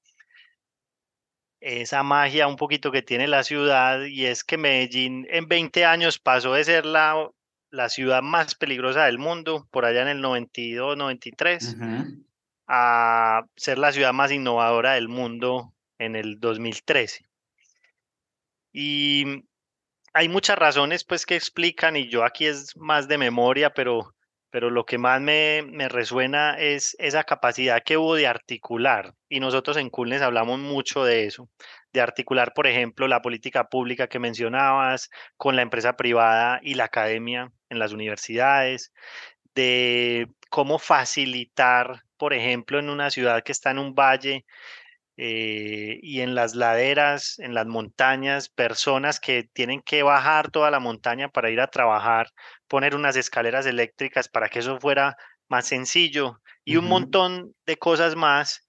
esa 1.60 2.02
magia 2.02 2.48
un 2.48 2.56
poquito 2.56 2.92
que 2.92 3.04
tiene 3.04 3.28
la 3.28 3.44
ciudad 3.44 4.06
y 4.06 4.26
es 4.26 4.44
que 4.44 4.58
Medellín 4.58 5.28
en 5.30 5.48
20 5.48 5.86
años 5.86 6.18
pasó 6.18 6.54
de 6.54 6.64
ser 6.64 6.88
la, 6.88 7.30
la 7.70 7.88
ciudad 7.90 8.24
más 8.24 8.56
peligrosa 8.56 9.06
del 9.06 9.20
mundo, 9.20 9.68
por 9.70 9.86
allá 9.86 10.02
en 10.02 10.08
el 10.08 10.22
92, 10.22 10.98
93, 10.98 11.78
a 12.68 13.44
ser 13.56 13.78
la 13.78 13.92
ciudad 13.92 14.12
más 14.12 14.32
innovadora 14.32 14.94
del 14.94 15.08
mundo 15.08 15.72
en 16.00 16.16
el 16.16 16.40
2013. 16.40 17.26
Y 18.72 19.44
hay 20.14 20.30
muchas 20.30 20.58
razones 20.58 21.04
pues 21.04 21.26
que 21.26 21.36
explican 21.36 21.96
y 21.96 22.10
yo 22.10 22.24
aquí 22.24 22.46
es 22.46 22.76
más 22.78 23.08
de 23.08 23.18
memoria, 23.18 23.72
pero, 23.72 24.16
pero 24.50 24.70
lo 24.70 24.86
que 24.86 24.98
más 24.98 25.22
me, 25.22 25.64
me 25.64 25.90
resuena 25.90 26.58
es 26.60 26.96
esa 27.00 27.24
capacidad 27.24 27.84
que 27.84 27.98
hubo 27.98 28.16
de 28.16 28.28
articular 28.28 29.14
y 29.30 29.40
nosotros 29.40 29.78
en 29.78 29.90
Culnes 29.90 30.22
hablamos 30.22 30.60
mucho 30.60 31.04
de 31.04 31.26
eso, 31.26 31.50
de 31.94 32.02
articular, 32.02 32.54
por 32.54 32.68
ejemplo, 32.68 33.08
la 33.08 33.22
política 33.22 33.70
pública 33.70 34.08
que 34.08 34.20
mencionabas 34.20 35.10
con 35.38 35.56
la 35.56 35.62
empresa 35.62 35.98
privada 35.98 36.60
y 36.64 36.76
la 36.76 36.86
academia 36.86 37.52
en 37.70 37.80
las 37.80 37.92
universidades, 37.92 38.94
de 39.56 40.30
cómo 40.50 40.80
facilitar, 40.80 42.04
por 42.18 42.34
ejemplo, 42.34 42.80
en 42.80 42.90
una 42.90 43.10
ciudad 43.10 43.44
que 43.44 43.52
está 43.52 43.72
en 43.72 43.80
un 43.80 43.96
valle, 43.96 44.46
eh, 45.18 46.00
y 46.04 46.22
en 46.22 46.36
las 46.36 46.54
laderas, 46.56 47.40
en 47.40 47.56
las 47.56 47.66
montañas, 47.66 48.50
personas 48.50 49.20
que 49.20 49.44
tienen 49.44 49.82
que 49.82 50.04
bajar 50.04 50.52
toda 50.52 50.70
la 50.70 50.80
montaña 50.80 51.30
para 51.30 51.50
ir 51.50 51.60
a 51.60 51.68
trabajar, 51.68 52.30
poner 52.68 52.96
unas 52.96 53.16
escaleras 53.16 53.66
eléctricas 53.66 54.30
para 54.30 54.48
que 54.50 54.60
eso 54.60 54.80
fuera 54.80 55.18
más 55.50 55.66
sencillo 55.66 56.40
y 56.64 56.78
un 56.78 56.86
montón 56.86 57.56
de 57.66 57.78
cosas 57.78 58.16
más. 58.16 58.64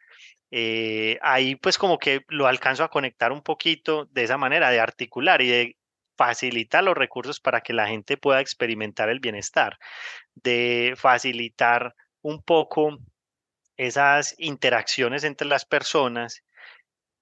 Eh, 0.51 1.19
ahí 1.21 1.57
pues 1.57 1.77
como 1.77 1.99
que 1.99 2.23
lo 2.29 2.47
alcanzo 2.47 2.83
a 2.83 2.89
conectar 2.89 3.33
un 3.33 3.43
poquito 3.43 4.07
de 4.07 4.25
esa 4.25 4.39
manera, 4.39 4.71
de 4.71 4.81
articular 4.81 5.43
y 5.43 5.49
de 5.49 5.77
facilitar 6.17 6.83
los 6.83 6.97
recursos 6.97 7.41
para 7.41 7.61
que 7.61 7.75
la 7.75 7.87
gente 7.87 8.17
pueda 8.17 8.41
experimentar 8.41 9.11
el 9.11 9.21
bienestar, 9.21 9.79
de 10.35 10.95
facilitar 10.97 11.95
un 12.23 12.43
poco 12.43 12.99
esas 13.79 14.35
interacciones 14.39 15.25
entre 15.25 15.49
las 15.49 15.65
personas 15.65 16.45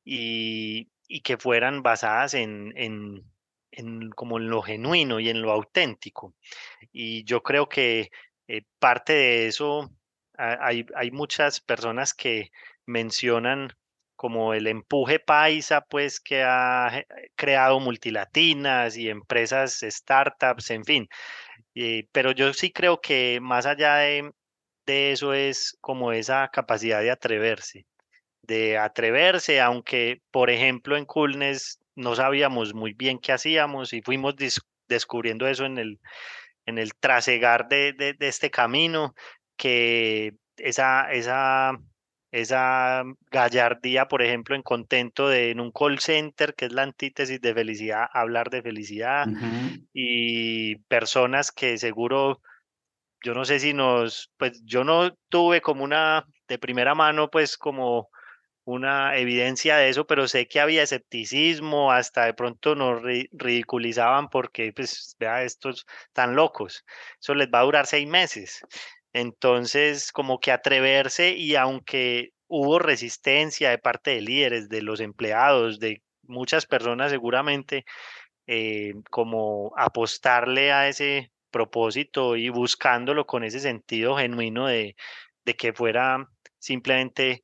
y, 0.04 0.90
que 1.22 1.36
fueran 1.36 1.82
basadas 1.82 2.34
en, 2.34 2.72
en, 2.76 4.10
como 4.10 4.38
en 4.38 4.48
lo 4.48 4.62
genuino 4.62 5.20
y 5.20 5.28
en 5.28 5.42
lo 5.42 5.52
auténtico. 5.52 6.34
Y 6.92 7.24
yo 7.24 7.42
creo 7.42 7.68
que 7.68 8.10
eh, 8.48 8.62
parte 8.80 9.12
de 9.12 9.46
eso, 9.46 9.90
hay, 10.36 10.86
hay 10.96 11.10
muchas 11.12 11.60
personas 11.60 12.14
que 12.14 12.50
mencionan 12.86 13.72
como 14.16 14.54
el 14.54 14.66
empuje 14.66 15.20
paisa, 15.20 15.82
pues 15.82 16.20
que 16.20 16.42
ha 16.42 17.04
creado 17.36 17.78
multilatinas 17.80 18.96
y 18.96 19.10
empresas, 19.10 19.80
startups, 19.82 20.70
en 20.70 20.84
fin. 20.84 21.08
Eh, 21.74 22.08
pero 22.12 22.32
yo 22.32 22.52
sí 22.54 22.72
creo 22.72 23.00
que 23.00 23.38
más 23.42 23.66
allá 23.66 23.96
de, 23.96 24.32
de 24.86 25.12
eso 25.12 25.34
es 25.34 25.76
como 25.80 26.12
esa 26.12 26.48
capacidad 26.52 27.00
de 27.00 27.10
atreverse, 27.10 27.86
de 28.42 28.78
atreverse, 28.78 29.60
aunque 29.60 30.22
por 30.30 30.50
ejemplo 30.50 30.96
en 30.96 31.04
Coolness 31.04 31.78
no 31.96 32.14
sabíamos 32.14 32.74
muy 32.74 32.92
bien 32.92 33.18
qué 33.18 33.32
hacíamos 33.32 33.92
y 33.92 34.02
fuimos 34.02 34.34
descubriendo 34.88 35.48
eso 35.48 35.64
en 35.64 35.78
el, 35.78 35.98
en 36.66 36.78
el 36.78 36.94
trasegar 36.94 37.68
de, 37.68 37.92
de, 37.92 38.14
este 38.20 38.50
camino, 38.50 39.14
que 39.56 40.34
esa, 40.58 41.10
esa, 41.12 41.72
esa 42.30 43.02
gallardía, 43.30 44.08
por 44.08 44.22
ejemplo, 44.22 44.54
en 44.54 44.62
contento 44.62 45.28
de 45.28 45.50
en 45.50 45.60
un 45.60 45.72
call 45.72 45.98
center, 46.00 46.54
que 46.54 46.66
es 46.66 46.72
la 46.72 46.82
antítesis 46.82 47.40
de 47.40 47.54
felicidad, 47.54 48.06
hablar 48.12 48.50
de 48.50 48.62
felicidad, 48.62 49.26
y 49.92 50.76
personas 50.88 51.50
que 51.50 51.78
seguro 51.78 52.42
yo 53.24 53.34
no 53.34 53.44
sé 53.44 53.58
si 53.60 53.72
nos, 53.74 54.30
pues 54.38 54.62
yo 54.64 54.84
no 54.84 55.14
tuve 55.28 55.60
como 55.60 55.84
una 55.84 56.26
de 56.48 56.58
primera 56.58 56.94
mano, 56.94 57.30
pues 57.30 57.56
como 57.56 58.08
una 58.64 59.16
evidencia 59.18 59.76
de 59.78 59.88
eso, 59.90 60.06
pero 60.06 60.28
sé 60.28 60.48
que 60.48 60.60
había 60.60 60.82
escepticismo, 60.82 61.92
hasta 61.92 62.26
de 62.26 62.34
pronto 62.34 62.74
nos 62.74 63.00
ridiculizaban 63.32 64.28
porque, 64.28 64.72
pues, 64.74 65.16
vea, 65.20 65.44
estos 65.44 65.86
tan 66.12 66.34
locos, 66.36 66.84
eso 67.20 67.34
les 67.34 67.48
va 67.48 67.60
a 67.60 67.64
durar 67.64 67.86
seis 67.86 68.08
meses. 68.08 68.60
Entonces, 69.12 70.12
como 70.12 70.40
que 70.40 70.52
atreverse 70.52 71.30
y 71.30 71.56
aunque 71.56 72.30
hubo 72.48 72.78
resistencia 72.80 73.70
de 73.70 73.78
parte 73.78 74.10
de 74.12 74.20
líderes, 74.22 74.68
de 74.68 74.82
los 74.82 75.00
empleados, 75.00 75.78
de 75.80 76.02
muchas 76.22 76.66
personas 76.66 77.10
seguramente, 77.12 77.84
eh, 78.46 78.94
como 79.10 79.72
apostarle 79.76 80.72
a 80.72 80.88
ese 80.88 81.30
propósito 81.56 82.36
y 82.36 82.50
buscándolo 82.50 83.26
con 83.26 83.42
ese 83.42 83.60
sentido 83.60 84.16
genuino 84.16 84.66
de, 84.66 84.94
que 85.56 85.72
fuera 85.72 86.28
simplemente 86.58 87.42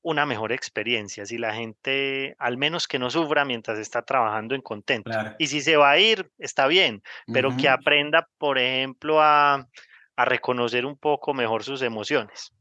una 0.00 0.26
mejor 0.26 0.52
experiencia, 0.52 1.26
si 1.26 1.38
la 1.38 1.52
gente, 1.52 2.36
al 2.38 2.56
menos 2.56 2.86
que 2.86 3.00
no 3.00 3.10
sufra 3.10 3.44
mientras 3.44 3.80
está 3.80 4.02
trabajando 4.02 4.54
en 4.54 4.62
contento. 4.62 5.10
Y 5.38 5.48
si 5.48 5.60
se 5.60 5.76
va 5.76 5.90
a 5.90 5.98
ir, 5.98 6.30
está 6.38 6.68
bien, 6.68 7.02
pero 7.32 7.56
que 7.56 7.68
aprenda, 7.68 8.28
por 8.38 8.58
ejemplo, 8.58 9.20
a, 9.20 9.66
reconocer 10.16 10.84
un 10.84 10.96
poco 10.96 11.32
mejor 11.32 11.62
sus 11.62 11.80
emociones 11.82 12.52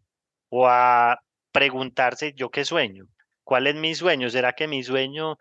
o 0.50 0.68
a 0.68 1.20
preguntarse, 1.52 2.34
¿yo 2.34 2.50
qué 2.50 2.66
sueño? 2.66 3.06
¿Cuál 3.43 3.66
es 3.68 3.76
mi 3.76 3.95
sueño? 3.95 4.30
¿Será 4.30 4.54
que 4.54 4.68
mi 4.68 4.84
sueño 4.84 5.38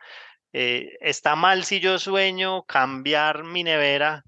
eh, 0.52 0.96
está 1.00 1.36
mal 1.36 1.64
si 1.64 1.80
yo 1.80 1.98
sueño 1.98 2.62
cambiar 2.64 3.44
mi 3.44 3.64
nevera 3.64 4.24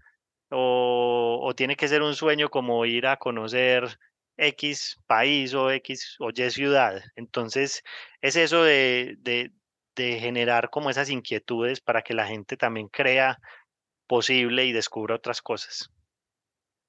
o, 0.50 1.52
tiene 1.56 1.76
que 1.76 1.88
ser 1.88 2.02
un 2.02 2.14
sueño 2.14 2.48
como 2.48 2.84
ir 2.84 3.06
a 3.06 3.16
conocer 3.16 3.98
X 4.36 4.98
país 5.06 5.54
o 5.54 5.70
X 5.70 6.16
o 6.20 6.30
Y 6.30 6.50
ciudad. 6.50 7.02
Entonces, 7.16 7.82
es 8.20 8.36
eso 8.36 8.62
de, 8.62 9.16
de, 9.20 9.50
generar 9.96 10.70
como 10.70 10.90
esas 10.90 11.10
inquietudes 11.10 11.80
para 11.80 12.02
que 12.02 12.14
la 12.14 12.24
gente 12.24 12.56
también 12.56 12.86
crea 12.86 13.40
posible 14.06 14.64
y 14.64 14.72
descubra 14.72 15.16
otras 15.16 15.42
cosas. 15.42 15.90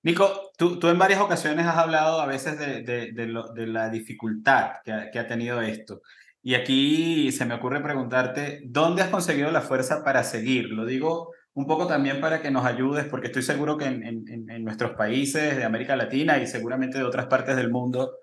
Nico, 0.03 0.51
tú, 0.57 0.77
tú 0.77 0.89
en 0.89 0.99
varias 0.99 1.19
ocasiones 1.19 1.65
has 1.65 1.77
hablado 1.77 2.21
a 2.21 2.27
veces 2.27 2.59
de, 2.59 2.83
de, 2.83 3.11
de 3.11 3.67
la 3.67 3.89
dificultad 3.89 4.73
que 4.83 5.19
ha, 5.19 5.27
tenido 5.27 5.59
esto. 5.61 6.01
Y 6.43 6.53
aquí 6.53 7.31
se 7.31 7.45
me 7.45 7.55
ocurre 7.55 7.81
preguntarte, 7.81 8.61
¿dónde 8.63 9.01
has 9.01 9.09
conseguido 9.09 9.51
la 9.51 9.61
fuerza 9.61 10.03
para 10.03 10.23
seguir? 10.23 10.69
Lo 10.69 10.85
digo 10.85 11.33
un 11.53 11.65
poco 11.65 11.87
también 11.87 12.21
para 12.21 12.41
que 12.41 12.51
nos 12.51 12.65
ayudes, 12.65 13.05
porque 13.05 13.27
estoy 13.27 13.41
seguro 13.41 13.77
que 13.77 13.85
en, 13.85 14.03
en, 14.03 14.63
nuestros 14.63 14.91
países 14.91 15.57
de 15.57 15.63
América 15.63 15.95
Latina 15.95 16.37
y 16.37 16.47
seguramente 16.47 16.97
de 16.97 17.03
otras 17.03 17.27
partes 17.27 17.55
del 17.55 17.71
mundo, 17.71 18.13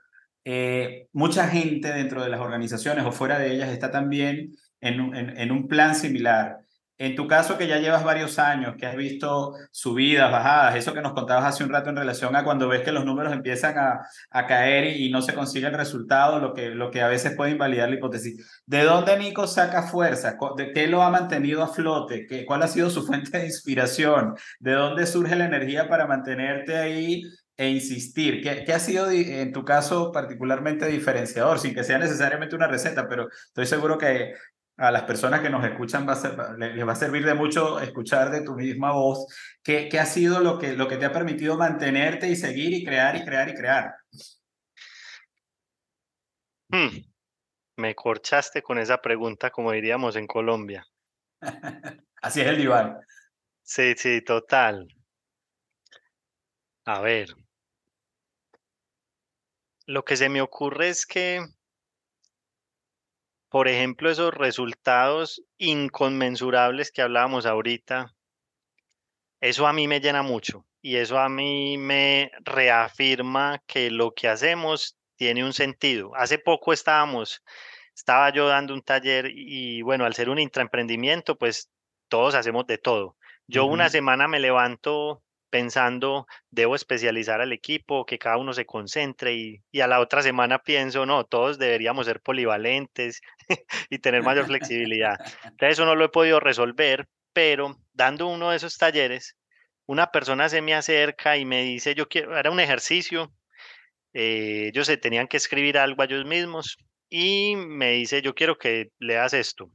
eh, 0.44 1.08
mucha 1.12 1.48
gente 1.48 1.92
dentro 1.92 2.22
de 2.22 2.30
las 2.30 2.40
organizaciones 2.40 3.04
o 3.04 3.12
fuera 3.12 3.38
de 3.38 3.52
ellas 3.52 3.70
está 3.70 3.90
también 3.90 4.52
en, 4.80 5.14
en 5.14 5.50
un 5.50 5.66
plan 5.68 5.94
similar. 5.94 6.58
En 6.98 7.14
tu 7.14 7.26
caso, 7.26 7.58
que 7.58 7.66
ya 7.66 7.78
llevas 7.78 8.04
varios 8.04 8.38
años, 8.38 8.74
que 8.78 8.86
has 8.86 8.96
visto 8.96 9.54
subidas, 9.70 10.30
bajadas, 10.32 10.76
eso 10.76 10.94
que 10.94 11.02
nos 11.02 11.12
contabas 11.12 11.44
hace 11.44 11.62
un 11.62 11.70
rato 11.70 11.90
en 11.90 11.96
relación 11.96 12.34
a 12.36 12.44
cuando 12.44 12.68
ves 12.68 12.82
que 12.82 12.92
los 12.92 13.04
números 13.04 13.32
empiezan 13.32 13.76
a, 13.78 14.00
a 14.30 14.46
caer 14.46 14.96
y, 14.96 15.10
no 15.10 15.22
se 15.22 15.34
consigue 15.34 15.66
el 15.66 15.74
resultado, 15.74 16.38
lo 16.38 16.54
que, 16.54 16.70
lo 16.70 16.90
que 16.90 17.02
a 17.02 17.08
veces 17.08 17.34
puede 17.36 17.52
invalidar 17.52 17.88
la 17.90 17.96
hipótesis. 17.96 18.62
¿De 18.66 18.82
dónde 18.82 19.18
Nico 19.18 19.46
saca 19.46 19.82
fuerza? 19.82 20.36
¿De 20.56 20.72
qué 20.72 20.86
lo 20.86 21.02
ha 21.02 21.10
mantenido 21.10 21.62
a 21.62 21.68
flote? 21.68 22.26
¿Qué, 22.26 22.46
¿Cuál 22.46 22.62
ha 22.62 22.68
sido 22.68 22.90
su 22.90 23.06
fuente 23.06 23.38
de 23.38 23.46
inspiración? 23.46 24.34
¿De 24.58 24.72
dónde 24.72 25.06
surge 25.06 25.36
la 25.36 25.46
energía 25.46 25.88
para 25.88 26.06
mantenerte 26.06 26.76
ahí 26.76 27.22
e 27.56 27.70
insistir. 27.70 28.42
¿Qué, 28.42 28.64
¿Qué, 28.64 28.72
ha 28.72 28.78
sido 28.78 29.10
en 29.10 29.52
tu 29.52 29.64
caso 29.64 30.12
particularmente 30.12 30.86
diferenciador? 30.86 31.58
Sin 31.58 31.74
que 31.74 31.84
sea 31.84 31.98
necesariamente 31.98 32.54
una 32.54 32.68
receta, 32.68 33.08
pero 33.08 33.28
estoy 33.30 33.66
seguro 33.66 33.96
que 33.96 34.34
a 34.78 34.90
las 34.90 35.04
personas 35.04 35.40
que 35.40 35.50
nos 35.50 35.64
escuchan 35.64 36.06
va 36.06 36.12
a 36.12 36.16
ser, 36.16 36.36
les 36.58 36.86
va 36.86 36.92
a 36.92 36.96
servir 36.96 37.24
de 37.24 37.34
mucho 37.34 37.80
escuchar 37.80 38.30
de 38.30 38.42
tu 38.42 38.54
misma 38.54 38.92
voz 38.92 39.26
qué, 39.62 39.88
qué 39.88 39.98
ha 39.98 40.06
sido 40.06 40.40
lo 40.40 40.58
que, 40.58 40.74
lo 40.74 40.86
que 40.86 40.96
te 40.96 41.06
ha 41.06 41.12
permitido 41.12 41.56
mantenerte 41.56 42.28
y 42.28 42.36
seguir 42.36 42.74
y 42.74 42.84
crear 42.84 43.16
y 43.16 43.24
crear 43.24 43.48
y 43.48 43.54
crear. 43.54 43.94
Hmm, 46.68 46.88
me 47.76 47.94
corchaste 47.94 48.62
con 48.62 48.78
esa 48.78 49.00
pregunta, 49.00 49.50
como 49.50 49.72
diríamos 49.72 50.16
en 50.16 50.26
Colombia. 50.26 50.86
Así 52.22 52.40
es 52.40 52.46
el 52.46 52.58
diván. 52.58 52.98
Sí, 53.62 53.94
sí, 53.96 54.22
total. 54.22 54.88
A 56.84 57.00
ver. 57.00 57.28
Lo 59.86 60.04
que 60.04 60.16
se 60.16 60.28
me 60.28 60.40
ocurre 60.40 60.88
es 60.88 61.06
que 61.06 61.40
por 63.56 63.68
ejemplo, 63.68 64.10
esos 64.10 64.34
resultados 64.34 65.42
inconmensurables 65.56 66.92
que 66.92 67.00
hablábamos 67.00 67.46
ahorita, 67.46 68.14
eso 69.40 69.66
a 69.66 69.72
mí 69.72 69.88
me 69.88 69.98
llena 69.98 70.20
mucho 70.20 70.66
y 70.82 70.96
eso 70.96 71.18
a 71.18 71.30
mí 71.30 71.78
me 71.78 72.30
reafirma 72.44 73.62
que 73.66 73.90
lo 73.90 74.12
que 74.12 74.28
hacemos 74.28 74.98
tiene 75.16 75.42
un 75.42 75.54
sentido. 75.54 76.14
Hace 76.16 76.38
poco 76.38 76.74
estábamos, 76.74 77.42
estaba 77.94 78.28
yo 78.28 78.46
dando 78.46 78.74
un 78.74 78.82
taller 78.82 79.30
y 79.34 79.80
bueno, 79.80 80.04
al 80.04 80.12
ser 80.12 80.28
un 80.28 80.38
intraemprendimiento, 80.38 81.38
pues 81.38 81.70
todos 82.08 82.34
hacemos 82.34 82.66
de 82.66 82.76
todo. 82.76 83.16
Yo 83.46 83.64
una 83.64 83.88
semana 83.88 84.28
me 84.28 84.38
levanto 84.38 85.22
pensando, 85.50 86.26
debo 86.50 86.74
especializar 86.74 87.40
al 87.40 87.52
equipo, 87.52 88.04
que 88.06 88.18
cada 88.18 88.36
uno 88.38 88.52
se 88.52 88.66
concentre 88.66 89.34
y, 89.34 89.62
y 89.70 89.80
a 89.80 89.86
la 89.86 90.00
otra 90.00 90.22
semana 90.22 90.58
pienso, 90.58 91.06
no, 91.06 91.24
todos 91.24 91.58
deberíamos 91.58 92.06
ser 92.06 92.20
polivalentes 92.20 93.20
y 93.90 93.98
tener 93.98 94.22
mayor 94.22 94.46
flexibilidad. 94.46 95.16
Entonces 95.44 95.72
eso 95.72 95.84
no 95.84 95.94
lo 95.94 96.04
he 96.04 96.08
podido 96.08 96.40
resolver, 96.40 97.08
pero 97.32 97.76
dando 97.92 98.26
uno 98.26 98.50
de 98.50 98.56
esos 98.56 98.76
talleres, 98.78 99.36
una 99.86 100.10
persona 100.10 100.48
se 100.48 100.62
me 100.62 100.74
acerca 100.74 101.36
y 101.36 101.44
me 101.44 101.62
dice, 101.62 101.94
yo 101.94 102.08
quiero, 102.08 102.36
era 102.36 102.50
un 102.50 102.60
ejercicio, 102.60 103.32
eh, 104.12 104.68
ellos 104.68 104.86
se 104.86 104.96
tenían 104.96 105.28
que 105.28 105.36
escribir 105.36 105.78
algo 105.78 106.02
a 106.02 106.06
ellos 106.06 106.24
mismos 106.24 106.78
y 107.08 107.54
me 107.56 107.92
dice, 107.92 108.22
yo 108.22 108.34
quiero 108.34 108.58
que 108.58 108.90
leas 108.98 109.32
esto. 109.34 109.70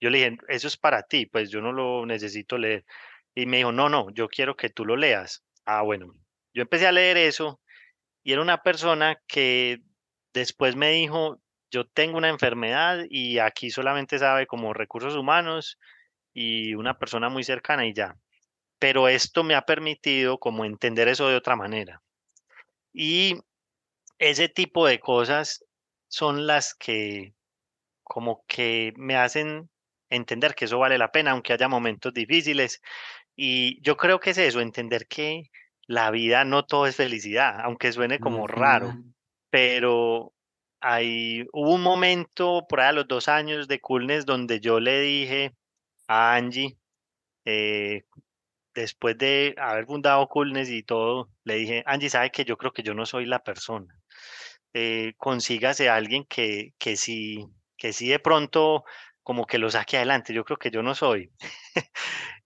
Yo 0.00 0.10
le 0.10 0.18
dije, 0.18 0.36
eso 0.48 0.68
es 0.68 0.76
para 0.76 1.02
ti, 1.04 1.26
pues 1.26 1.50
yo 1.50 1.60
no 1.60 1.72
lo 1.72 2.04
necesito 2.04 2.58
leer. 2.58 2.84
Y 3.34 3.46
me 3.46 3.58
dijo, 3.58 3.72
no, 3.72 3.88
no, 3.88 4.10
yo 4.10 4.28
quiero 4.28 4.56
que 4.56 4.70
tú 4.70 4.84
lo 4.84 4.96
leas. 4.96 5.44
Ah, 5.64 5.82
bueno, 5.82 6.12
yo 6.52 6.62
empecé 6.62 6.86
a 6.86 6.92
leer 6.92 7.16
eso 7.16 7.60
y 8.22 8.32
era 8.32 8.42
una 8.42 8.62
persona 8.62 9.20
que 9.26 9.80
después 10.32 10.76
me 10.76 10.90
dijo, 10.90 11.40
yo 11.70 11.86
tengo 11.86 12.18
una 12.18 12.28
enfermedad 12.28 13.04
y 13.10 13.38
aquí 13.38 13.70
solamente 13.70 14.18
sabe 14.18 14.46
como 14.46 14.72
recursos 14.72 15.16
humanos 15.16 15.78
y 16.32 16.74
una 16.74 16.98
persona 16.98 17.28
muy 17.28 17.44
cercana 17.44 17.86
y 17.86 17.92
ya. 17.92 18.16
Pero 18.78 19.08
esto 19.08 19.44
me 19.44 19.54
ha 19.54 19.62
permitido 19.62 20.38
como 20.38 20.64
entender 20.64 21.08
eso 21.08 21.28
de 21.28 21.36
otra 21.36 21.56
manera. 21.56 22.02
Y 22.92 23.40
ese 24.18 24.48
tipo 24.48 24.86
de 24.86 25.00
cosas 25.00 25.64
son 26.08 26.46
las 26.46 26.74
que 26.74 27.34
como 28.04 28.44
que 28.46 28.92
me 28.96 29.16
hacen 29.16 29.70
entender 30.10 30.54
que 30.54 30.66
eso 30.66 30.78
vale 30.78 30.98
la 30.98 31.10
pena, 31.10 31.32
aunque 31.32 31.52
haya 31.52 31.68
momentos 31.68 32.14
difíciles. 32.14 32.80
Y 33.36 33.80
yo 33.82 33.96
creo 33.96 34.20
que 34.20 34.30
es 34.30 34.38
eso, 34.38 34.60
entender 34.60 35.06
que 35.06 35.50
la 35.86 36.10
vida 36.10 36.44
no 36.44 36.64
todo 36.64 36.86
es 36.86 36.96
felicidad, 36.96 37.60
aunque 37.60 37.92
suene 37.92 38.18
como 38.18 38.46
raro, 38.46 38.94
pero 39.50 40.32
hay, 40.80 41.46
hubo 41.52 41.74
un 41.74 41.82
momento 41.82 42.66
por 42.68 42.80
ahí 42.80 42.88
a 42.88 42.92
los 42.92 43.08
dos 43.08 43.28
años 43.28 43.68
de 43.68 43.80
Coolness 43.80 44.24
donde 44.24 44.60
yo 44.60 44.80
le 44.80 45.00
dije 45.00 45.54
a 46.06 46.34
Angie, 46.34 46.76
eh, 47.44 48.04
después 48.74 49.16
de 49.18 49.54
haber 49.58 49.86
fundado 49.86 50.28
Coolness 50.28 50.70
y 50.70 50.82
todo, 50.82 51.30
le 51.44 51.56
dije, 51.56 51.82
Angie, 51.86 52.10
sabe 52.10 52.30
que 52.30 52.44
yo 52.44 52.56
creo 52.56 52.72
que 52.72 52.82
yo 52.82 52.94
no 52.94 53.06
soy 53.06 53.26
la 53.26 53.42
persona. 53.42 53.98
Eh, 54.72 55.14
consígase 55.16 55.88
a 55.88 55.96
alguien 55.96 56.24
que, 56.24 56.74
que 56.78 56.96
sí, 56.96 57.46
que 57.76 57.92
sí 57.92 58.08
de 58.08 58.18
pronto 58.18 58.84
como 59.24 59.46
que 59.46 59.58
lo 59.58 59.70
saque 59.70 59.96
adelante. 59.96 60.32
Yo 60.32 60.44
creo 60.44 60.58
que 60.58 60.70
yo 60.70 60.82
no 60.82 60.94
soy. 60.94 61.32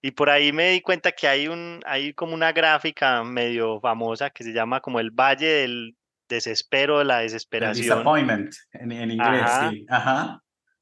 y 0.01 0.11
por 0.11 0.31
ahí 0.31 0.51
me 0.51 0.71
di 0.71 0.81
cuenta 0.81 1.11
que 1.11 1.27
hay 1.27 1.47
un, 1.47 1.81
hay 1.85 2.13
como 2.13 2.33
una 2.33 2.51
gráfica 2.51 3.23
medio 3.23 3.79
famosa 3.79 4.31
que 4.31 4.43
se 4.43 4.53
llama 4.53 4.79
como 4.79 4.99
el 4.99 5.11
Valle 5.11 5.47
del 5.47 5.95
Desespero, 6.27 6.99
de 6.99 7.05
la 7.05 7.19
Desesperación. 7.19 7.83
disappointment 7.83 8.55
en, 8.73 9.11
inglés, 9.11 9.51
sí. 9.69 9.85
Ajá. 9.89 10.41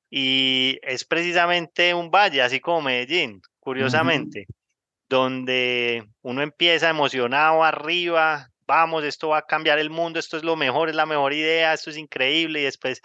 Y 0.10 0.80
es 0.84 1.04
precisamente 1.04 1.94
un 1.94 2.10
valle, 2.10 2.42
así 2.42 2.60
como 2.62 2.82
Medellín, 2.82 3.42
curiosamente, 3.60 4.48
donde 5.10 6.08
uno 6.22 6.42
empieza 6.42 6.90
emocionado 6.90 7.64
arriba, 7.64 8.50
vamos, 8.66 9.04
esto 9.04 9.30
va 9.30 9.40
a 9.40 9.46
cambiar 9.46 9.80
el 9.80 9.90
mundo, 9.90 10.20
esto 10.20 10.38
es 10.38 10.44
lo 10.44 10.56
mejor, 10.56 10.90
es 10.90 10.96
la 10.96 11.06
mejor 11.06 11.34
idea, 11.34 11.74
esto 11.74 11.90
es 11.90 11.98
increíble, 11.98 12.62
y 12.62 12.64
después, 12.64 13.02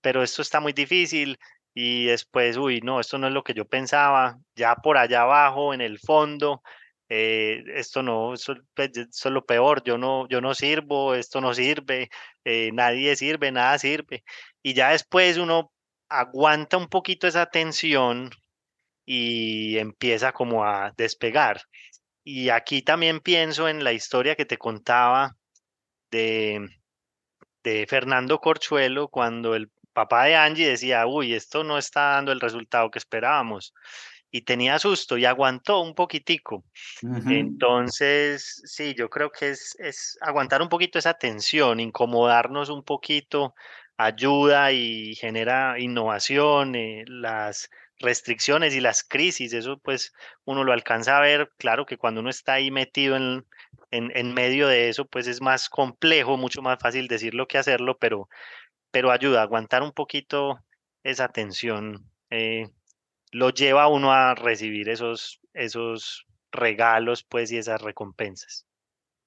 pero 0.00 0.22
esto 0.22 0.42
está 0.42 0.60
muy 0.60 0.72
difícil, 0.72 1.38
y 1.74 2.06
después, 2.06 2.56
uy, 2.56 2.80
no, 2.82 3.00
esto 3.00 3.18
no 3.18 3.26
es 3.26 3.32
lo 3.32 3.42
que 3.42 3.54
yo 3.54 3.66
pensaba, 3.66 4.38
ya 4.54 4.76
por 4.76 4.96
allá 4.96 5.22
abajo, 5.22 5.74
en 5.74 5.80
el 5.80 5.98
fondo, 5.98 6.62
eh, 7.08 7.64
esto 7.74 8.02
no, 8.02 8.34
eso, 8.34 8.54
pues, 8.74 8.90
es 8.96 9.24
lo 9.26 9.44
peor, 9.44 9.82
yo 9.84 9.98
no, 9.98 10.28
yo 10.28 10.40
no 10.40 10.54
sirvo, 10.54 11.14
esto 11.14 11.40
no 11.40 11.52
sirve, 11.54 12.10
eh, 12.44 12.70
nadie 12.72 13.16
sirve, 13.16 13.52
nada 13.52 13.78
sirve. 13.78 14.24
Y 14.62 14.74
ya 14.74 14.90
después 14.90 15.36
uno 15.38 15.72
aguanta 16.08 16.76
un 16.76 16.88
poquito 16.88 17.26
esa 17.26 17.46
tensión 17.46 18.30
y 19.06 19.78
empieza 19.78 20.32
como 20.32 20.64
a 20.64 20.92
despegar. 20.96 21.62
Y 22.24 22.50
aquí 22.50 22.82
también 22.82 23.20
pienso 23.20 23.68
en 23.68 23.84
la 23.84 23.92
historia 23.92 24.36
que 24.36 24.46
te 24.46 24.58
contaba 24.58 25.36
de, 26.10 26.68
de 27.64 27.86
Fernando 27.88 28.38
Corchuelo 28.40 29.08
cuando 29.08 29.54
el 29.54 29.70
papá 29.94 30.24
de 30.24 30.36
Angie 30.36 30.68
decía, 30.68 31.06
uy, 31.06 31.32
esto 31.32 31.64
no 31.64 31.78
está 31.78 32.10
dando 32.10 32.32
el 32.32 32.40
resultado 32.40 32.90
que 32.90 32.98
esperábamos. 32.98 33.72
Y 34.30 34.42
tenía 34.42 34.78
susto 34.80 35.16
y 35.16 35.24
aguantó 35.24 35.80
un 35.80 35.94
poquitico. 35.94 36.64
Entonces, 37.28 38.62
sí, 38.64 38.92
yo 38.94 39.08
creo 39.08 39.30
que 39.30 39.50
es, 39.50 39.76
es 39.78 40.18
aguantar 40.20 40.60
un 40.60 40.68
poquito 40.68 40.98
esa 40.98 41.14
tensión, 41.14 41.78
incomodarnos 41.78 42.68
un 42.68 42.82
poquito, 42.82 43.54
ayuda 43.96 44.72
y 44.72 45.14
genera 45.14 45.78
innovación, 45.78 46.74
eh, 46.74 47.04
las 47.06 47.70
restricciones 48.00 48.74
y 48.74 48.80
las 48.80 49.04
crisis, 49.04 49.52
eso 49.52 49.78
pues 49.78 50.12
uno 50.44 50.64
lo 50.64 50.72
alcanza 50.72 51.16
a 51.16 51.20
ver, 51.20 51.52
claro 51.58 51.86
que 51.86 51.96
cuando 51.96 52.20
uno 52.20 52.30
está 52.30 52.54
ahí 52.54 52.72
metido 52.72 53.16
en, 53.16 53.46
en, 53.92 54.10
en 54.16 54.34
medio 54.34 54.66
de 54.66 54.88
eso, 54.88 55.06
pues 55.06 55.28
es 55.28 55.40
más 55.40 55.68
complejo, 55.68 56.36
mucho 56.36 56.60
más 56.60 56.78
fácil 56.80 57.06
decirlo 57.06 57.46
que 57.46 57.58
hacerlo, 57.58 57.96
pero, 57.98 58.28
pero 58.94 59.10
ayuda 59.10 59.40
a 59.40 59.42
aguantar 59.42 59.82
un 59.82 59.90
poquito 59.90 60.60
esa 61.02 61.26
tensión, 61.26 62.08
eh, 62.30 62.68
lo 63.32 63.50
lleva 63.50 63.82
a 63.82 63.88
uno 63.88 64.12
a 64.12 64.36
recibir 64.36 64.88
esos, 64.88 65.40
esos 65.52 66.26
regalos, 66.52 67.24
pues, 67.24 67.50
y 67.50 67.58
esas 67.58 67.82
recompensas. 67.82 68.68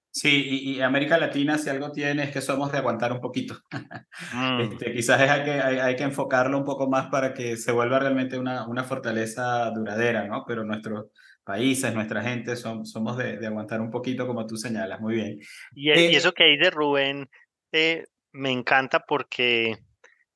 Sí, 0.09 0.47
y, 0.49 0.79
América 0.79 1.17
Latina, 1.17 1.57
si 1.57 1.69
algo 1.69 1.91
tiene, 1.91 2.23
es 2.23 2.31
que 2.31 2.39
somos 2.39 2.71
de 2.71 2.77
aguantar 2.77 3.11
un 3.11 3.19
poquito. 3.19 3.59
Mm. 4.33 4.61
Este, 4.61 4.93
quizás 4.93 5.21
hay 5.21 5.43
que, 5.43 5.51
hay, 5.51 5.95
que 5.95 6.03
enfocarlo 6.03 6.57
un 6.57 6.65
poco 6.65 6.89
más 6.89 7.07
para 7.07 7.33
que 7.35 7.55
se 7.55 7.71
vuelva 7.71 7.99
realmente 7.99 8.37
una, 8.39 8.67
una 8.67 8.83
fortaleza 8.83 9.69
duradera, 9.69 10.25
¿no? 10.25 10.43
Pero 10.47 10.63
nuestros 10.63 11.11
países, 11.43 11.93
nuestra 11.93 12.23
gente, 12.23 12.55
son, 12.55 12.85
somos 12.85 13.15
de, 13.15 13.37
de 13.37 13.47
aguantar 13.47 13.79
un 13.79 13.91
poquito, 13.91 14.25
como 14.25 14.47
tú 14.47 14.57
señalas. 14.57 14.99
Muy 14.99 15.15
bien. 15.15 15.39
Y, 15.75 15.91
y 15.91 15.91
eh, 15.91 16.15
eso 16.15 16.33
que 16.33 16.45
dice 16.45 16.71
Rubén, 16.71 17.29
eh, 17.71 18.05
me 18.31 18.51
encanta 18.51 19.05
porque 19.05 19.77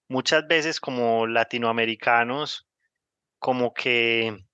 muchas 0.07 0.47
veces 0.47 0.79
como 0.79 1.27
latinoamericanos, 1.27 2.67
como 3.39 3.73
que 3.73 4.45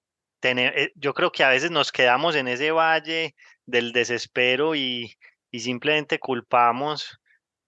eh, 0.44 0.92
yo 0.96 1.14
creo 1.14 1.32
que 1.32 1.44
a 1.44 1.50
veces 1.50 1.72
nos 1.72 1.92
quedamos 1.92 2.36
en 2.36 2.48
ese 2.48 2.72
valle 2.72 3.36
del 3.66 3.92
desespero 3.92 4.76
y, 4.76 5.16
simplemente 5.52 6.20
culpamos 6.20 7.20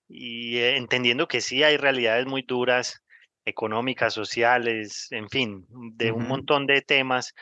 y 0.07 0.57
eh, 0.57 0.78
entendiendo 0.78 1.28
que 1.28 1.41
sí 1.41 1.63
hay 1.63 1.76
realidades 1.78 2.28
muy 2.28 2.43
duras, 2.43 3.03
económicas, 3.45 4.13
sociales, 4.13 5.07
en 5.11 5.28
fin, 5.30 5.65
de 5.70 6.11
un 6.11 6.28
montón 6.28 6.67
de 6.67 6.84
temas, 6.84 7.34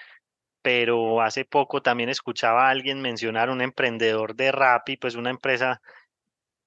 pero 0.61 1.21
hace 1.21 1.43
poco 1.43 1.81
también 1.81 2.09
escuchaba 2.09 2.67
a 2.67 2.69
alguien 2.69 3.01
mencionar 3.01 3.49
un 3.49 3.61
emprendedor 3.61 4.35
de 4.35 4.53
Rappi, 4.53 4.95
pues 4.95 5.15
una 5.15 5.31
empresa 5.31 5.81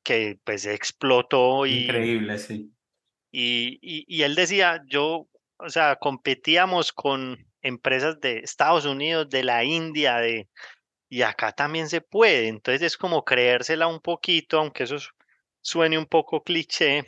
que 0.03 0.39
pues 0.45 0.67
explotó 0.67 1.67
y... 1.67 1.85
Increíble, 1.85 2.39
sí. 2.39 2.73
Y, 3.33 3.79
y, 3.83 4.23
él 4.23 4.35
decía, 4.35 4.83
yo, 4.87 5.29
o 5.59 5.69
sea, 5.69 5.97
competíamos 5.97 6.93
con 6.93 7.47
empresas 7.63 8.21
de 8.21 8.39
Estados 8.39 8.85
Unidos, 8.87 9.29
de 9.31 9.45
la 9.45 9.63
India, 9.65 10.17
de... 10.17 10.49
Y 11.09 11.23
acá 11.23 11.53
también 11.53 11.89
se 11.89 12.01
puede. 12.01 12.49
Entonces 12.49 12.83
es 12.83 12.97
como 12.97 13.25
creérsela 13.25 13.87
un 13.87 14.01
poquito, 14.01 14.59
aunque 14.59 14.85
eso 14.85 14.97
suene 15.61 15.99
un 15.99 16.07
poco 16.07 16.43
cliché, 16.43 17.05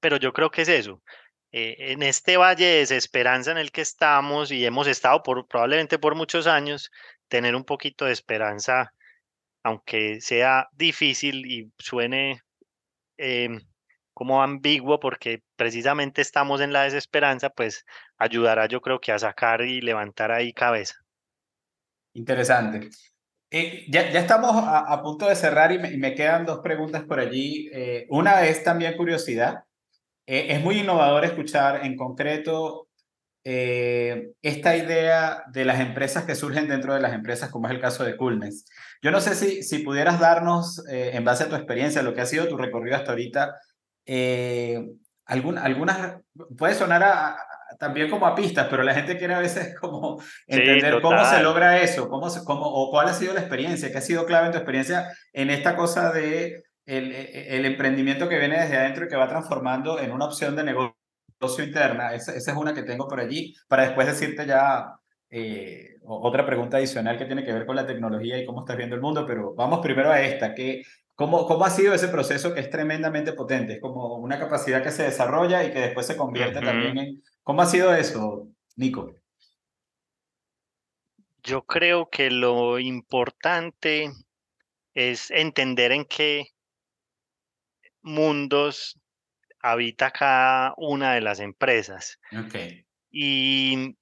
pero 0.00 0.16
yo 0.16 0.32
creo 0.32 0.50
que 0.50 0.62
es 0.62 0.68
eso. 0.68 1.02
Eh, 1.52 1.92
en 1.92 2.02
este 2.02 2.36
valle 2.36 2.64
de 2.66 2.78
desesperanza 2.78 3.50
en 3.50 3.58
el 3.58 3.70
que 3.70 3.80
estamos 3.80 4.50
y 4.50 4.64
hemos 4.64 4.86
estado 4.86 5.22
por, 5.22 5.46
probablemente 5.46 5.98
por 5.98 6.14
muchos 6.14 6.46
años, 6.46 6.90
tener 7.28 7.54
un 7.54 7.64
poquito 7.64 8.04
de 8.04 8.12
esperanza 8.12 8.92
aunque 9.64 10.20
sea 10.20 10.68
difícil 10.72 11.46
y 11.46 11.72
suene 11.78 12.40
em, 13.16 13.60
como 14.12 14.42
ambiguo 14.42 15.00
porque 15.00 15.42
precisamente 15.56 16.22
estamos 16.22 16.60
en 16.60 16.72
la 16.72 16.84
desesperanza, 16.84 17.50
pues 17.50 17.84
ayudará 18.18 18.66
yo 18.66 18.80
creo 18.80 19.00
que 19.00 19.10
a 19.10 19.18
sacar 19.18 19.62
y 19.62 19.80
levantar 19.80 20.30
ahí 20.30 20.52
cabeza. 20.52 20.94
Interesante. 22.12 22.90
Eh, 23.50 23.86
ya, 23.88 24.10
ya, 24.10 24.20
estamos 24.20 24.52
a, 24.54 25.02
punto 25.02 25.28
de 25.28 25.36
cerrar 25.36 25.72
y 25.72 25.78
me, 25.78 26.14
quedan 26.14 26.44
dos 26.44 26.60
preguntas 26.60 27.04
por 27.04 27.18
allí. 27.18 27.68
Eh, 27.72 28.06
una 28.10 28.46
es 28.46 28.62
también 28.62 28.96
curiosidad. 28.96 29.64
eh, 30.26 30.46
es 30.50 30.60
muy 30.62 30.80
innovador 30.80 31.24
escuchar 31.24 31.84
en 31.84 31.96
concreto 31.96 32.83
eh, 33.44 34.30
esta 34.42 34.76
idea 34.76 35.44
de 35.52 35.64
las 35.64 35.80
empresas 35.80 36.24
que 36.24 36.34
surgen 36.34 36.66
dentro 36.66 36.94
de 36.94 37.00
las 37.00 37.12
empresas, 37.12 37.50
como 37.50 37.66
es 37.66 37.74
el 37.74 37.80
caso 37.80 38.04
de 38.04 38.16
Coolness. 38.16 38.66
Yo 39.02 39.10
no 39.10 39.20
sé 39.20 39.34
si, 39.34 39.62
si 39.62 39.78
pudieras 39.78 40.18
darnos, 40.18 40.82
eh, 40.88 41.10
en 41.14 41.24
base 41.24 41.44
a 41.44 41.48
tu 41.48 41.54
experiencia, 41.54 42.02
lo 42.02 42.14
que 42.14 42.22
ha 42.22 42.26
sido 42.26 42.48
tu 42.48 42.56
recorrido 42.56 42.96
hasta 42.96 43.12
ahorita, 43.12 43.54
algún, 45.26 45.58
algunas, 45.58 46.16
puede 46.56 46.74
sonar 46.74 47.36
también 47.78 48.10
como 48.10 48.26
a 48.26 48.34
pistas, 48.34 48.66
pero 48.70 48.82
la 48.82 48.94
gente 48.94 49.18
quiere 49.18 49.34
a 49.34 49.40
veces 49.40 49.74
como 49.80 50.22
entender 50.46 51.00
cómo 51.00 51.24
se 51.24 51.42
logra 51.42 51.80
eso, 51.80 52.08
cómo, 52.08 52.28
cómo, 52.44 52.66
o 52.66 52.90
cuál 52.90 53.08
ha 53.08 53.14
sido 53.14 53.34
la 53.34 53.40
experiencia, 53.40 53.90
qué 53.90 53.98
ha 53.98 54.02
sido 54.02 54.26
clave 54.26 54.46
en 54.46 54.52
tu 54.52 54.58
experiencia 54.58 55.08
en 55.32 55.50
esta 55.50 55.76
cosa 55.76 56.12
de 56.12 56.62
el, 56.86 57.12
el, 57.12 57.64
emprendimiento 57.64 58.28
que 58.28 58.38
viene 58.38 58.60
desde 58.60 58.76
adentro 58.76 59.06
y 59.06 59.08
que 59.08 59.16
va 59.16 59.28
transformando 59.28 59.98
en 59.98 60.12
una 60.12 60.26
opción 60.26 60.54
de 60.54 60.64
negocio 60.64 60.96
interna. 61.62 62.14
Esa, 62.14 62.34
esa 62.34 62.50
es 62.52 62.56
una 62.56 62.74
que 62.74 62.82
tengo 62.82 63.08
por 63.08 63.20
allí, 63.20 63.54
para 63.68 63.84
después 63.84 64.06
decirte 64.06 64.46
ya 64.46 64.94
eh, 65.30 65.96
otra 66.06 66.46
pregunta 66.46 66.76
adicional 66.76 67.18
que 67.18 67.24
tiene 67.24 67.44
que 67.44 67.52
ver 67.52 67.66
con 67.66 67.74
la 67.74 67.86
tecnología 67.86 68.38
y 68.38 68.46
cómo 68.46 68.60
estás 68.60 68.76
viendo 68.76 68.94
el 68.94 69.02
mundo, 69.02 69.26
pero 69.26 69.54
vamos 69.54 69.80
primero 69.80 70.10
a 70.10 70.20
esta, 70.20 70.54
que, 70.54 70.82
¿cómo, 71.14 71.46
¿cómo 71.46 71.64
ha 71.64 71.70
sido 71.70 71.92
ese 71.92 72.08
proceso 72.08 72.54
que 72.54 72.60
es 72.60 72.70
tremendamente 72.70 73.32
potente? 73.32 73.74
Es 73.74 73.80
como 73.80 74.18
una 74.18 74.38
capacidad 74.38 74.82
que 74.82 74.90
se 74.90 75.04
desarrolla 75.04 75.64
y 75.64 75.72
que 75.72 75.80
después 75.80 76.06
se 76.06 76.16
convierte 76.16 76.60
también 76.60 76.98
en... 76.98 77.22
¿Cómo 77.42 77.62
ha 77.62 77.66
sido 77.66 77.92
eso, 77.94 78.48
Nico? 78.76 79.12
Yo 81.42 81.62
creo 81.62 82.08
que 82.08 82.30
lo 82.30 82.78
importante 82.78 84.12
es 84.94 85.30
entender 85.30 85.90
en 85.90 86.04
qué 86.04 86.46
mundos 88.02 89.00
habita 89.64 90.10
cada 90.10 90.74
una 90.76 91.14
de 91.14 91.22
las 91.22 91.40
empresas. 91.40 92.20
Okay. 92.46 92.84
Y 93.10 93.96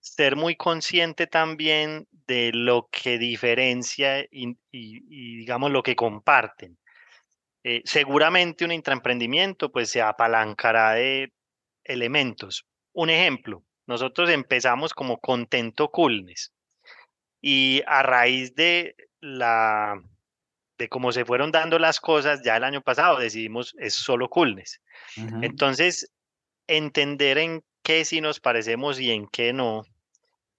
ser 0.00 0.36
muy 0.36 0.54
consciente 0.54 1.26
también 1.26 2.06
de 2.26 2.50
lo 2.52 2.88
que 2.92 3.16
diferencia 3.16 4.22
y, 4.30 4.58
digamos 4.70 5.70
lo 5.70 5.82
que 5.82 5.96
comparten. 5.96 6.78
Eh, 7.64 7.80
seguramente 7.86 8.66
un 8.66 8.72
intraemprendimiento 8.72 9.72
pues 9.72 9.88
se 9.88 10.02
apalancará 10.02 10.92
de 10.92 11.32
elementos. 11.84 12.66
Un 12.92 13.08
ejemplo, 13.08 13.64
nosotros 13.86 14.28
empezamos 14.28 14.92
como 14.92 15.20
Contento 15.20 15.90
Coolness 15.90 16.52
y 17.40 17.82
a 17.86 18.02
raíz 18.02 18.54
de 18.54 18.94
la 19.20 20.02
de 20.82 20.88
cómo 20.88 21.12
se 21.12 21.24
fueron 21.24 21.52
dando 21.52 21.78
las 21.78 22.00
cosas, 22.00 22.42
ya 22.44 22.56
el 22.56 22.64
año 22.64 22.80
pasado 22.82 23.18
decidimos 23.18 23.72
es 23.78 23.94
solo 23.94 24.28
coolness. 24.28 24.80
Entonces, 25.40 26.12
entender 26.66 27.38
en 27.38 27.62
qué 27.84 28.04
sí 28.04 28.20
nos 28.20 28.40
parecemos 28.40 28.98
y 28.98 29.12
en 29.12 29.28
qué 29.28 29.52
no, 29.52 29.84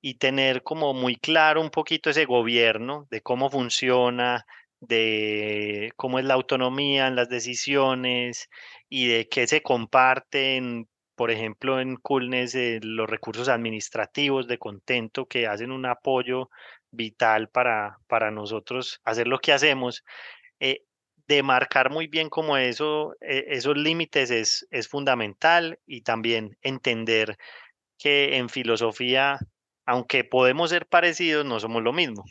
y 0.01 0.15
tener 0.15 0.63
como 0.63 0.93
muy 0.93 1.17
claro 1.17 1.59
un 1.59 1.69
poquito 1.69 2.09
ese 2.09 2.23
gobierno 2.23 3.05
de 3.11 3.19
cómo 3.19 3.49
funciona, 3.49 4.45
de 4.79 5.91
cómo 5.97 6.19
es 6.19 6.25
la 6.25 6.35
autonomía 6.35 7.07
en 7.07 7.17
las 7.17 7.27
decisiones 7.27 8.49
y 8.87 9.07
de 9.07 9.27
qué 9.27 9.45
se 9.45 9.61
comparten, 9.61 10.87
por 11.15 11.31
ejemplo, 11.31 11.81
en 11.81 11.97
Coolness, 11.97 12.55
eh, 12.55 12.79
los 12.81 13.09
recursos 13.09 13.49
administrativos 13.49 14.47
de 14.47 14.57
contento 14.57 15.25
que 15.25 15.47
hacen 15.47 15.71
un 15.71 15.85
apoyo 15.85 16.49
vital 16.93 17.49
para, 17.49 17.99
para 18.07 18.31
nosotros 18.31 19.01
hacer 19.03 19.27
lo 19.27 19.39
que 19.39 19.53
hacemos. 19.53 20.03
Eh, 20.59 20.83
de 21.27 21.41
marcar 21.41 21.89
muy 21.89 22.07
bien 22.07 22.29
como 22.29 22.57
eso, 22.57 23.15
eh, 23.21 23.45
esos 23.47 23.77
límites 23.77 24.29
es, 24.29 24.67
es 24.71 24.87
fundamental 24.87 25.79
y 25.85 26.01
también 26.01 26.57
entender 26.61 27.37
que 27.97 28.37
en 28.37 28.49
filosofía, 28.49 29.39
aunque 29.85 30.23
podemos 30.23 30.69
ser 30.69 30.85
parecidos, 30.87 31.45
no 31.45 31.59
somos 31.59 31.81
lo 31.81 31.93
mismo. 31.93 32.25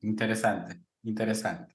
Interesante, 0.00 0.82
interesante. 1.02 1.74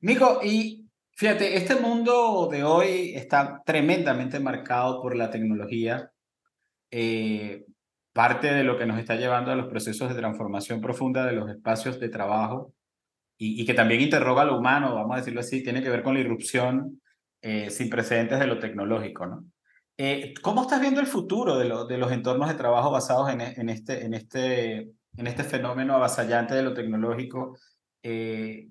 Mico, 0.00 0.40
y 0.42 0.86
fíjate, 1.12 1.56
este 1.56 1.76
mundo 1.76 2.48
de 2.50 2.64
hoy 2.64 3.14
está 3.14 3.62
tremendamente 3.64 4.40
marcado 4.40 5.00
por 5.00 5.16
la 5.16 5.30
tecnología. 5.30 6.12
Eh, 6.90 7.64
parte 8.12 8.52
de 8.52 8.64
lo 8.64 8.78
que 8.78 8.86
nos 8.86 8.98
está 8.98 9.16
llevando 9.16 9.50
a 9.50 9.56
los 9.56 9.68
procesos 9.68 10.08
de 10.08 10.14
transformación 10.14 10.80
profunda 10.80 11.24
de 11.24 11.32
los 11.32 11.48
espacios 11.50 11.98
de 11.98 12.08
trabajo 12.08 12.74
y, 13.38 13.64
que 13.64 13.74
también 13.74 14.00
interroga 14.00 14.42
a 14.42 14.44
lo 14.44 14.58
humano, 14.58 14.94
vamos 14.94 15.14
a 15.14 15.18
decirlo 15.18 15.40
así, 15.40 15.64
tiene 15.64 15.82
que 15.82 15.90
ver 15.90 16.02
con 16.02 16.14
la 16.14 16.20
irrupción 16.20 17.00
eh, 17.40 17.70
sin 17.70 17.90
precedentes 17.90 18.38
de 18.38 18.46
lo 18.46 18.60
tecnológico. 18.60 19.26
¿no? 19.26 19.44
Eh, 19.96 20.32
¿Cómo 20.42 20.62
estás 20.62 20.80
viendo 20.80 21.00
el 21.00 21.06
futuro 21.06 21.58
de, 21.58 21.64
de 21.88 21.98
los 21.98 22.12
entornos 22.12 22.48
de 22.48 22.54
trabajo 22.54 22.92
basados 22.92 23.30
en, 23.30 23.40
este, 23.68 24.04
en, 24.04 24.14
este, 24.14 24.76
en 25.16 25.26
este 25.26 25.42
fenómeno 25.42 25.94
avasallante 25.94 26.54
de 26.54 26.62
lo 26.62 26.72
tecnológico? 26.72 27.58
Eh, 28.02 28.68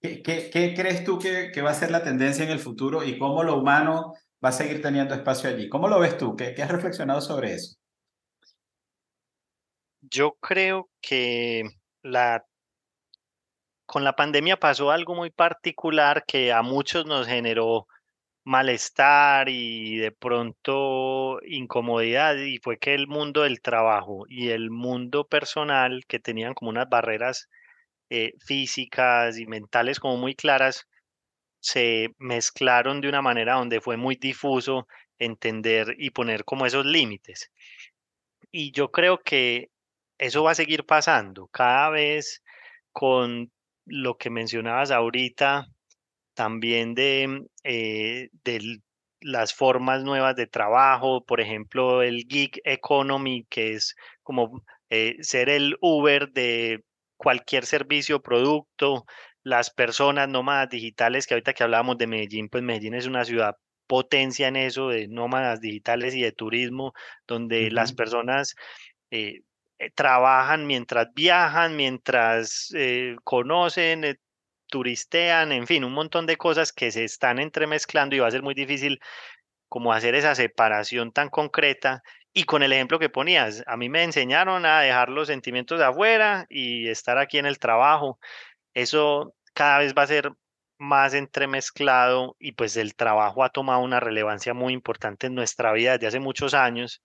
¿qué, 0.00 0.74
crees 0.76 1.04
tú 1.04 1.18
que, 1.18 1.62
va 1.62 1.70
a 1.70 1.74
ser 1.74 1.92
la 1.92 2.02
tendencia 2.02 2.44
en 2.44 2.50
el 2.50 2.58
futuro 2.58 3.04
y 3.04 3.16
cómo 3.16 3.44
lo 3.44 3.60
humano 3.60 4.14
va 4.44 4.48
a 4.48 4.52
seguir 4.52 4.82
teniendo 4.82 5.14
espacio 5.14 5.50
allí? 5.50 5.68
¿Cómo 5.68 5.88
lo 5.88 6.00
ves 6.00 6.18
tú? 6.18 6.34
¿Qué, 6.34 6.52
qué 6.54 6.62
has 6.64 6.70
reflexionado 6.70 7.20
sobre 7.20 7.54
eso? 7.54 7.76
Yo 10.14 10.36
creo 10.40 10.88
que 11.00 11.64
con 13.84 14.04
la 14.04 14.14
pandemia 14.14 14.56
pasó 14.56 14.92
algo 14.92 15.16
muy 15.16 15.30
particular 15.30 16.24
que 16.24 16.52
a 16.52 16.62
muchos 16.62 17.04
nos 17.04 17.26
generó 17.26 17.88
malestar 18.44 19.48
y 19.48 19.96
de 19.96 20.12
pronto 20.12 21.40
incomodidad 21.44 22.36
y 22.36 22.58
fue 22.58 22.78
que 22.78 22.94
el 22.94 23.08
mundo 23.08 23.42
del 23.42 23.60
trabajo 23.60 24.24
y 24.28 24.50
el 24.50 24.70
mundo 24.70 25.26
personal 25.26 26.04
que 26.06 26.20
tenían 26.20 26.54
como 26.54 26.70
unas 26.70 26.88
barreras 26.88 27.48
eh, 28.08 28.34
físicas 28.38 29.36
y 29.36 29.46
mentales 29.46 29.98
como 29.98 30.16
muy 30.16 30.36
claras 30.36 30.86
se 31.58 32.10
mezclaron 32.18 33.00
de 33.00 33.08
una 33.08 33.20
manera 33.20 33.54
donde 33.54 33.80
fue 33.80 33.96
muy 33.96 34.14
difuso 34.14 34.86
entender 35.18 35.96
y 35.98 36.10
poner 36.10 36.44
como 36.44 36.66
esos 36.66 36.86
límites. 36.86 37.50
Y 38.52 38.70
yo 38.70 38.92
creo 38.92 39.18
que 39.18 39.70
eso 40.18 40.42
va 40.44 40.52
a 40.52 40.54
seguir 40.54 40.84
pasando. 40.84 41.48
Cada 41.48 41.90
vez 41.90 42.42
con 42.92 43.52
lo 43.86 44.16
que 44.16 44.30
mencionabas 44.30 44.90
ahorita, 44.90 45.66
también 46.34 46.94
de, 46.94 47.46
eh, 47.64 48.28
las 49.20 49.54
formas 49.54 50.04
nuevas 50.04 50.36
de 50.36 50.46
trabajo, 50.46 51.24
por 51.24 51.40
ejemplo, 51.40 52.02
el 52.02 52.24
gig 52.28 52.60
economy, 52.64 53.46
que 53.48 53.74
es 53.74 53.94
como 54.22 54.62
eh, 54.90 55.16
ser 55.20 55.48
el 55.48 55.76
Uber 55.80 56.30
de 56.30 56.84
cualquier 57.16 57.66
servicio 57.66 58.16
o 58.16 58.22
producto, 58.22 59.04
las 59.42 59.70
personas 59.70 60.28
nómadas 60.28 60.68
digitales, 60.70 61.26
que 61.26 61.34
ahorita 61.34 61.54
que 61.54 61.62
hablábamos 61.64 61.98
de 61.98 62.06
Medellín, 62.06 62.48
pues 62.48 62.62
Medellín 62.62 62.94
es 62.94 63.06
una 63.06 63.24
ciudad 63.24 63.56
potencia 63.86 64.48
en 64.48 64.56
eso 64.56 64.88
de 64.88 65.08
nómadas 65.08 65.60
digitales 65.60 66.14
y 66.14 66.22
de 66.22 66.32
turismo, 66.32 66.92
donde 67.26 67.70
las 67.70 67.92
personas 67.92 68.54
eh, 69.10 69.40
eh, 69.78 69.90
trabajan 69.90 70.66
mientras 70.66 71.08
viajan, 71.14 71.76
mientras 71.76 72.72
eh, 72.76 73.16
conocen, 73.24 74.04
eh, 74.04 74.16
turistean, 74.68 75.52
en 75.52 75.66
fin, 75.66 75.84
un 75.84 75.92
montón 75.92 76.26
de 76.26 76.36
cosas 76.36 76.72
que 76.72 76.90
se 76.90 77.04
están 77.04 77.38
entremezclando 77.38 78.16
y 78.16 78.20
va 78.20 78.28
a 78.28 78.30
ser 78.30 78.42
muy 78.42 78.54
difícil 78.54 79.00
como 79.68 79.92
hacer 79.92 80.14
esa 80.14 80.34
separación 80.34 81.12
tan 81.12 81.30
concreta. 81.30 82.02
Y 82.32 82.44
con 82.44 82.62
el 82.62 82.72
ejemplo 82.72 82.98
que 82.98 83.10
ponías, 83.10 83.62
a 83.66 83.76
mí 83.76 83.88
me 83.88 84.02
enseñaron 84.04 84.66
a 84.66 84.80
dejar 84.80 85.08
los 85.08 85.28
sentimientos 85.28 85.78
de 85.78 85.86
afuera 85.86 86.46
y 86.48 86.88
estar 86.88 87.18
aquí 87.18 87.38
en 87.38 87.46
el 87.46 87.58
trabajo. 87.58 88.18
Eso 88.74 89.34
cada 89.54 89.78
vez 89.78 89.94
va 89.96 90.02
a 90.02 90.06
ser 90.08 90.32
más 90.78 91.14
entremezclado 91.14 92.36
y 92.38 92.52
pues 92.52 92.76
el 92.76 92.94
trabajo 92.96 93.44
ha 93.44 93.50
tomado 93.50 93.80
una 93.80 94.00
relevancia 94.00 94.54
muy 94.54 94.72
importante 94.72 95.28
en 95.28 95.34
nuestra 95.34 95.72
vida 95.72 95.92
desde 95.92 96.08
hace 96.08 96.20
muchos 96.20 96.54
años 96.54 97.02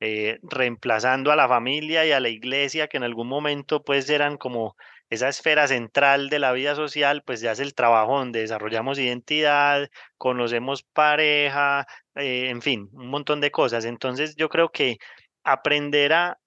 eh, 0.00 0.38
reemplazando 0.42 1.30
a 1.30 1.36
la 1.36 1.48
familia 1.48 2.06
y 2.06 2.12
a 2.12 2.20
la 2.20 2.30
iglesia, 2.30 2.88
que 2.88 2.96
en 2.96 3.02
algún 3.04 3.28
momento 3.28 3.82
pues 3.82 4.08
eran 4.08 4.38
como 4.38 4.76
esa 5.10 5.28
esfera 5.28 5.68
central 5.68 6.30
de 6.30 6.38
la 6.38 6.52
vida 6.52 6.74
social, 6.74 7.22
pues 7.24 7.40
ya 7.40 7.52
es 7.52 7.60
el 7.60 7.74
trabajo 7.74 8.18
donde 8.18 8.40
desarrollamos 8.40 8.98
identidad, 8.98 9.90
conocemos 10.16 10.84
pareja, 10.84 11.86
eh, 12.14 12.48
en 12.48 12.62
fin, 12.62 12.88
un 12.92 13.08
montón 13.08 13.40
de 13.40 13.50
cosas. 13.50 13.84
Entonces 13.84 14.36
yo 14.36 14.48
creo 14.48 14.70
que 14.70 14.98
aprender 15.44 16.12
a 16.12 16.38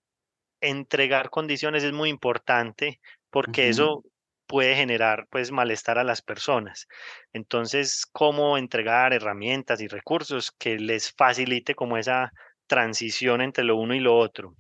entregar 0.62 1.30
condiciones 1.30 1.84
es 1.84 1.94
muy 1.94 2.10
importante 2.10 3.00
porque 3.30 3.70
eso 3.70 4.04
puede 4.48 4.76
generar 4.76 5.28
pues 5.30 5.52
malestar 5.52 5.98
a 5.98 6.04
las 6.04 6.22
personas. 6.22 6.88
Entonces, 7.34 8.06
cómo 8.12 8.58
entregar 8.58 9.14
herramientas 9.14 9.82
y 9.82 9.88
recursos 9.88 10.52
que 10.52 10.78
les 10.80 11.12
facilite 11.12 11.76
como 11.76 11.98
esa 11.98 12.32
transición 12.74 13.42
entre 13.42 13.64
lo 13.64 13.76
uno 13.76 13.94
y 13.94 14.00
lo 14.00 14.18
otro. 14.18 14.56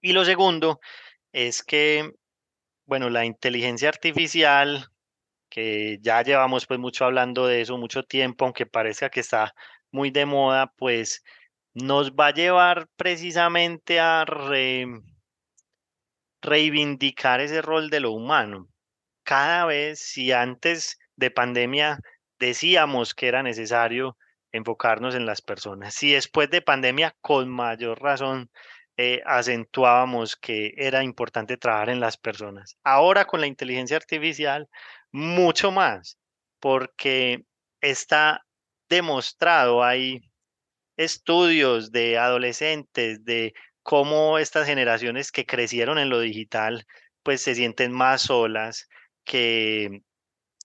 Y 0.00 0.14
lo 0.14 0.24
segundo 0.24 0.80
es 1.32 1.62
que, 1.62 2.10
bueno, 2.86 3.10
la 3.10 3.26
inteligencia 3.26 3.90
artificial 3.90 4.86
que 5.50 5.98
ya 6.00 6.22
llevamos 6.22 6.66
pues 6.66 6.80
mucho 6.80 7.04
hablando 7.04 7.46
de 7.46 7.60
eso, 7.60 7.76
mucho 7.76 8.04
tiempo, 8.04 8.46
aunque 8.46 8.64
parezca 8.64 9.10
que 9.10 9.20
está 9.20 9.52
muy 9.90 10.10
de 10.10 10.24
moda, 10.24 10.72
pues 10.78 11.22
nos 11.74 12.12
va 12.12 12.28
a 12.28 12.32
llevar 12.32 12.88
precisamente 12.96 14.00
a 14.00 14.24
reivindicar 16.40 17.42
ese 17.42 17.60
rol 17.60 17.90
de 17.90 18.00
lo 18.00 18.12
humano. 18.12 18.66
Cada 19.24 19.66
vez, 19.66 20.00
si 20.00 20.32
antes 20.32 20.98
de 21.16 21.30
pandemia 21.30 21.98
decíamos 22.38 23.12
que 23.12 23.28
era 23.28 23.42
necesario 23.42 24.16
enfocarnos 24.52 25.14
en 25.14 25.26
las 25.26 25.42
personas, 25.42 25.94
si 25.94 26.12
después 26.12 26.50
de 26.50 26.62
pandemia 26.62 27.16
con 27.20 27.48
mayor 27.48 28.00
razón 28.02 28.50
eh, 28.98 29.22
acentuábamos 29.24 30.36
que 30.36 30.74
era 30.76 31.02
importante 31.02 31.56
trabajar 31.56 31.88
en 31.88 32.00
las 32.00 32.18
personas. 32.18 32.76
Ahora 32.84 33.24
con 33.24 33.40
la 33.40 33.46
inteligencia 33.46 33.96
artificial, 33.96 34.68
mucho 35.10 35.72
más, 35.72 36.18
porque 36.60 37.44
está 37.80 38.44
demostrado, 38.88 39.82
hay 39.82 40.20
estudios 40.96 41.90
de 41.90 42.18
adolescentes, 42.18 43.24
de 43.24 43.54
cómo 43.82 44.38
estas 44.38 44.66
generaciones 44.66 45.32
que 45.32 45.46
crecieron 45.46 45.98
en 45.98 46.10
lo 46.10 46.20
digital, 46.20 46.86
pues 47.22 47.42
se 47.42 47.54
sienten 47.54 47.92
más 47.92 48.22
solas, 48.22 48.88
que 49.24 50.02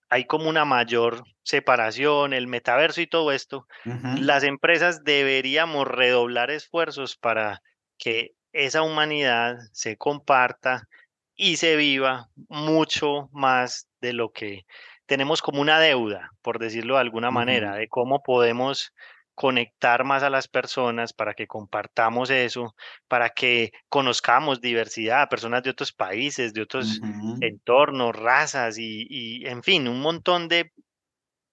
hay 0.09 0.25
como 0.25 0.49
una 0.49 0.65
mayor 0.65 1.23
separación, 1.43 2.33
el 2.33 2.47
metaverso 2.47 3.01
y 3.01 3.07
todo 3.07 3.31
esto, 3.31 3.67
las 3.83 4.43
empresas 4.43 5.03
deberíamos 5.03 5.87
redoblar 5.87 6.51
esfuerzos 6.51 7.15
para 7.15 7.61
que 7.97 8.31
esa 8.51 8.81
humanidad 8.81 9.57
se 9.71 9.97
comparta 9.97 10.87
y 11.35 11.57
se 11.57 11.75
viva 11.75 12.27
mucho 12.49 13.29
más 13.31 13.87
de 14.01 14.13
lo 14.13 14.31
que 14.31 14.65
tenemos 15.05 15.41
como 15.41 15.61
una 15.61 15.79
deuda, 15.79 16.31
por 16.41 16.59
decirlo 16.59 16.95
de 16.95 17.01
alguna 17.01 17.31
manera, 17.31 17.75
de 17.75 17.87
cómo 17.87 18.21
podemos 18.23 18.93
conectar 19.37 20.03
más 20.03 20.23
a 20.23 20.31
las 20.31 20.47
personas 20.47 21.13
para 21.13 21.35
que 21.35 21.45
compartamos 21.45 22.31
eso, 22.31 22.73
para 23.07 23.29
que 23.29 23.71
conozcamos 23.87 24.61
diversidad, 24.61 25.29
personas 25.29 25.61
de 25.61 25.69
otros 25.69 25.93
países, 25.93 26.55
de 26.55 26.63
otros 26.63 26.99
entornos, 27.39 28.15
razas 28.15 28.79
y, 28.79 29.05
y, 29.07 29.45
en 29.45 29.61
fin, 29.61 29.87
un 29.87 30.01
montón 30.01 30.47
de, 30.47 30.71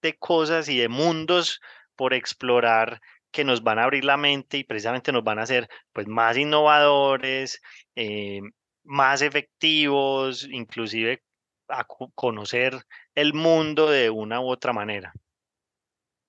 de 0.01 0.17
cosas 0.17 0.67
y 0.67 0.79
de 0.79 0.89
mundos 0.89 1.61
por 1.95 2.15
explorar 2.15 3.01
que 3.31 3.43
nos 3.43 3.61
van 3.61 3.77
a 3.77 3.83
abrir 3.83 4.03
la 4.03 4.17
mente 4.17 4.57
y 4.57 4.63
precisamente 4.63 5.11
nos 5.11 5.23
van 5.23 5.37
a 5.37 5.43
hacer 5.43 5.69
pues 5.93 6.07
más 6.07 6.37
innovadores, 6.37 7.61
eh, 7.95 8.41
más 8.83 9.21
efectivos, 9.21 10.47
inclusive 10.49 11.21
a 11.69 11.85
conocer 12.15 12.79
el 13.13 13.35
mundo 13.35 13.91
de 13.91 14.09
una 14.09 14.41
u 14.41 14.47
otra 14.47 14.73
manera. 14.73 15.13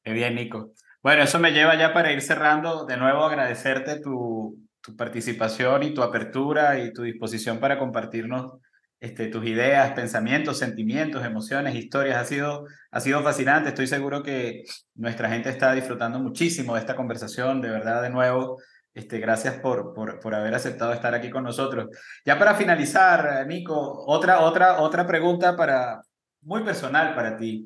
Qué 0.04 0.12
bien, 0.12 0.34
Nico. 0.34 0.74
Bueno, 1.06 1.22
eso 1.22 1.38
me 1.38 1.52
lleva 1.52 1.76
ya 1.76 1.92
para 1.94 2.10
ir 2.10 2.20
cerrando. 2.20 2.84
De 2.84 2.96
nuevo, 2.96 3.22
agradecerte 3.22 4.00
tu, 4.00 4.58
tu 4.80 4.96
participación 4.96 5.84
y 5.84 5.94
tu 5.94 6.02
apertura 6.02 6.80
y 6.80 6.92
tu 6.92 7.02
disposición 7.02 7.60
para 7.60 7.78
compartirnos 7.78 8.54
este, 8.98 9.28
tus 9.28 9.46
ideas, 9.46 9.92
pensamientos, 9.92 10.58
sentimientos, 10.58 11.24
emociones, 11.24 11.76
historias. 11.76 12.16
Ha 12.16 12.24
sido, 12.24 12.64
ha 12.90 12.98
sido 12.98 13.22
fascinante. 13.22 13.68
Estoy 13.68 13.86
seguro 13.86 14.24
que 14.24 14.64
nuestra 14.96 15.28
gente 15.28 15.48
está 15.48 15.72
disfrutando 15.74 16.18
muchísimo 16.18 16.74
de 16.74 16.80
esta 16.80 16.96
conversación. 16.96 17.60
De 17.60 17.70
verdad, 17.70 18.02
de 18.02 18.10
nuevo, 18.10 18.60
este, 18.92 19.20
gracias 19.20 19.60
por, 19.60 19.94
por, 19.94 20.18
por 20.18 20.34
haber 20.34 20.56
aceptado 20.56 20.92
estar 20.92 21.14
aquí 21.14 21.30
con 21.30 21.44
nosotros. 21.44 21.86
Ya 22.24 22.36
para 22.36 22.56
finalizar, 22.56 23.46
Nico, 23.46 24.04
otra, 24.08 24.40
otra, 24.40 24.80
otra 24.80 25.06
pregunta 25.06 25.56
para, 25.56 26.00
muy 26.40 26.64
personal 26.64 27.14
para 27.14 27.36
ti. 27.36 27.64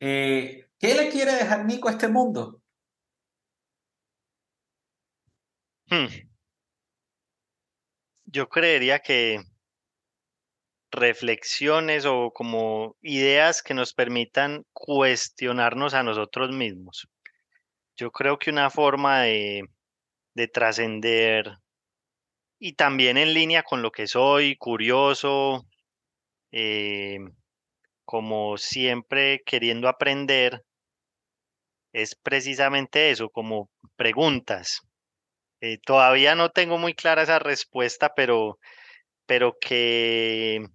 Eh, 0.00 0.68
¿Qué 0.78 0.94
le 0.94 1.10
quiere 1.10 1.34
dejar 1.34 1.66
Nico 1.66 1.88
a 1.88 1.90
este 1.90 2.08
mundo? 2.08 2.57
Hmm. 5.90 6.06
Yo 8.26 8.48
creería 8.48 8.98
que 9.00 9.40
reflexiones 10.90 12.04
o 12.06 12.30
como 12.32 12.96
ideas 13.02 13.62
que 13.62 13.74
nos 13.74 13.94
permitan 13.94 14.64
cuestionarnos 14.72 15.94
a 15.94 16.02
nosotros 16.02 16.54
mismos. 16.54 17.08
Yo 17.96 18.10
creo 18.10 18.38
que 18.38 18.50
una 18.50 18.70
forma 18.70 19.22
de, 19.22 19.62
de 20.34 20.48
trascender 20.48 21.58
y 22.58 22.74
también 22.74 23.16
en 23.16 23.34
línea 23.34 23.62
con 23.62 23.82
lo 23.82 23.90
que 23.90 24.06
soy, 24.06 24.56
curioso, 24.56 25.66
eh, 26.52 27.18
como 28.04 28.56
siempre 28.56 29.42
queriendo 29.44 29.88
aprender, 29.88 30.64
es 31.92 32.14
precisamente 32.14 33.10
eso, 33.10 33.28
como 33.28 33.70
preguntas. 33.96 34.87
Eh, 35.60 35.78
todavía 35.84 36.34
no 36.34 36.50
tengo 36.50 36.78
muy 36.78 36.94
clara 36.94 37.22
esa 37.22 37.38
respuesta, 37.38 38.12
pero, 38.14 38.58
pero 39.26 39.56
que 39.60 40.66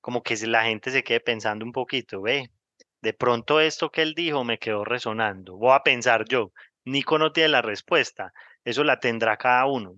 como 0.00 0.22
que 0.22 0.36
la 0.46 0.64
gente 0.64 0.90
se 0.90 1.04
quede 1.04 1.20
pensando 1.20 1.64
un 1.64 1.72
poquito, 1.72 2.22
ve, 2.22 2.50
de 3.02 3.12
pronto 3.14 3.60
esto 3.60 3.90
que 3.90 4.02
él 4.02 4.14
dijo 4.14 4.44
me 4.44 4.58
quedó 4.58 4.84
resonando. 4.84 5.56
Voy 5.56 5.74
a 5.74 5.82
pensar 5.82 6.26
yo, 6.28 6.52
Nico 6.84 7.18
no 7.18 7.32
tiene 7.32 7.50
la 7.50 7.62
respuesta, 7.62 8.32
eso 8.64 8.84
la 8.84 9.00
tendrá 9.00 9.36
cada 9.36 9.66
uno. 9.66 9.96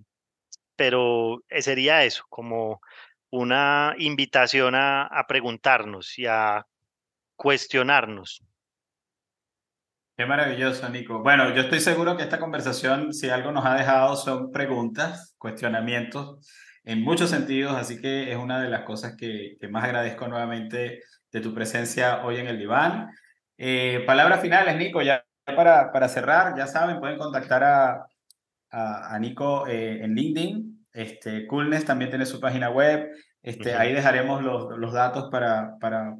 Pero 0.75 1.43
eh, 1.49 1.61
sería 1.61 2.05
eso, 2.05 2.25
como 2.29 2.81
una 3.31 3.95
invitación 3.99 4.75
a, 4.75 5.03
a 5.07 5.27
preguntarnos 5.27 6.17
y 6.19 6.25
a 6.27 6.65
cuestionarnos. 7.35 8.41
Qué 10.19 10.25
maravilloso, 10.25 10.89
Nico. 10.89 11.23
Bueno, 11.23 11.55
yo 11.55 11.61
estoy 11.61 11.79
seguro 11.79 12.17
que 12.17 12.23
esta 12.23 12.39
conversación, 12.39 13.13
si 13.13 13.29
algo 13.29 13.53
nos 13.53 13.65
ha 13.65 13.75
dejado, 13.75 14.17
son 14.17 14.51
preguntas, 14.51 15.33
cuestionamientos 15.37 16.45
en 16.83 17.03
muchos 17.03 17.29
sentidos, 17.29 17.73
así 17.77 18.01
que 18.01 18.29
es 18.29 18.37
una 18.37 18.61
de 18.61 18.67
las 18.67 18.81
cosas 18.81 19.15
que, 19.15 19.55
más 19.69 19.85
agradezco 19.85 20.27
nuevamente 20.27 20.99
de 21.31 21.39
tu 21.39 21.53
presencia 21.53 22.25
hoy 22.25 22.35
en 22.35 22.47
el 22.47 22.59
diván. 22.59 23.11
Eh, 23.57 24.03
palabras 24.05 24.41
finales, 24.41 24.75
Nico, 24.75 25.01
ya 25.01 25.23
para, 25.45 25.89
para 25.93 26.09
cerrar, 26.09 26.53
ya 26.57 26.67
saben, 26.67 26.99
pueden 26.99 27.17
contactar 27.17 27.63
a, 27.63 28.05
a, 28.71 29.17
Nico 29.19 29.67
eh, 29.67 30.03
en 30.03 30.15
LinkedIn. 30.15 30.85
Este, 30.91 31.47
Coolness 31.47 31.85
también 31.85 32.09
tiene 32.09 32.25
su 32.25 32.41
página 32.41 32.69
web. 32.69 33.09
Este, 33.41 33.73
Ahí 33.73 33.93
dejaremos 33.93 34.43
los, 34.43 34.77
los 34.77 34.91
datos 34.91 35.29
para, 35.31 35.77
para 35.79 36.13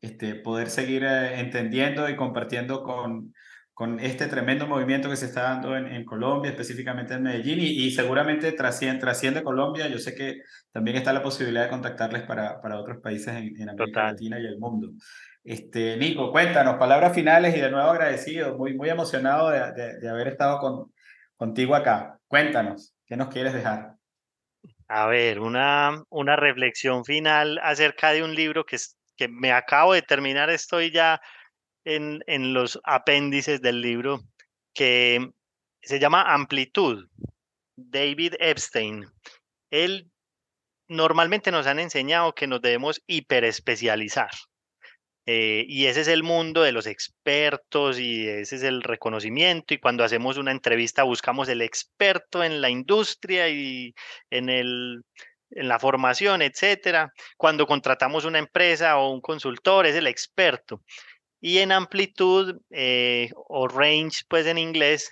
este, 0.00 0.34
poder 0.34 0.70
seguir 0.70 1.04
eh, 1.04 1.40
entendiendo 1.40 2.08
y 2.08 2.16
compartiendo 2.16 2.82
con, 2.82 3.34
con 3.80 3.98
este 4.00 4.26
tremendo 4.26 4.66
movimiento 4.66 5.08
que 5.08 5.16
se 5.16 5.26
está 5.26 5.42
dando 5.42 5.76
en, 5.76 5.86
en 5.86 6.04
Colombia, 6.04 6.50
específicamente 6.50 7.14
en 7.14 7.22
Medellín, 7.22 7.60
y, 7.60 7.90
seguramente 7.90 8.52
trasciende, 8.52 9.00
trasciende, 9.00 9.42
Colombia. 9.42 9.88
Yo 9.88 9.98
sé 9.98 10.14
que 10.14 10.42
también 10.70 10.98
está 10.98 11.12
la 11.12 11.22
posibilidad 11.22 11.64
de 11.64 11.70
contactarles 11.70 12.22
para, 12.24 12.60
para 12.60 12.78
otros 12.78 12.98
países 12.98 13.34
en, 13.34 13.68
América 13.68 14.04
Latina 14.04 14.38
y 14.38 14.46
el 14.46 14.58
mundo. 14.58 14.90
Este, 15.42 15.96
Nico, 15.96 16.30
cuéntanos, 16.30 16.76
palabras 16.76 17.14
finales 17.14 17.56
y 17.56 17.60
de 17.60 17.70
nuevo 17.70 17.88
agradecido, 17.90 18.58
muy, 18.58 18.74
muy 18.76 18.90
emocionado 18.90 19.48
de, 19.48 19.98
de, 19.98 20.08
haber 20.10 20.28
estado 20.28 20.58
con, 20.58 20.92
contigo 21.36 21.74
acá. 21.74 22.18
Cuéntanos, 22.26 22.94
¿qué 23.06 23.16
nos 23.16 23.28
quieres 23.28 23.54
dejar? 23.54 23.94
A 24.88 25.06
ver, 25.06 25.40
una, 25.40 26.02
una 26.10 26.36
reflexión 26.36 27.06
final 27.06 27.58
acerca 27.62 28.12
de 28.12 28.22
un 28.22 28.34
libro 28.34 28.66
que 28.66 28.76
es 28.76 28.99
que 29.20 29.28
me 29.28 29.52
acabo 29.52 29.92
de 29.92 30.00
terminar, 30.00 30.48
estoy 30.48 30.90
ya 30.90 31.20
en, 31.84 32.24
en 32.26 32.54
los 32.54 32.80
apéndices 32.84 33.60
del 33.60 33.82
libro, 33.82 34.22
que 34.72 35.30
se 35.82 35.98
llama 35.98 36.22
Amplitud, 36.22 37.06
David 37.76 38.36
Epstein. 38.40 39.04
Él 39.70 40.10
normalmente 40.88 41.50
nos 41.50 41.66
han 41.66 41.80
enseñado 41.80 42.34
que 42.34 42.46
nos 42.46 42.62
debemos 42.62 43.02
hiperespecializar. 43.06 44.30
Eh, 45.26 45.66
y 45.68 45.84
ese 45.84 46.00
es 46.00 46.08
el 46.08 46.22
mundo 46.22 46.62
de 46.62 46.72
los 46.72 46.86
expertos 46.86 48.00
y 48.00 48.26
ese 48.26 48.56
es 48.56 48.62
el 48.62 48.82
reconocimiento. 48.82 49.74
Y 49.74 49.78
cuando 49.80 50.02
hacemos 50.02 50.38
una 50.38 50.50
entrevista 50.50 51.02
buscamos 51.02 51.50
el 51.50 51.60
experto 51.60 52.42
en 52.42 52.62
la 52.62 52.70
industria 52.70 53.50
y 53.50 53.92
en 54.30 54.48
el 54.48 55.02
en 55.50 55.68
la 55.68 55.78
formación, 55.78 56.42
etcétera. 56.42 57.12
Cuando 57.36 57.66
contratamos 57.66 58.24
una 58.24 58.38
empresa 58.38 58.98
o 58.98 59.10
un 59.12 59.20
consultor, 59.20 59.86
es 59.86 59.94
el 59.96 60.06
experto. 60.06 60.82
Y 61.40 61.58
en 61.58 61.72
amplitud 61.72 62.60
eh, 62.70 63.30
o 63.34 63.68
range, 63.68 64.24
pues 64.28 64.46
en 64.46 64.58
inglés, 64.58 65.10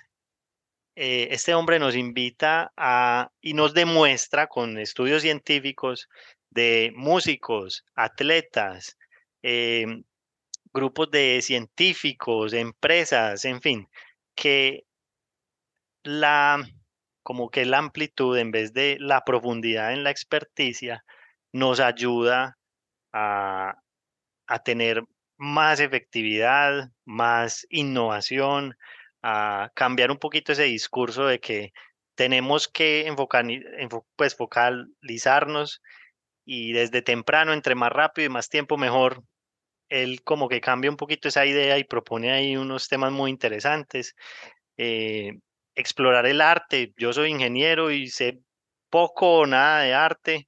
eh, 0.95 1.29
este 1.31 1.53
hombre 1.53 1.79
nos 1.79 1.95
invita 1.95 2.71
a 2.77 3.29
y 3.41 3.53
nos 3.53 3.73
demuestra 3.73 4.47
con 4.47 4.77
estudios 4.77 5.21
científicos 5.21 6.07
de 6.49 6.91
músicos, 6.95 7.85
atletas, 7.95 8.97
em, 9.41 10.03
grupos 10.73 11.09
de 11.11 11.41
científicos, 11.41 12.53
empresas, 12.53 13.45
en 13.45 13.61
fin, 13.61 13.87
que 14.35 14.83
la 16.03 16.63
como 17.29 17.51
que 17.51 17.63
la 17.63 17.77
amplitud 17.77 18.35
en 18.39 18.49
vez 18.49 18.73
de 18.73 18.97
la 18.99 19.23
profundidad 19.23 19.93
en 19.93 20.03
la 20.03 20.09
experticia 20.09 21.05
nos 21.53 21.79
ayuda 21.79 22.57
a, 23.13 23.75
tener 24.65 25.03
más 25.37 25.79
efectividad, 25.79 26.89
más 27.05 27.67
innovación, 27.69 28.75
a 29.21 29.69
cambiar 29.75 30.09
un 30.09 30.17
poquito 30.17 30.53
ese 30.53 30.63
discurso 30.63 31.27
de 31.27 31.39
que 31.39 31.71
tenemos 32.15 32.67
que 32.67 33.05
enfocar, 33.05 33.45
pues, 34.15 34.35
focalizarnos 34.35 35.83
y 36.45 36.73
desde 36.73 37.03
temprano, 37.03 37.53
entre 37.53 37.75
más 37.75 37.91
rápido 37.91 38.25
y 38.25 38.29
más 38.29 38.49
tiempo, 38.49 38.75
mejor. 38.75 39.21
Él 39.89 40.23
como 40.23 40.49
que 40.49 40.61
cambia 40.61 40.89
un 40.89 40.97
poquito 40.97 41.27
esa 41.27 41.45
idea 41.45 41.77
y 41.77 41.83
propone 41.83 42.31
ahí 42.31 42.57
unos 42.57 42.87
temas 42.87 43.11
muy 43.11 43.29
interesantes. 43.29 44.15
Eh, 44.77 45.33
explorar 45.79 46.25
el 46.25 46.41
arte. 46.41 46.93
Yo 46.97 47.13
soy 47.13 47.29
ingeniero 47.31 47.91
y 47.91 48.07
sé 48.09 48.39
poco 48.89 49.39
o 49.39 49.45
nada 49.47 49.81
de 49.83 49.93
arte 49.93 50.47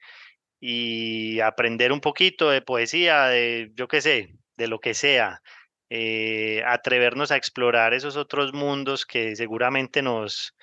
y 0.60 1.40
aprender 1.42 1.92
un 1.92 2.02
poquito 2.02 2.50
de 2.50 2.62
poesía, 2.62 3.26
de 3.28 3.72
yo 3.76 3.88
qué 3.88 4.02
sé, 4.02 4.36
de 4.58 4.68
lo 4.68 4.80
que 4.80 4.94
sea. 4.94 5.42
Eh, 5.90 6.64
atrevernos 6.66 7.32
a 7.32 7.38
explorar 7.38 7.94
esos 7.94 8.16
otros 8.18 8.54
mundos 8.54 9.06
que 9.06 9.36
seguramente 9.36 10.02
nos 10.02 10.56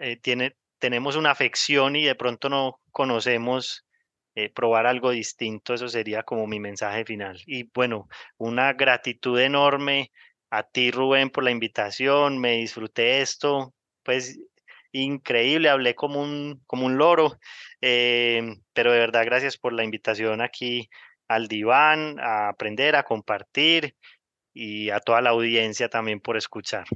eh, 0.00 0.16
tiene, 0.16 0.56
tenemos 0.78 1.16
una 1.16 1.30
afección 1.30 1.96
y 1.96 2.04
de 2.04 2.14
pronto 2.14 2.48
no 2.48 2.80
conocemos. 2.92 3.82
Eh, 4.38 4.50
probar 4.50 4.86
algo 4.86 5.12
distinto, 5.12 5.72
eso 5.72 5.88
sería 5.88 6.22
como 6.22 6.46
mi 6.46 6.60
mensaje 6.60 7.06
final. 7.06 7.40
Y 7.46 7.70
bueno, 7.72 8.06
una 8.36 8.74
gratitud 8.74 9.40
enorme 9.40 10.10
a 10.50 10.62
ti, 10.62 10.90
Rubén, 10.90 11.30
por 11.30 11.44
la 11.44 11.50
invitación. 11.50 12.38
Me 12.38 12.52
disfruté 12.58 13.22
esto, 13.22 13.74
pues 14.06 14.38
increíble, 14.92 15.68
hablé 15.68 15.94
como 15.96 16.22
un, 16.22 16.62
como 16.66 16.86
un 16.86 16.96
loro, 16.96 17.38
eh, 17.80 18.56
pero 18.72 18.92
de 18.92 19.00
verdad 19.00 19.24
gracias 19.24 19.58
por 19.58 19.72
la 19.72 19.84
invitación 19.84 20.40
aquí 20.40 20.88
al 21.28 21.48
diván, 21.48 22.18
a 22.20 22.48
aprender, 22.48 22.94
a 22.94 23.02
compartir 23.02 23.96
y 24.54 24.90
a 24.90 25.00
toda 25.00 25.20
la 25.20 25.30
audiencia 25.30 25.88
también 25.88 26.20
por 26.20 26.36
escuchar. 26.36 26.86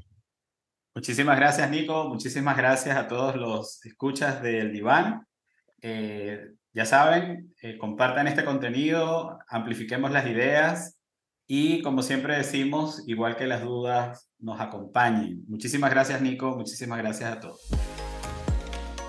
Muchísimas 0.94 1.36
gracias, 1.36 1.68
Nico. 1.68 2.08
Muchísimas 2.08 2.56
gracias 2.56 2.96
a 2.96 3.08
todos 3.08 3.34
los 3.34 3.84
escuchas 3.84 4.40
del 4.40 4.72
diván. 4.72 5.26
Eh, 5.82 6.52
ya 6.72 6.86
saben, 6.86 7.54
eh, 7.60 7.76
compartan 7.76 8.28
este 8.28 8.44
contenido, 8.44 9.40
amplifiquemos 9.48 10.12
las 10.12 10.26
ideas 10.26 10.99
y 11.52 11.82
como 11.82 12.00
siempre 12.02 12.36
decimos, 12.36 13.02
igual 13.08 13.34
que 13.34 13.44
las 13.44 13.64
dudas 13.64 14.30
nos 14.38 14.60
acompañen. 14.60 15.42
Muchísimas 15.48 15.90
gracias 15.90 16.22
Nico, 16.22 16.54
muchísimas 16.56 16.98
gracias 16.98 17.28
a 17.28 17.40
todos. 17.40 17.68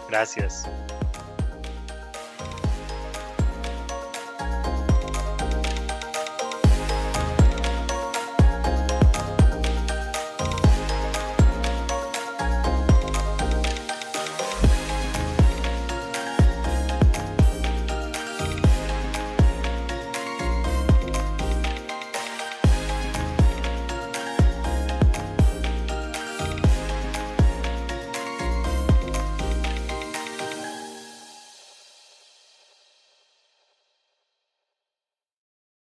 Gracias. 0.10 0.68